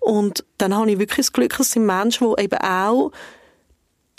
Und 0.00 0.44
dann 0.58 0.74
habe 0.74 0.90
ich 0.90 0.98
wirklich 0.98 1.26
das 1.26 1.32
Glück, 1.32 1.56
das 1.56 1.70
sind 1.70 1.86
Menschen, 1.86 2.32
die 2.36 2.42
eben 2.44 2.58
auch 2.58 3.10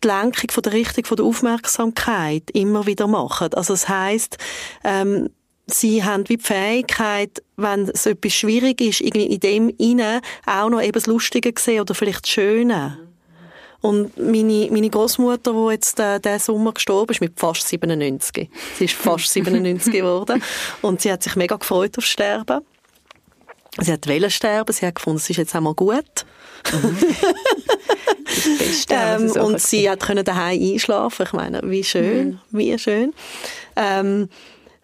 die 0.04 0.08
Lenkung 0.08 0.52
von 0.52 0.64
der 0.64 0.74
Richtung 0.74 1.06
von 1.06 1.18
der 1.18 1.26
Aufmerksamkeit 1.26 2.52
immer 2.52 2.86
wieder 2.86 3.08
machen. 3.08 3.54
Also 3.54 3.74
das 3.74 3.90
heißt, 3.90 4.38
ähm, 4.84 5.30
sie 5.66 6.04
haben 6.04 6.28
wie 6.30 6.38
die 6.38 6.44
Fähigkeit, 6.44 7.44
wenn 7.56 7.90
es 7.90 8.06
etwas 8.06 8.34
schwierig 8.34 8.82
ist, 8.82 9.02
irgendwie 9.02 9.26
in 9.28 9.40
dem 9.40 9.70
inne 9.78 10.22
auch 10.46 10.70
noch 10.70 10.82
eben 10.82 10.94
das 10.94 11.08
Lustige 11.08 11.54
sehen 11.58 11.82
oder 11.82 11.96
vielleicht 11.96 12.24
das 12.24 12.30
Schöne. 12.30 13.07
Und 13.82 14.18
meine, 14.18 14.70
meine 14.72 14.90
Großmutter, 14.90 15.54
die 15.54 15.72
jetzt 15.72 16.00
äh, 16.00 16.20
diesen 16.20 16.40
Sommer 16.40 16.74
gestorben 16.74 17.12
ist, 17.12 17.22
mit 17.22 17.40
fast 17.40 17.68
97. 17.68 18.50
Sie 18.78 18.86
ist 18.86 18.96
fast 18.96 19.32
97 19.32 19.94
geworden. 19.94 20.42
Und 20.82 21.02
sie 21.02 21.12
hat 21.12 21.24
sich 21.24 21.36
mega 21.36 21.56
gefreut 21.56 21.98
auf 21.98 22.06
Sterben. 22.06 22.62
Sie 23.80 23.92
hat 23.92 24.08
wollen 24.08 24.32
sterben. 24.32 24.74
Sie 24.74 24.86
hat 24.86 24.96
gefunden, 24.96 25.18
es 25.18 25.30
ist 25.30 25.38
jetzt 25.38 25.56
einmal 25.56 25.76
gut. 25.76 26.26
Beste, 28.58 28.96
was 28.96 29.22
Ähm, 29.22 29.26
es 29.26 29.34
so 29.34 29.42
und 29.42 29.62
sie 29.62 29.90
hat 29.90 30.00
können 30.02 30.24
daheim 30.26 30.62
einschlafen. 30.62 31.26
Ich 31.26 31.34
meine, 31.34 31.62
wie 31.64 31.84
schön, 31.84 32.40
wie 32.52 32.78
schön. 32.78 33.14
Ähm, 33.76 34.30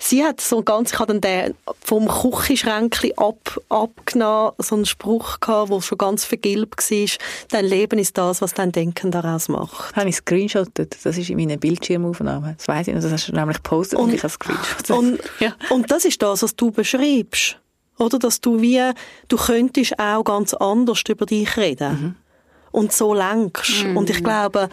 sie 0.04 0.24
hat 0.24 0.41
so 0.41 0.62
ganz, 0.62 0.91
ich 0.93 0.99
habe 0.99 1.18
dann 1.18 1.22
den 1.22 1.54
vom 1.84 2.08
Küchenschränkchen 2.08 3.18
ab, 3.18 3.60
abgenommen, 3.70 4.51
so 4.60 4.76
einen 4.76 4.86
Spruch 4.86 5.39
gehabt, 5.39 5.72
der 5.72 5.82
schon 5.82 5.97
ganz 5.97 6.26
vergilbt 6.26 6.89
war. 6.91 7.08
Dein 7.49 7.66
Leben 7.66 7.99
ist 7.99 8.18
das, 8.18 8.41
was 8.41 8.54
dein 8.54 8.72
Denken 8.72 9.12
daraus 9.12 9.49
macht. 9.49 9.95
habe 9.95 10.10
ich 10.10 10.16
screenshottet. 10.18 10.97
Das 11.04 11.18
ist 11.18 11.30
in 11.30 11.38
meinen 11.38 11.60
Bildschirmaufnahmen. 11.60 12.56
Das 12.58 12.68
weiss 12.68 12.88
ich 12.88 12.93
noch. 12.93 13.01
Das 13.01 13.12
hast 13.12 13.28
du 13.30 13.34
nämlich 13.34 13.58
gepostet 13.58 13.97
und, 13.99 14.06
Und- 14.06 14.14
ich 14.14 14.24
habe 14.24 14.34
es. 14.84 14.89
Und, 14.89 15.20
ja. 15.39 15.54
und 15.70 15.89
das 15.91 16.06
ist 16.06 16.22
das, 16.22 16.43
was 16.43 16.56
du 16.56 16.72
beschreibst. 16.72 17.58
Oder? 17.99 18.20
Dass 18.20 18.41
du 18.41 18.60
wie, 18.62 18.82
du 19.28 19.38
könntest 19.38 19.99
auch 19.99 20.24
ganz 20.24 20.54
anders 20.54 21.01
über 21.08 21.26
dich 21.26 21.56
reden. 21.58 22.16
Und 22.72 22.91
so 22.91 23.14
lenkst. 23.14 23.84
Und 23.95 24.10
ich 24.10 24.24
glaube, 24.24 24.68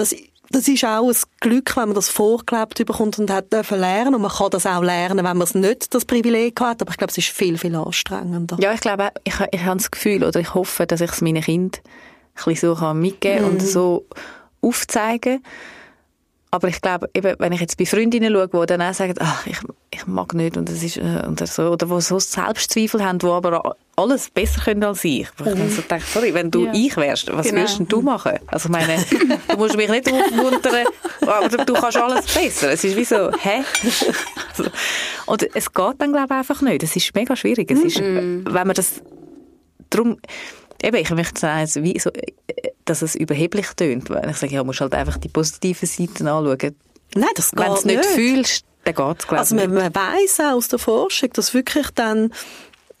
das, 0.00 0.14
das 0.50 0.66
ist 0.66 0.84
auch 0.84 1.08
ein 1.08 1.16
Glück, 1.40 1.76
wenn 1.76 1.86
man 1.86 1.94
das 1.94 2.08
vorgelebt 2.08 2.84
bekommt 2.84 3.18
und 3.18 3.30
hat 3.30 3.52
dürfen 3.52 3.78
lernen. 3.78 4.14
Und 4.14 4.22
man 4.22 4.30
kann 4.30 4.50
das 4.50 4.66
auch 4.66 4.82
lernen, 4.82 5.18
wenn 5.18 5.36
man 5.36 5.42
es 5.42 5.54
nicht 5.54 5.94
das 5.94 6.04
Privileg 6.04 6.60
hat. 6.60 6.82
Aber 6.82 6.90
ich 6.90 6.96
glaube, 6.96 7.10
es 7.10 7.18
ist 7.18 7.28
viel, 7.28 7.56
viel 7.58 7.74
anstrengender. 7.74 8.56
Ja, 8.60 8.72
ich 8.72 8.80
glaube, 8.80 9.10
ich, 9.24 9.34
ich 9.52 9.64
habe 9.64 9.76
das 9.76 9.90
Gefühl, 9.90 10.24
oder 10.24 10.40
ich 10.40 10.54
hoffe, 10.54 10.86
dass 10.86 11.00
ich 11.00 11.10
es 11.10 11.20
meinen 11.20 11.42
Kindern 11.42 11.80
ein 12.34 12.44
bisschen 12.44 12.74
so 12.74 12.80
kann 12.80 13.00
mitgeben 13.00 13.44
und 13.44 13.62
so 13.62 14.06
aufzeigen. 14.62 15.42
Aber 16.52 16.66
ich 16.66 16.80
glaube, 16.80 17.08
eben, 17.14 17.36
wenn 17.38 17.52
ich 17.52 17.60
jetzt 17.60 17.76
bei 17.78 17.86
Freundinnen 17.86 18.32
schaue, 18.32 18.48
die 18.48 18.66
dann 18.66 18.82
auch 18.82 18.92
sagen, 18.92 19.14
ach, 19.20 19.46
ich, 19.46 19.58
ich 19.92 20.06
mag 20.08 20.34
nicht 20.34 20.56
und 20.56 20.68
das 20.68 20.82
ist, 20.82 20.96
äh, 20.96 21.22
und 21.26 21.46
so, 21.46 21.62
oder 21.70 21.86
die 21.86 22.00
so 22.00 22.18
Selbstzweifel 22.18 23.04
haben, 23.04 23.20
die 23.20 23.26
aber 23.26 23.76
alles 23.94 24.30
besser 24.30 24.60
können 24.62 24.82
als 24.82 25.04
ich. 25.04 25.28
Wo 25.38 25.44
ich 25.48 25.56
dann 25.56 25.70
so 25.70 25.82
denke, 25.82 26.04
sorry, 26.12 26.34
wenn 26.34 26.50
du 26.50 26.64
Ja. 26.66 26.72
ich 26.74 26.96
wärst, 26.96 27.32
was 27.32 27.46
Genau. 27.46 27.58
würdest 27.60 27.78
denn 27.78 27.86
du 27.86 28.00
machen? 28.02 28.32
Also 28.48 28.68
ich 28.68 28.72
meine, 28.72 28.96
du 29.48 29.56
musst 29.58 29.76
mich 29.76 29.88
nicht 29.88 30.12
aufmuntern, 30.12 30.86
aber 31.20 31.48
du 31.64 31.72
kannst 31.74 31.96
alles 31.98 32.26
besser. 32.26 32.72
Es 32.72 32.82
ist 32.82 32.96
wie 32.96 33.04
so, 33.04 33.30
hä? 33.30 33.62
Also, 34.50 34.70
Und 35.26 35.54
es 35.54 35.72
geht 35.72 35.94
dann, 35.98 36.12
glaube 36.12 36.26
ich, 36.30 36.38
einfach 36.38 36.62
nicht. 36.62 36.82
Es 36.82 36.96
ist 36.96 37.14
mega 37.14 37.36
schwierig. 37.36 37.70
Es 37.70 37.78
ist, 37.80 38.00
wenn 38.00 38.42
man 38.44 38.74
das, 38.74 39.00
darum, 39.90 40.18
eben, 40.82 40.96
ich 40.96 41.10
möchte 41.10 41.40
sagen, 41.40 41.68
wie 41.84 41.98
so, 41.98 42.10
dass 42.84 43.02
es 43.02 43.14
überheblich 43.14 43.66
tönt. 43.76 44.10
Weil 44.10 44.30
ich 44.30 44.36
sage, 44.36 44.54
ja, 44.54 44.60
du 44.60 44.66
musst 44.66 44.80
halt 44.80 44.94
einfach 44.94 45.18
die 45.18 45.28
positiven 45.28 45.86
Seiten 45.86 46.26
anschauen. 46.26 46.76
Nein, 47.14 47.28
das 47.34 47.50
geht 47.50 47.60
Wenn 47.60 47.66
du 47.66 47.74
es 47.74 47.84
nicht 47.84 48.04
fühlst, 48.06 48.64
dann 48.84 48.94
geht 48.94 49.20
es, 49.20 49.26
glaube 49.26 49.40
Also 49.40 49.54
man, 49.54 49.72
man 49.72 49.94
weiss 49.94 50.40
auch 50.40 50.52
aus 50.52 50.68
der 50.68 50.78
Forschung, 50.78 51.30
dass 51.32 51.54
wirklich 51.54 51.88
dann 51.94 52.32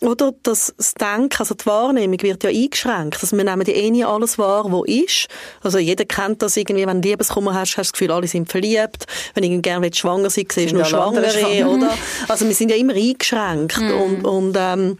oder 0.02 0.32
das, 0.42 0.72
das 0.78 0.94
Denken, 0.94 1.36
also 1.38 1.54
die 1.54 1.66
Wahrnehmung 1.66 2.22
wird 2.22 2.42
ja 2.42 2.48
eingeschränkt. 2.48 3.18
Also 3.22 3.36
wir 3.36 3.44
nehmen 3.44 3.66
ja 3.66 3.74
eh 3.74 3.90
nie 3.90 4.04
alles 4.04 4.38
wahr, 4.38 4.64
was 4.72 4.88
ist. 4.88 5.28
Also 5.62 5.78
jeder 5.78 6.06
kennt 6.06 6.40
das 6.40 6.56
irgendwie, 6.56 6.86
wenn 6.86 7.02
du 7.02 7.08
Liebeskummer 7.10 7.52
hast, 7.52 7.76
hast 7.76 7.76
du 7.76 7.80
das 7.82 7.92
Gefühl, 7.92 8.10
alle 8.12 8.26
sind 8.26 8.50
verliebt. 8.50 9.04
Wenn 9.34 9.42
du 9.42 9.60
gerne 9.60 9.92
schwanger 9.92 10.30
sein 10.30 10.46
siehst 10.50 10.72
du 10.72 10.76
nur 10.76 10.86
Schwangere, 10.86 11.30
schwanger. 11.30 11.70
oder? 11.70 11.98
Also 12.28 12.46
wir 12.46 12.54
sind 12.54 12.70
ja 12.70 12.76
immer 12.76 12.94
eingeschränkt. 12.94 13.78
Und, 13.78 14.24
und, 14.24 14.56
ähm, 14.58 14.98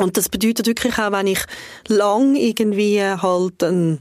und 0.00 0.16
das 0.16 0.28
bedeutet 0.28 0.66
wirklich 0.66 0.98
auch, 0.98 1.12
wenn 1.12 1.26
ich 1.26 1.40
lang 1.88 2.34
irgendwie 2.34 3.02
halt 3.02 3.62
ein 3.62 3.98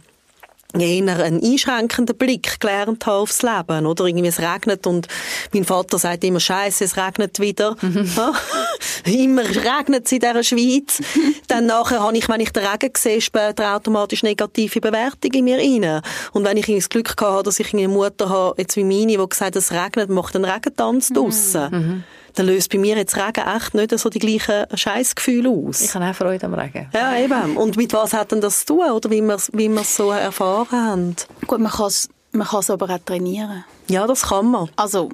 eher 0.77 1.23
einen 1.23 1.43
einschränkenden 1.43 2.15
Blick 2.15 2.59
gelernt 2.59 3.07
habe 3.07 3.17
aufs 3.17 3.41
Leben, 3.41 3.87
oder? 3.87 4.05
Irgendwie 4.05 4.27
es 4.27 4.39
regnet 4.39 4.85
und 4.85 5.07
mein 5.51 5.65
Vater 5.65 5.97
sagt 5.97 6.23
immer, 6.23 6.39
Scheiße, 6.39 6.83
es 6.83 6.95
regnet 6.95 7.39
wieder. 7.39 7.75
Ja? 7.81 8.33
immer 9.05 9.43
regnet 9.43 10.05
es 10.05 10.11
in 10.11 10.19
dieser 10.19 10.43
Schweiz. 10.43 11.01
Dann 11.47 11.65
nachher 11.65 12.03
habe 12.03 12.15
ich, 12.15 12.29
wenn 12.29 12.39
ich 12.39 12.51
den 12.51 12.65
Regen 12.65 12.93
sehe, 12.95 13.19
später 13.19 13.75
automatisch 13.75 14.21
negative 14.21 14.79
Bewertung 14.79 15.31
in 15.33 15.45
mir 15.45 15.57
rein. 15.57 16.01
Und 16.33 16.45
wenn 16.45 16.57
ich 16.57 16.67
das 16.67 16.89
Glück 16.89 17.15
habe, 17.19 17.41
dass 17.41 17.59
ich 17.59 17.73
eine 17.73 17.87
Mutter 17.87 18.29
habe, 18.29 18.61
jetzt 18.61 18.75
wie 18.75 18.83
meine, 18.83 19.07
die 19.07 19.27
gesagt 19.27 19.41
hat, 19.41 19.55
es 19.55 19.71
regnet, 19.71 20.09
macht 20.09 20.35
einen 20.35 20.45
Regentanz 20.45 21.09
draussen. 21.09 22.03
Dann 22.35 22.45
löst 22.45 22.71
bei 22.71 22.77
mir 22.77 22.97
jetzt 22.97 23.17
Regen 23.17 23.41
echt 23.55 23.73
nicht 23.73 23.97
so 23.97 24.09
die 24.09 24.19
gleichen 24.19 24.65
Scheißgefühle 24.73 25.49
aus. 25.49 25.81
Ich 25.81 25.93
habe 25.93 26.05
auch 26.05 26.15
Freude 26.15 26.45
am 26.45 26.53
Regen. 26.53 26.87
Ja, 26.93 27.17
eben. 27.17 27.57
Und 27.57 27.77
mit 27.77 27.93
was 27.93 28.13
hat 28.13 28.31
denn 28.31 28.41
das 28.41 28.65
zu 28.65 28.75
tun, 28.75 28.91
oder 28.91 29.09
wie 29.09 29.21
wir 29.21 29.35
es 29.35 29.49
wie 29.53 29.69
wir's 29.69 29.95
so 29.95 30.11
erfahren 30.11 30.71
haben? 30.71 31.15
Gut, 31.47 31.59
man 31.59 31.71
kann 31.71 31.87
es 31.87 32.09
man 32.31 32.47
kann's 32.47 32.69
aber 32.69 32.89
auch 32.89 32.99
trainieren. 32.99 33.63
Ja, 33.87 34.05
das 34.05 34.23
kann 34.23 34.51
man. 34.51 34.69
Also, 34.75 35.09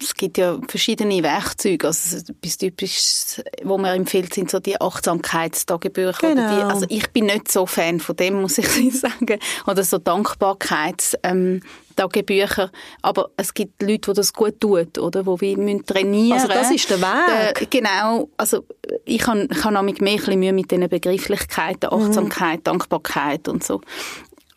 es 0.00 0.14
gibt 0.14 0.38
ja 0.38 0.58
verschiedene 0.68 1.22
Werkzeuge. 1.22 1.86
Also, 1.86 2.16
etwas 2.16 2.58
Typisches, 2.58 3.42
wo 3.62 3.78
man 3.78 3.94
empfiehlt, 3.96 4.34
sind 4.34 4.50
so 4.50 4.58
die 4.58 4.80
Achtsamkeitstagebücher. 4.80 6.32
Oder 6.32 6.34
Genau. 6.34 6.56
die, 6.56 6.62
also, 6.62 6.86
ich 6.88 7.10
bin 7.10 7.26
nicht 7.26 7.50
so 7.50 7.66
Fan 7.66 8.00
von 8.00 8.16
dem, 8.16 8.40
muss 8.40 8.58
ich 8.58 8.66
sagen. 9.00 9.38
Oder 9.66 9.84
so 9.84 9.98
Dankbarkeits, 9.98 11.16
ähm, 11.22 11.60
Tagebücher. 11.94 12.70
Aber 13.02 13.30
es 13.36 13.54
gibt 13.54 13.82
Leute, 13.82 14.10
die 14.12 14.16
das 14.16 14.32
gut 14.32 14.60
tun, 14.60 14.88
oder? 14.98 15.22
Die 15.22 15.40
wie 15.40 15.56
müssen 15.56 15.86
trainieren. 15.86 16.40
Also 16.40 16.48
das 16.48 16.70
ist 16.70 16.90
der 16.90 17.00
Weg. 17.00 17.62
Äh, 17.62 17.66
genau. 17.70 18.28
Also, 18.36 18.64
ich 19.04 19.26
habe, 19.26 19.46
ich 19.50 19.64
habe 19.64 19.74
nämlich 19.74 20.00
mehr 20.00 20.12
ein 20.14 20.18
bisschen 20.18 20.40
Mühe 20.40 20.52
mit 20.52 20.70
diesen 20.70 20.88
Begrifflichkeiten, 20.88 21.92
Achtsamkeit, 21.92 22.66
Dankbarkeit 22.66 23.46
und 23.48 23.62
so. 23.62 23.80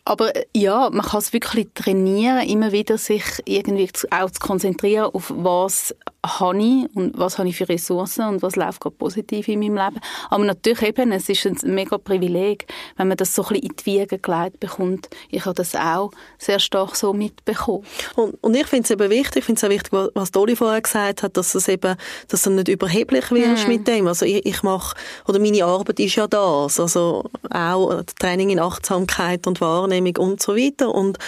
Aber 0.06 0.34
äh, 0.34 0.44
ja, 0.54 0.88
man 0.90 1.04
kann 1.04 1.18
es 1.18 1.32
wirklich 1.32 1.66
trainieren, 1.74 2.48
immer 2.48 2.72
wieder 2.72 2.96
sich 2.96 3.24
irgendwie 3.44 3.90
auch 4.10 4.30
zu 4.30 4.40
konzentrieren 4.40 5.10
auf 5.12 5.32
was 5.34 5.94
habe 6.26 6.58
ich 6.58 6.96
und 6.96 7.16
was 7.18 7.38
habe 7.38 7.48
ich 7.48 7.56
für 7.56 7.68
Ressourcen 7.68 8.26
und 8.26 8.42
was 8.42 8.56
läuft 8.56 8.80
gerade 8.80 8.96
positiv 8.96 9.48
in 9.48 9.60
meinem 9.60 9.76
Leben. 9.76 10.00
Aber 10.30 10.44
natürlich 10.44 10.82
eben, 10.82 11.12
es 11.12 11.28
ist 11.28 11.46
ein 11.46 11.74
mega 11.74 11.98
Privileg, 11.98 12.66
wenn 12.96 13.08
man 13.08 13.16
das 13.16 13.34
so 13.34 13.42
ein 13.42 13.48
bisschen 13.48 13.70
in 13.70 13.76
die 13.76 13.86
Wiege 13.86 14.18
gelegt 14.18 14.60
bekommt. 14.60 15.08
Ich 15.30 15.44
habe 15.44 15.54
das 15.54 15.74
auch 15.74 16.10
sehr 16.38 16.58
stark 16.58 16.96
so 16.96 17.12
mitbekommen. 17.12 17.84
Und, 18.16 18.42
und 18.42 18.56
ich 18.56 18.66
finde 18.66 18.84
es 18.84 18.90
eben 18.90 19.10
wichtig, 19.10 19.36
ich 19.36 19.44
finde 19.44 19.58
es 19.58 19.64
auch 19.64 19.70
wichtig, 19.70 19.92
was 20.14 20.32
Dolly 20.32 20.56
vorher 20.56 20.80
gesagt 20.80 21.22
hat, 21.22 21.36
dass 21.36 21.54
es 21.54 21.68
eben, 21.68 21.96
dass 22.28 22.42
du 22.42 22.50
nicht 22.50 22.68
überheblich 22.68 23.30
wirst 23.30 23.66
mm. 23.66 23.70
mit 23.70 23.86
dem. 23.86 24.06
Also 24.06 24.24
ich, 24.24 24.44
ich 24.44 24.62
mache, 24.62 24.96
oder 25.28 25.38
meine 25.38 25.64
Arbeit 25.64 26.00
ist 26.00 26.16
ja 26.16 26.26
das, 26.26 26.80
also 26.80 27.24
auch 27.50 28.02
Training 28.18 28.50
in 28.50 28.58
Achtsamkeit 28.58 29.46
und 29.46 29.60
Wahrnehmung 29.60 29.95
und 30.18 30.42
so 30.42 30.56
weiter 30.56 30.94
und 30.94 31.18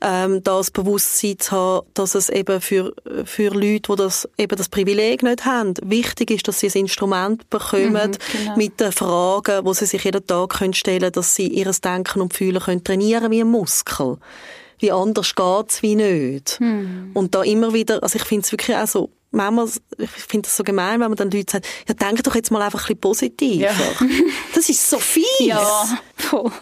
ähm, 0.00 0.42
das 0.42 0.70
Bewusstsein 0.70 1.38
zu 1.38 1.52
haben, 1.52 1.86
dass 1.94 2.14
es 2.14 2.28
eben 2.28 2.60
für, 2.60 2.94
für 3.24 3.50
Leute, 3.50 3.92
die 3.92 3.96
das 3.96 4.28
eben 4.38 4.56
das 4.56 4.68
Privileg 4.68 5.22
nicht 5.22 5.44
haben. 5.44 5.74
Wichtig 5.82 6.30
ist, 6.30 6.48
dass 6.48 6.60
sie 6.60 6.68
ein 6.68 6.82
Instrument 6.82 7.48
bekommen 7.50 8.12
mhm, 8.12 8.38
genau. 8.38 8.56
mit 8.56 8.80
den 8.80 8.92
Fragen, 8.92 9.64
wo 9.64 9.72
sie 9.72 9.86
sich 9.86 10.04
jeden 10.04 10.26
Tag 10.26 10.50
können 10.50 10.74
stellen 10.74 11.00
können, 11.00 11.12
dass 11.12 11.34
sie 11.34 11.48
ihr 11.48 11.70
Denken 11.72 12.20
und 12.20 12.34
Fühlen 12.34 12.60
können 12.60 12.84
trainieren 12.84 13.30
wie 13.30 13.40
ein 13.40 13.48
Muskel. 13.48 14.18
Wie 14.78 14.92
anders 14.92 15.34
geht's 15.34 15.82
wie 15.82 15.94
nicht. 15.94 16.60
Mhm. 16.60 17.10
Und 17.14 17.34
da 17.34 17.42
immer 17.42 17.72
wieder, 17.72 18.02
also 18.02 18.16
ich 18.16 18.24
finde 18.24 18.44
es 18.44 18.52
wirklich 18.52 18.76
auch 18.76 18.86
so, 18.86 19.10
manchmal, 19.32 19.68
ich 19.98 20.10
finde 20.10 20.46
das 20.46 20.56
so 20.56 20.64
gemein, 20.64 21.00
wenn 21.00 21.10
man 21.10 21.16
dann 21.16 21.30
Leute 21.30 21.52
sagt, 21.52 21.66
ja, 21.88 21.94
denk 21.94 22.22
doch 22.22 22.34
jetzt 22.34 22.50
mal 22.50 22.62
einfach 22.62 22.80
ein 22.80 22.96
bisschen 22.96 23.00
positiv. 23.00 23.60
Ja. 23.60 23.72
Das 24.54 24.68
ist 24.68 24.88
so 24.88 24.98
fies. 24.98 25.24
Ja, 25.40 25.98
voll. 26.16 26.52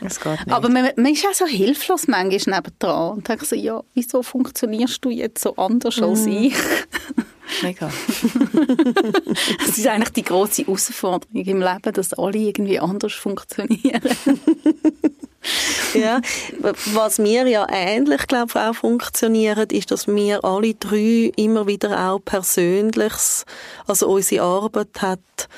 Das 0.00 0.20
geht 0.20 0.32
nicht. 0.32 0.50
Aber 0.50 0.68
man, 0.68 0.90
man, 0.96 1.12
ist 1.12 1.26
auch 1.26 1.34
so 1.34 1.46
hilflos 1.46 2.08
manchmal 2.08 2.56
nebendran 2.56 3.12
und 3.12 3.28
denkt 3.28 3.46
so, 3.46 3.56
ja, 3.56 3.82
wieso 3.94 4.22
funktionierst 4.22 5.04
du 5.04 5.10
jetzt 5.10 5.42
so 5.42 5.56
anders 5.56 5.98
mm. 5.98 6.04
als 6.04 6.26
ich? 6.26 6.54
Mega. 7.62 7.90
das 9.58 9.78
ist 9.78 9.86
eigentlich 9.86 10.12
die 10.12 10.22
große 10.22 10.62
Herausforderung 10.62 11.44
im 11.44 11.60
Leben, 11.60 11.92
dass 11.92 12.14
alle 12.14 12.38
irgendwie 12.38 12.80
anders 12.80 13.12
funktionieren. 13.12 14.00
ja, 15.94 16.20
was 16.60 17.18
mir 17.18 17.46
ja 17.46 17.66
ähnlich, 17.70 18.26
glaube 18.26 18.68
auch 18.68 18.74
funktioniert, 18.74 19.72
ist, 19.72 19.90
dass 19.90 20.06
wir 20.06 20.44
alle 20.44 20.74
drei 20.74 21.32
immer 21.36 21.66
wieder 21.66 22.10
auch 22.10 22.20
Persönliches, 22.24 23.44
also 23.86 24.08
unsere 24.08 24.44
Arbeit 24.44 25.02
hat 25.02 25.48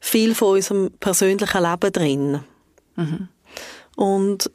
viel 0.00 0.34
von 0.34 0.54
unserem 0.54 0.90
persönlichen 1.00 1.62
Leben 1.62 1.92
drin. 1.92 2.40
Mhm. 2.96 3.28
Und 3.96 4.50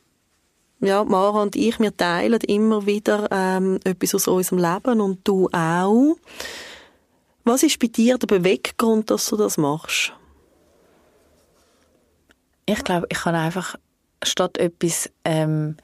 ja, 0.79 1.03
Mara 1.03 1.41
und 1.41 1.55
ich, 1.55 1.79
wir 1.79 1.95
teilen 1.95 2.39
immer 2.41 2.85
wieder 2.85 3.27
ähm, 3.31 3.79
etwas 3.83 4.15
aus 4.15 4.27
unserem 4.27 4.59
Leben 4.59 5.01
und 5.01 5.27
du 5.27 5.47
auch. 5.51 6.15
Was 7.43 7.63
ist 7.63 7.79
bei 7.79 7.87
dir 7.87 8.17
der 8.17 8.27
Beweggrund, 8.27 9.11
dass 9.11 9.27
du 9.27 9.35
das 9.35 9.57
machst? 9.57 10.13
Ich 12.65 12.83
glaube, 12.83 13.07
ich 13.09 13.19
kann 13.19 13.35
einfach 13.35 13.75
statt 14.23 14.57
etwas, 14.57 15.09
ähm, 15.25 15.77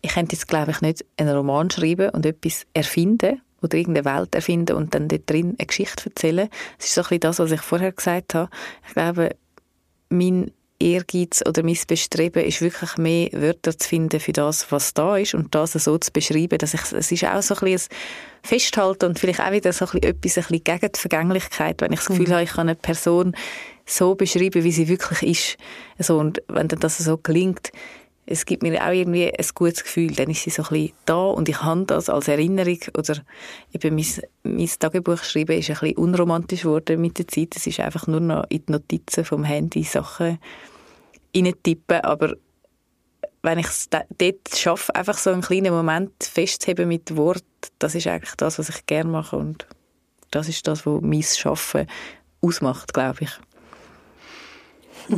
ich 0.00 0.12
könnte 0.12 0.34
jetzt 0.34 0.48
glaube 0.48 0.70
ich 0.72 0.80
nicht 0.80 1.04
einen 1.16 1.34
Roman 1.34 1.70
schreiben 1.70 2.10
und 2.10 2.26
etwas 2.26 2.66
erfinden 2.72 3.42
oder 3.62 3.76
irgendeine 3.76 4.04
Welt 4.04 4.34
erfinden 4.34 4.76
und 4.76 4.94
dann 4.94 5.08
dort 5.08 5.28
drin 5.28 5.56
eine 5.58 5.66
Geschichte 5.66 6.06
erzählen. 6.06 6.48
Das 6.78 6.88
ist 6.88 6.94
so 6.94 7.00
ein 7.00 7.04
bisschen 7.04 7.20
das, 7.20 7.38
was 7.38 7.50
ich 7.50 7.60
vorher 7.60 7.92
gesagt 7.92 8.34
habe. 8.34 8.50
Ich 8.86 8.94
glaube, 8.94 9.36
mein 10.10 10.50
Ehrgeiz 10.80 11.42
oder 11.46 11.62
mein 11.64 11.78
Bestreben 11.86 12.44
ist 12.44 12.60
wirklich 12.60 12.96
mehr 12.98 13.30
Wörter 13.32 13.76
zu 13.76 13.88
finden 13.88 14.20
für 14.20 14.32
das, 14.32 14.70
was 14.70 14.94
da 14.94 15.16
ist 15.16 15.34
und 15.34 15.54
das 15.54 15.72
so 15.72 15.98
zu 15.98 16.12
beschreiben, 16.12 16.58
dass 16.58 16.74
ich, 16.74 16.80
es 16.92 17.10
ist 17.10 17.24
auch 17.24 17.42
so 17.42 17.54
ein 17.54 17.60
bisschen 17.60 17.90
ein 17.90 18.48
Festhalten 18.48 19.06
und 19.06 19.18
vielleicht 19.18 19.40
auch 19.40 19.50
wieder 19.50 19.72
so 19.72 19.86
ein 19.86 19.90
bisschen 19.90 20.10
etwas 20.10 20.38
ein 20.38 20.42
bisschen 20.42 20.64
gegen 20.64 20.92
die 20.92 21.00
Vergänglichkeit, 21.00 21.80
wenn 21.80 21.92
ich 21.92 21.98
das 21.98 22.08
Gefühl 22.08 22.28
mhm. 22.28 22.32
habe, 22.32 22.42
ich 22.44 22.52
kann 22.52 22.68
eine 22.68 22.76
Person 22.76 23.34
so 23.86 24.14
beschreiben, 24.14 24.62
wie 24.62 24.72
sie 24.72 24.88
wirklich 24.88 25.22
ist. 25.22 25.56
Also, 25.98 26.18
und 26.18 26.42
wenn 26.48 26.68
dann 26.68 26.78
das 26.78 26.98
so 26.98 27.16
gelingt, 27.16 27.72
es 28.30 28.44
gibt 28.44 28.62
mir 28.62 28.86
auch 28.86 28.92
irgendwie 28.92 29.32
ein 29.32 29.46
gutes 29.54 29.82
Gefühl. 29.82 30.12
Dann 30.14 30.28
ist 30.28 30.42
sie 30.42 30.50
so 30.50 30.62
ein 30.64 30.68
bisschen 30.68 30.92
da 31.06 31.16
und 31.16 31.48
ich 31.48 31.62
habe 31.62 31.84
das 31.86 32.10
als 32.10 32.28
Erinnerung 32.28 32.78
oder 32.96 33.16
eben 33.72 33.94
mein, 33.94 34.06
mein 34.42 34.70
Tagebuch 34.78 35.22
schreiben 35.24 35.58
ist 35.58 35.70
ein 35.70 35.78
bisschen 35.78 35.96
unromantisch 35.96 36.62
geworden 36.62 37.00
mit 37.00 37.18
der 37.18 37.26
Zeit. 37.26 37.56
Es 37.56 37.66
ist 37.66 37.80
einfach 37.80 38.06
nur 38.06 38.20
noch 38.20 38.44
in 38.50 38.66
die 38.66 38.72
Notizen 38.72 39.24
vom 39.24 39.44
Handy 39.44 39.82
Sachen 39.82 40.38
tippen, 41.32 42.00
aber 42.02 42.34
wenn 43.42 43.58
ich 43.58 43.66
es 43.66 43.88
dort 43.88 44.54
schaffe, 44.54 44.94
einfach 44.94 45.16
so 45.16 45.30
einen 45.30 45.40
kleinen 45.40 45.72
Moment 45.72 46.12
festzuheben 46.22 46.88
mit 46.88 47.16
Wort, 47.16 47.44
das 47.78 47.94
ist 47.94 48.08
eigentlich 48.08 48.34
das, 48.34 48.58
was 48.58 48.68
ich 48.68 48.84
gerne 48.84 49.10
mache 49.10 49.36
und 49.36 49.66
das 50.32 50.48
ist 50.48 50.66
das, 50.66 50.84
was 50.84 51.00
mein 51.00 51.22
Schaffen 51.22 51.86
ausmacht, 52.42 52.92
glaube 52.92 53.20
ich. 53.20 53.30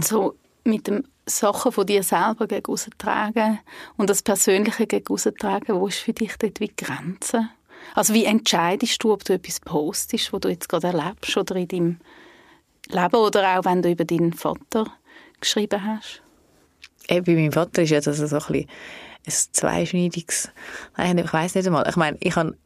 So 0.04 0.36
mit 0.64 0.86
dem 0.86 1.02
Sachen 1.26 1.72
von 1.72 1.86
dir 1.86 2.02
selber 2.02 2.46
gegen 2.46 2.74
tragen 2.98 3.60
und 3.96 4.10
das 4.10 4.22
Persönliche 4.22 4.86
gegen 4.86 5.16
tragen, 5.16 5.80
wo 5.80 5.86
ist 5.86 5.98
für 5.98 6.12
dich 6.12 6.36
dort 6.38 6.58
die 6.58 6.74
Grenze? 6.74 7.48
Also 7.94 8.14
wie 8.14 8.24
entscheidest 8.24 9.02
du, 9.02 9.12
ob 9.12 9.24
du 9.24 9.34
etwas 9.34 9.60
postest, 9.60 10.32
was 10.32 10.40
du 10.40 10.48
jetzt 10.48 10.68
gerade 10.68 10.88
erlebst 10.88 11.36
oder 11.36 11.56
in 11.56 11.68
deinem 11.68 11.98
Leben 12.88 13.16
oder 13.16 13.58
auch 13.58 13.64
wenn 13.64 13.82
du 13.82 13.90
über 13.90 14.04
deinen 14.04 14.32
Vater 14.32 14.86
geschrieben 15.40 15.84
hast? 15.84 16.22
Äh, 17.08 17.22
bei 17.22 17.34
meinem 17.34 17.52
Vater 17.52 17.82
ist 17.82 17.90
ja 17.90 18.00
das 18.00 18.18
so 18.18 18.24
ein 18.24 18.28
bisschen 18.28 18.68
ein 19.26 19.32
zweischneidiges, 19.52 20.50
ich 20.96 21.32
weiß 21.32 21.54
nicht 21.54 21.66
einmal. 21.66 21.86
Ich 21.88 21.96
meine, 21.96 22.16
ich 22.20 22.36
habe 22.36 22.56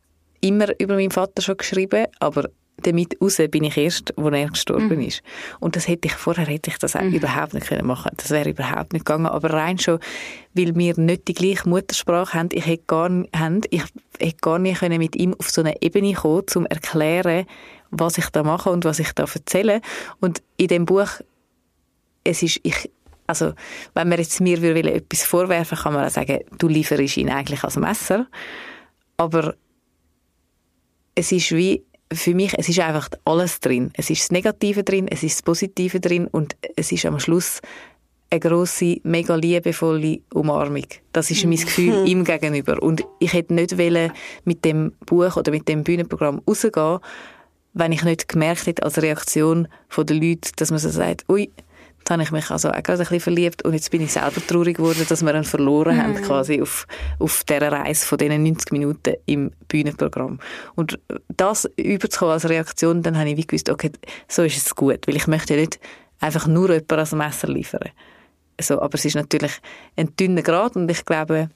immer 0.41 0.69
über 0.79 0.95
meinen 0.95 1.11
Vater 1.11 1.43
schon 1.43 1.57
geschrieben, 1.57 2.07
aber 2.21 2.49
damit 2.83 3.17
raus 3.21 3.41
bin 3.51 3.65
ich 3.65 3.77
erst, 3.77 4.13
wo 4.17 4.29
er 4.29 4.49
gestorben 4.49 4.97
mhm. 4.97 5.03
ist. 5.03 5.23
Und 5.61 5.77
das 5.77 5.89
hätte 5.89 6.09
ich, 6.09 6.15
vorher 6.15 6.47
hätte 6.47 6.71
ich 6.71 6.79
das 6.79 6.97
auch 6.97 7.03
mhm. 7.03 7.15
überhaupt 7.15 7.55
nicht 7.55 7.67
können 7.67 7.87
machen 7.87 8.11
Das 8.17 8.31
wäre 8.31 8.51
überhaupt 8.51 8.93
nicht 8.93 9.05
gegangen. 9.05 9.27
Aber 9.27 9.51
rein 9.51 9.79
schon, 9.79 10.01
weil 10.55 10.75
wir 10.75 10.99
nicht 10.99 11.29
die 11.29 11.35
gleiche 11.35 11.69
Muttersprache 11.69 12.39
haben, 12.39 12.49
ich 12.53 12.67
hätte 12.67 12.85
gar, 12.87 13.11
haben, 13.35 13.61
ich 13.71 13.85
hätte 14.19 14.37
gar 14.41 14.59
nicht 14.59 14.81
können 14.81 14.99
mit 14.99 15.17
ihm 15.17 15.35
auf 15.35 15.51
so 15.51 15.63
eine 15.63 15.81
Ebene 15.83 16.15
kommen, 16.15 16.41
um 16.41 16.47
zu 16.47 16.65
erklären, 16.65 17.47
was 17.91 18.19
ich 18.19 18.29
da 18.31 18.43
mache 18.43 18.71
und 18.71 18.85
was 18.85 18.99
ich 18.99 19.13
da 19.13 19.25
erzähle. 19.25 19.81
Und 20.21 20.43
in 20.57 20.69
dem 20.69 20.85
Buch, 20.85 21.09
es 22.25 22.43
ist, 22.43 22.61
ich, 22.63 22.91
also, 23.27 23.53
wenn 23.95 24.09
man 24.09 24.19
jetzt 24.19 24.41
mir 24.41 24.61
will, 24.61 24.87
etwas 24.89 25.23
vorwerfen 25.23 25.79
kann 25.79 25.95
man 25.95 26.07
auch 26.07 26.11
sagen, 26.11 26.41
du 26.59 26.69
lieferst 26.69 27.17
ihn 27.17 27.31
eigentlich 27.31 27.65
als 27.65 27.77
Messer. 27.77 28.27
Aber 29.17 29.55
es 31.15 31.31
ist 31.31 31.53
wie, 31.53 31.85
für 32.15 32.35
mich, 32.35 32.53
es 32.57 32.69
ist 32.69 32.81
einfach 32.81 33.09
alles 33.25 33.61
drin. 33.61 33.91
Es 33.95 34.11
ist 34.11 34.23
das 34.23 34.31
Negative 34.31 34.85
drin, 34.85 35.09
es 35.09 35.23
ist 35.23 35.37
das 35.37 35.43
Positive 35.43 36.01
drin 36.01 36.27
und 36.27 36.57
es 36.77 36.93
ist 36.93 37.07
am 37.07 37.19
Schluss 37.19 37.61
eine 38.31 38.41
grosse, 38.41 38.99
mega 39.05 39.35
liebevolle 39.37 40.21
Umarmung. 40.33 40.87
Das 41.13 41.31
ist 41.31 41.45
mein 41.45 41.57
Gefühl 41.57 42.07
ihm 42.07 42.25
gegenüber. 42.25 42.83
Und 42.83 43.05
ich 43.21 43.33
hätte 43.33 43.55
nicht 43.55 43.79
wollen, 43.79 44.13
mit 44.45 44.65
dem 44.65 44.93
Buch 45.07 45.37
oder 45.37 45.51
mit 45.53 45.69
dem 45.69 45.85
Bühnenprogramm 45.85 46.43
rausgehen, 46.49 46.99
wenn 47.75 47.93
ich 47.93 48.05
nicht 48.05 48.29
gemerkt 48.29 48.67
hätte 48.67 48.83
als 48.83 49.01
Reaktion 49.01 49.69
der 49.97 50.17
Leute, 50.17 50.51
dass 50.57 50.71
man 50.71 50.81
so 50.81 50.91
sagt, 50.91 51.29
ui, 51.29 51.51
Jetzt 52.05 52.11
habe 52.11 52.23
ich 52.23 52.33
mich 52.33 52.51
also 52.51 52.69
auch 52.69 52.83
gerade 52.83 52.99
ein 52.99 52.99
bisschen 52.99 53.21
verliebt 53.21 53.65
und 53.65 53.73
jetzt 53.73 53.91
bin 53.91 54.03
ich 54.03 54.13
selber 54.13 54.47
traurig 54.47 54.77
geworden, 54.77 55.07
dass 55.09 55.25
wir 55.25 55.35
ihn 55.35 55.43
verloren 55.43 55.97
mm. 55.97 56.01
haben, 56.03 56.13
mhm. 56.13 56.23
quasi 56.23 56.61
auf, 56.61 56.87
auf 57.19 57.45
dieser 57.45 57.73
Reise 57.73 58.05
von 58.05 58.19
diesen 58.19 58.43
90 58.43 58.73
Minuten 58.73 59.15
im 59.25 59.51
Bühnenprogramm. 59.69 60.39
Und 60.75 60.99
das 61.35 61.65
überzukommen 61.77 62.35
als 62.35 62.47
Reaktion, 62.47 63.03
dann 63.03 63.19
habe 63.19 63.31
ich 63.31 63.39
wie 63.39 63.47
gewusst, 63.47 63.71
okay, 63.71 63.91
so 64.29 64.43
ist 64.43 64.59
es 64.59 64.75
gut, 64.75 65.07
weil 65.07 65.17
ich 65.17 65.27
möchte 65.29 65.57
nicht 65.57 65.81
einfach 66.21 66.47
nur 66.47 66.73
jemanden 66.73 66.99
als 66.99 67.13
Messer 67.13 67.49
liefern. 67.49 67.89
Also, 68.59 68.83
aber 68.83 68.97
es 68.97 69.07
ist 69.07 69.17
natürlich 69.17 69.53
ein 69.97 70.15
dünner 70.15 70.43
Grad 70.43 70.77
und 70.77 70.91
ich 70.91 71.07
glaube, 71.07 71.49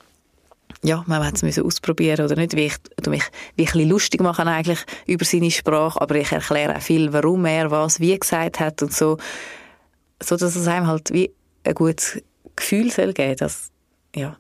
ja, 0.83 1.05
man 1.07 1.23
hätte 1.25 1.47
es 1.47 1.59
ausprobieren 1.59 2.25
oder 2.25 2.37
nicht, 2.37 2.57
wie 2.57 2.67
ich, 2.67 2.77
mich 3.07 3.25
wie 3.57 3.65
ich 3.65 3.75
ein 3.75 3.87
lustig 3.87 4.23
machen 4.23 4.49
eigentlich 4.49 4.81
über 5.07 5.27
seine 5.27 5.51
Sprache, 5.51 6.01
aber 6.01 6.15
ich 6.15 6.33
erkläre 6.33 6.75
auch 6.75 6.81
viel, 6.81 7.13
warum 7.13 7.45
er 7.45 7.71
was 7.71 8.01
wie 8.01 8.19
gesagt 8.19 8.61
hat 8.61 8.83
und 8.83 8.95
so 8.95 9.19
so 10.23 10.37
dass 10.37 10.57
es 10.57 10.67
einem 10.67 10.87
halt 10.87 11.13
wie 11.13 11.31
ein 11.65 11.75
gutes 11.75 12.21
Gefühl 12.57 12.91
soll 12.91 13.13
geben 13.13 13.37
dass, 13.37 13.71
ja. 14.15 14.37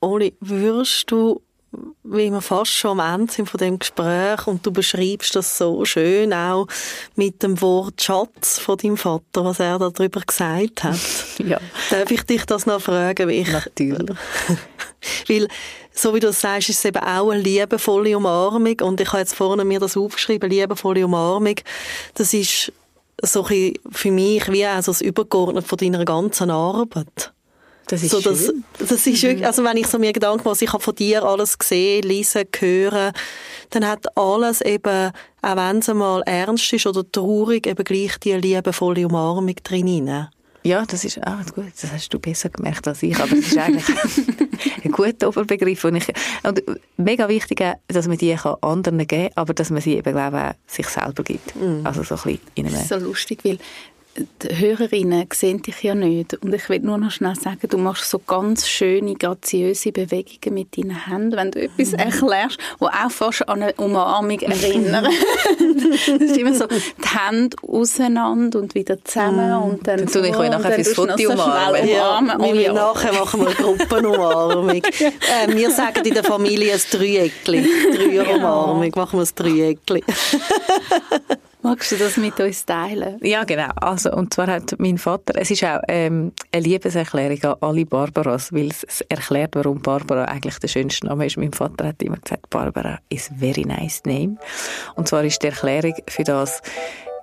Oli, 0.00 0.34
würdest 0.40 1.10
du, 1.10 1.42
wie 2.02 2.30
wir 2.30 2.40
fast 2.40 2.72
schon 2.72 2.98
am 2.98 3.20
Ende 3.20 3.32
sind 3.32 3.48
von 3.48 3.58
dem 3.58 3.78
Gespräch 3.78 4.46
und 4.46 4.64
du 4.64 4.72
beschreibst 4.72 5.36
das 5.36 5.58
so 5.58 5.84
schön 5.84 6.32
auch 6.32 6.66
mit 7.16 7.42
dem 7.42 7.60
Wort 7.60 8.02
Schatz 8.02 8.58
von 8.58 8.78
deinem 8.78 8.96
Vater, 8.96 9.44
was 9.44 9.60
er 9.60 9.78
darüber 9.78 10.20
gesagt 10.20 10.84
hat. 10.84 10.98
ja. 11.38 11.60
Darf 11.90 12.10
ich 12.10 12.22
dich 12.22 12.44
das 12.46 12.66
noch 12.66 12.80
fragen? 12.80 13.28
Wie 13.28 13.40
ich, 13.40 13.52
Natürlich. 13.52 14.16
Weil, 15.28 15.48
so 15.92 16.14
wie 16.14 16.20
du 16.20 16.32
sagst, 16.32 16.68
ist 16.68 16.78
es 16.78 16.84
eben 16.84 17.02
auch 17.02 17.30
eine 17.30 17.40
liebevolle 17.40 18.16
Umarmung 18.16 18.80
und 18.80 19.00
ich 19.00 19.08
habe 19.08 19.18
jetzt 19.18 19.34
vorne 19.34 19.64
mir 19.64 19.80
das 19.80 19.96
aufgeschrieben, 19.96 20.50
liebevolle 20.50 21.04
Umarmung. 21.04 21.56
Das 22.14 22.32
ist 22.34 22.72
so 23.22 23.44
für 23.44 24.10
mich 24.10 24.50
wie 24.50 24.66
auch 24.66 24.82
so 24.82 24.92
das 24.92 25.00
Übergeordnete 25.00 25.66
von 25.66 25.78
deiner 25.78 26.04
ganzen 26.04 26.50
Arbeit. 26.50 27.32
Das 27.86 28.04
ist 28.04 28.10
so, 28.10 28.20
das, 28.20 28.44
schön. 28.44 28.64
das 28.78 28.92
ist 28.92 29.22
wirklich, 29.22 29.44
also 29.44 29.64
wenn 29.64 29.76
ich 29.76 29.88
so 29.88 29.98
mir 29.98 30.12
Gedanken 30.12 30.48
mache, 30.48 30.64
ich 30.64 30.72
habe 30.72 30.82
von 30.82 30.94
dir 30.94 31.24
alles 31.24 31.58
gesehen, 31.58 32.04
lesen, 32.04 32.44
hören, 32.56 33.12
dann 33.70 33.86
hat 33.86 34.16
alles 34.16 34.60
eben, 34.60 35.10
auch 35.42 35.56
wenn 35.56 35.78
es 35.78 35.88
mal 35.88 36.22
ernst 36.22 36.72
ist 36.72 36.86
oder 36.86 37.10
traurig, 37.10 37.66
eben 37.66 37.82
gleich 37.82 38.16
die 38.18 38.34
liebevolle 38.34 39.06
Umarmung 39.06 39.56
drin. 39.64 40.28
Ja, 40.62 40.84
das 40.84 41.04
ist 41.04 41.18
ah, 41.26 41.40
gut. 41.54 41.72
Das 41.80 41.90
hast 41.90 42.12
du 42.12 42.18
besser 42.18 42.50
gemerkt 42.50 42.86
als 42.86 43.02
ich, 43.02 43.18
aber 43.18 43.34
das 43.34 43.46
ist 43.46 43.58
eigentlich 43.58 43.86
ein 44.84 44.92
guter 44.92 45.28
Oberbegriff. 45.28 45.84
Und, 45.84 45.96
ich, 45.96 46.08
und 46.42 46.62
mega 46.98 47.28
wichtig, 47.28 47.62
auch, 47.62 47.74
dass 47.88 48.08
man 48.08 48.18
die 48.18 48.34
kann 48.34 48.56
anderen 48.60 49.06
geben 49.06 49.28
kann, 49.28 49.32
aber 49.36 49.54
dass 49.54 49.70
man 49.70 49.80
sie 49.80 49.94
eben, 49.94 50.12
glaube 50.12 50.54
ich, 50.66 50.74
sich 50.74 50.86
selber 50.86 51.22
gibt. 51.22 51.54
Also 51.84 52.02
so 52.02 52.14
ein 52.16 52.20
bisschen 52.22 52.40
in 52.56 52.66
einem 52.66 52.74
Das 52.74 52.82
ist 52.82 52.88
so 52.90 52.96
lustig, 52.96 53.40
weil 53.44 53.58
die 54.42 54.56
Hörerinnen 54.58 55.26
sehen 55.32 55.62
dich 55.62 55.82
ja 55.82 55.94
nicht. 55.94 56.34
Und 56.34 56.54
ich 56.54 56.68
will 56.68 56.80
nur 56.80 56.98
noch 56.98 57.10
schnell 57.10 57.34
sagen, 57.34 57.68
du 57.68 57.78
machst 57.78 58.10
so 58.10 58.18
ganz 58.18 58.68
schöne, 58.68 59.14
graziöse 59.14 59.92
Bewegungen 59.92 60.54
mit 60.54 60.76
deinen 60.76 61.06
Händen, 61.06 61.36
wenn 61.36 61.50
du 61.50 61.62
etwas 61.62 61.92
erklärst, 61.92 62.58
wo 62.78 62.86
auch 62.86 63.10
fast 63.10 63.48
an 63.48 63.62
eine 63.62 63.72
Umarmung 63.74 64.40
erinnern. 64.40 65.04
das 66.06 66.20
ist 66.20 66.36
immer 66.36 66.54
so, 66.54 66.66
die 66.66 67.18
Hände 67.18 67.56
auseinander 67.66 68.58
und 68.58 68.74
wieder 68.74 69.02
zusammen 69.04 69.52
und 69.62 69.86
dann 69.86 70.06
tue 70.06 70.28
ich 70.28 70.36
und 70.36 70.50
nachher 70.50 70.72
fürs 70.72 70.88
du 70.88 70.94
Foto 70.94 71.16
so 71.16 71.32
umarmen. 71.32 71.88
Ja, 71.88 72.20
Oh, 72.38 72.54
ja. 72.54 72.72
nachher 72.72 73.12
machen 73.12 73.40
wir 73.40 73.48
eine 73.48 73.56
Gruppenumarmung. 73.56 74.70
äh, 74.82 75.48
wir 75.48 75.70
sagen 75.70 76.04
in 76.04 76.14
der 76.14 76.24
Familie 76.24 76.74
ein 76.74 76.80
Dreieckli. 76.90 77.68
Dreierumarmung, 77.94 78.92
machen 78.94 79.18
wir 79.20 79.26
ein 79.26 79.34
Dreieckli. 79.34 80.04
Magst 81.62 81.92
du 81.92 81.96
das 81.96 82.16
mit 82.16 82.40
uns 82.40 82.64
teilen? 82.64 83.18
Ja, 83.22 83.44
genau. 83.44 83.68
Also, 83.76 84.12
und 84.12 84.32
zwar 84.32 84.46
hat 84.46 84.74
mein 84.78 84.96
Vater, 84.96 85.34
es 85.36 85.50
ist 85.50 85.62
auch 85.62 85.80
ähm, 85.88 86.32
eine 86.52 86.62
Liebeserklärung 86.62 87.42
an 87.44 87.56
alle 87.60 87.84
Barbaras, 87.84 88.52
weil 88.52 88.68
es, 88.68 89.02
erklärt, 89.02 89.56
warum 89.56 89.82
Barbara 89.82 90.24
eigentlich 90.24 90.58
der 90.58 90.68
schönste 90.68 91.06
Name 91.06 91.26
ist. 91.26 91.36
Mein 91.36 91.52
Vater 91.52 91.88
hat 91.88 92.02
immer 92.02 92.16
gesagt, 92.16 92.48
Barbara 92.48 92.98
is 93.10 93.30
a 93.30 93.34
very 93.38 93.66
nice 93.66 94.02
name. 94.06 94.36
Und 94.94 95.08
zwar 95.08 95.22
ist 95.24 95.42
die 95.42 95.48
Erklärung 95.48 95.94
für 96.08 96.24
das 96.24 96.62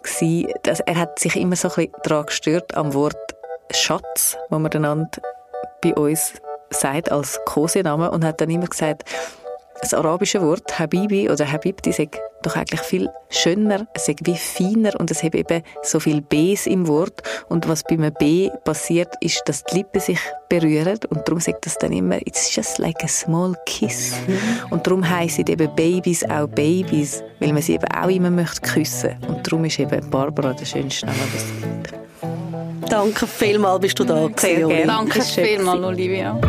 gewesen, 0.03 0.53
dass 0.63 0.81
er 0.81 0.95
hat 0.97 1.17
sich 1.17 1.35
immer 1.35 1.55
so 1.55 1.69
ein 1.69 1.75
bisschen 1.75 1.93
daran 2.03 2.25
gestört 2.27 2.75
am 2.75 2.93
Wort 2.93 3.17
Schatz, 3.71 4.38
wo 4.49 4.59
man 4.59 4.71
einander 4.71 5.09
bei 5.81 5.95
uns 5.95 6.33
sagt 6.69 7.11
als 7.11 7.39
Kosenamen 7.45 8.09
und 8.09 8.23
hat 8.23 8.39
dann 8.41 8.49
immer 8.49 8.67
gesagt, 8.67 9.03
das 9.82 9.93
arabische 9.93 10.41
Wort 10.41 10.80
Habibi 10.80 11.30
oder 11.30 11.51
Habibti 11.51 11.91
sagt 11.91 12.19
doch 12.43 12.55
eigentlich 12.55 12.82
viel 12.82 13.09
schöner, 13.30 13.88
es 13.93 14.05
sagt 14.05 14.25
wie 14.25 14.36
feiner 14.36 14.99
und 14.99 15.11
es 15.11 15.23
hat 15.23 15.36
eben 15.36 15.63
so 15.84 15.99
viel 15.99 16.21
Bs 16.21 16.67
im 16.67 16.88
Wort. 16.88 17.21
Und 17.49 17.67
was 17.67 17.84
bei 17.84 17.95
einem 17.95 18.13
B 18.13 18.49
passiert, 18.63 19.13
ist, 19.21 19.43
dass 19.45 19.63
die 19.63 19.78
Lippen 19.78 19.99
sich 19.99 20.19
berühren. 20.49 20.99
Und 21.09 21.28
darum 21.28 21.39
sagt 21.39 21.65
das 21.65 21.78
dann 21.78 21.91
immer 21.91 22.17
it's 22.25 22.55
just 22.55 22.78
like 22.78 23.03
a 23.03 23.07
small 23.07 23.55
kiss. 23.65 24.13
Und 24.69 24.86
darum 24.86 25.07
heissen 25.07 25.45
eben 25.47 25.73
Babys 25.75 26.23
auch 26.30 26.47
Babys, 26.47 27.23
weil 27.39 27.53
man 27.53 27.61
sie 27.61 27.73
eben 27.73 27.91
auch 27.91 28.09
immer 28.09 28.30
möchte 28.30 28.61
küssen. 28.61 29.15
Und 29.28 29.45
darum 29.45 29.65
ist 29.65 29.80
eben 29.80 30.09
Barbara 30.09 30.53
der 30.53 30.65
schönste 30.65 31.07
Name, 31.07 31.17
was 31.34 31.43
es 31.43 31.61
gibt. 31.61 32.89
Danke 32.89 33.28
vielmals, 33.28 33.82
bist 33.82 33.99
du 33.99 34.05
da 34.05 34.30
Sehr 34.38 34.65
gerne. 34.65 34.86
Danke 34.86 35.21
vielmals, 35.21 35.84
Olivia. 35.84 36.39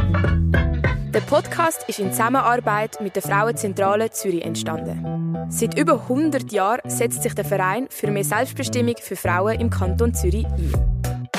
Der 1.15 1.21
Podcast 1.21 1.85
ist 1.89 2.01
in 2.01 2.13
Zusammenarbeit 2.13 3.01
mit 3.01 3.17
der 3.17 3.23
Frauenzentrale 3.23 4.11
Zürich 4.11 4.45
entstanden. 4.45 5.47
Seit 5.49 5.79
über 5.79 6.03
100 6.03 6.53
Jahren 6.53 6.91
setzt 6.91 7.23
sich 7.23 7.35
der 7.35 7.47
Verein 7.47 7.87
für 7.89 8.11
mehr 8.11 8.25
Selbstbestimmung 8.25 8.97
für 9.01 9.17
Frauen 9.17 9.59
im 9.59 9.71
Kanton 9.71 10.13
Zürich 10.13 10.45
ein. 10.45 10.71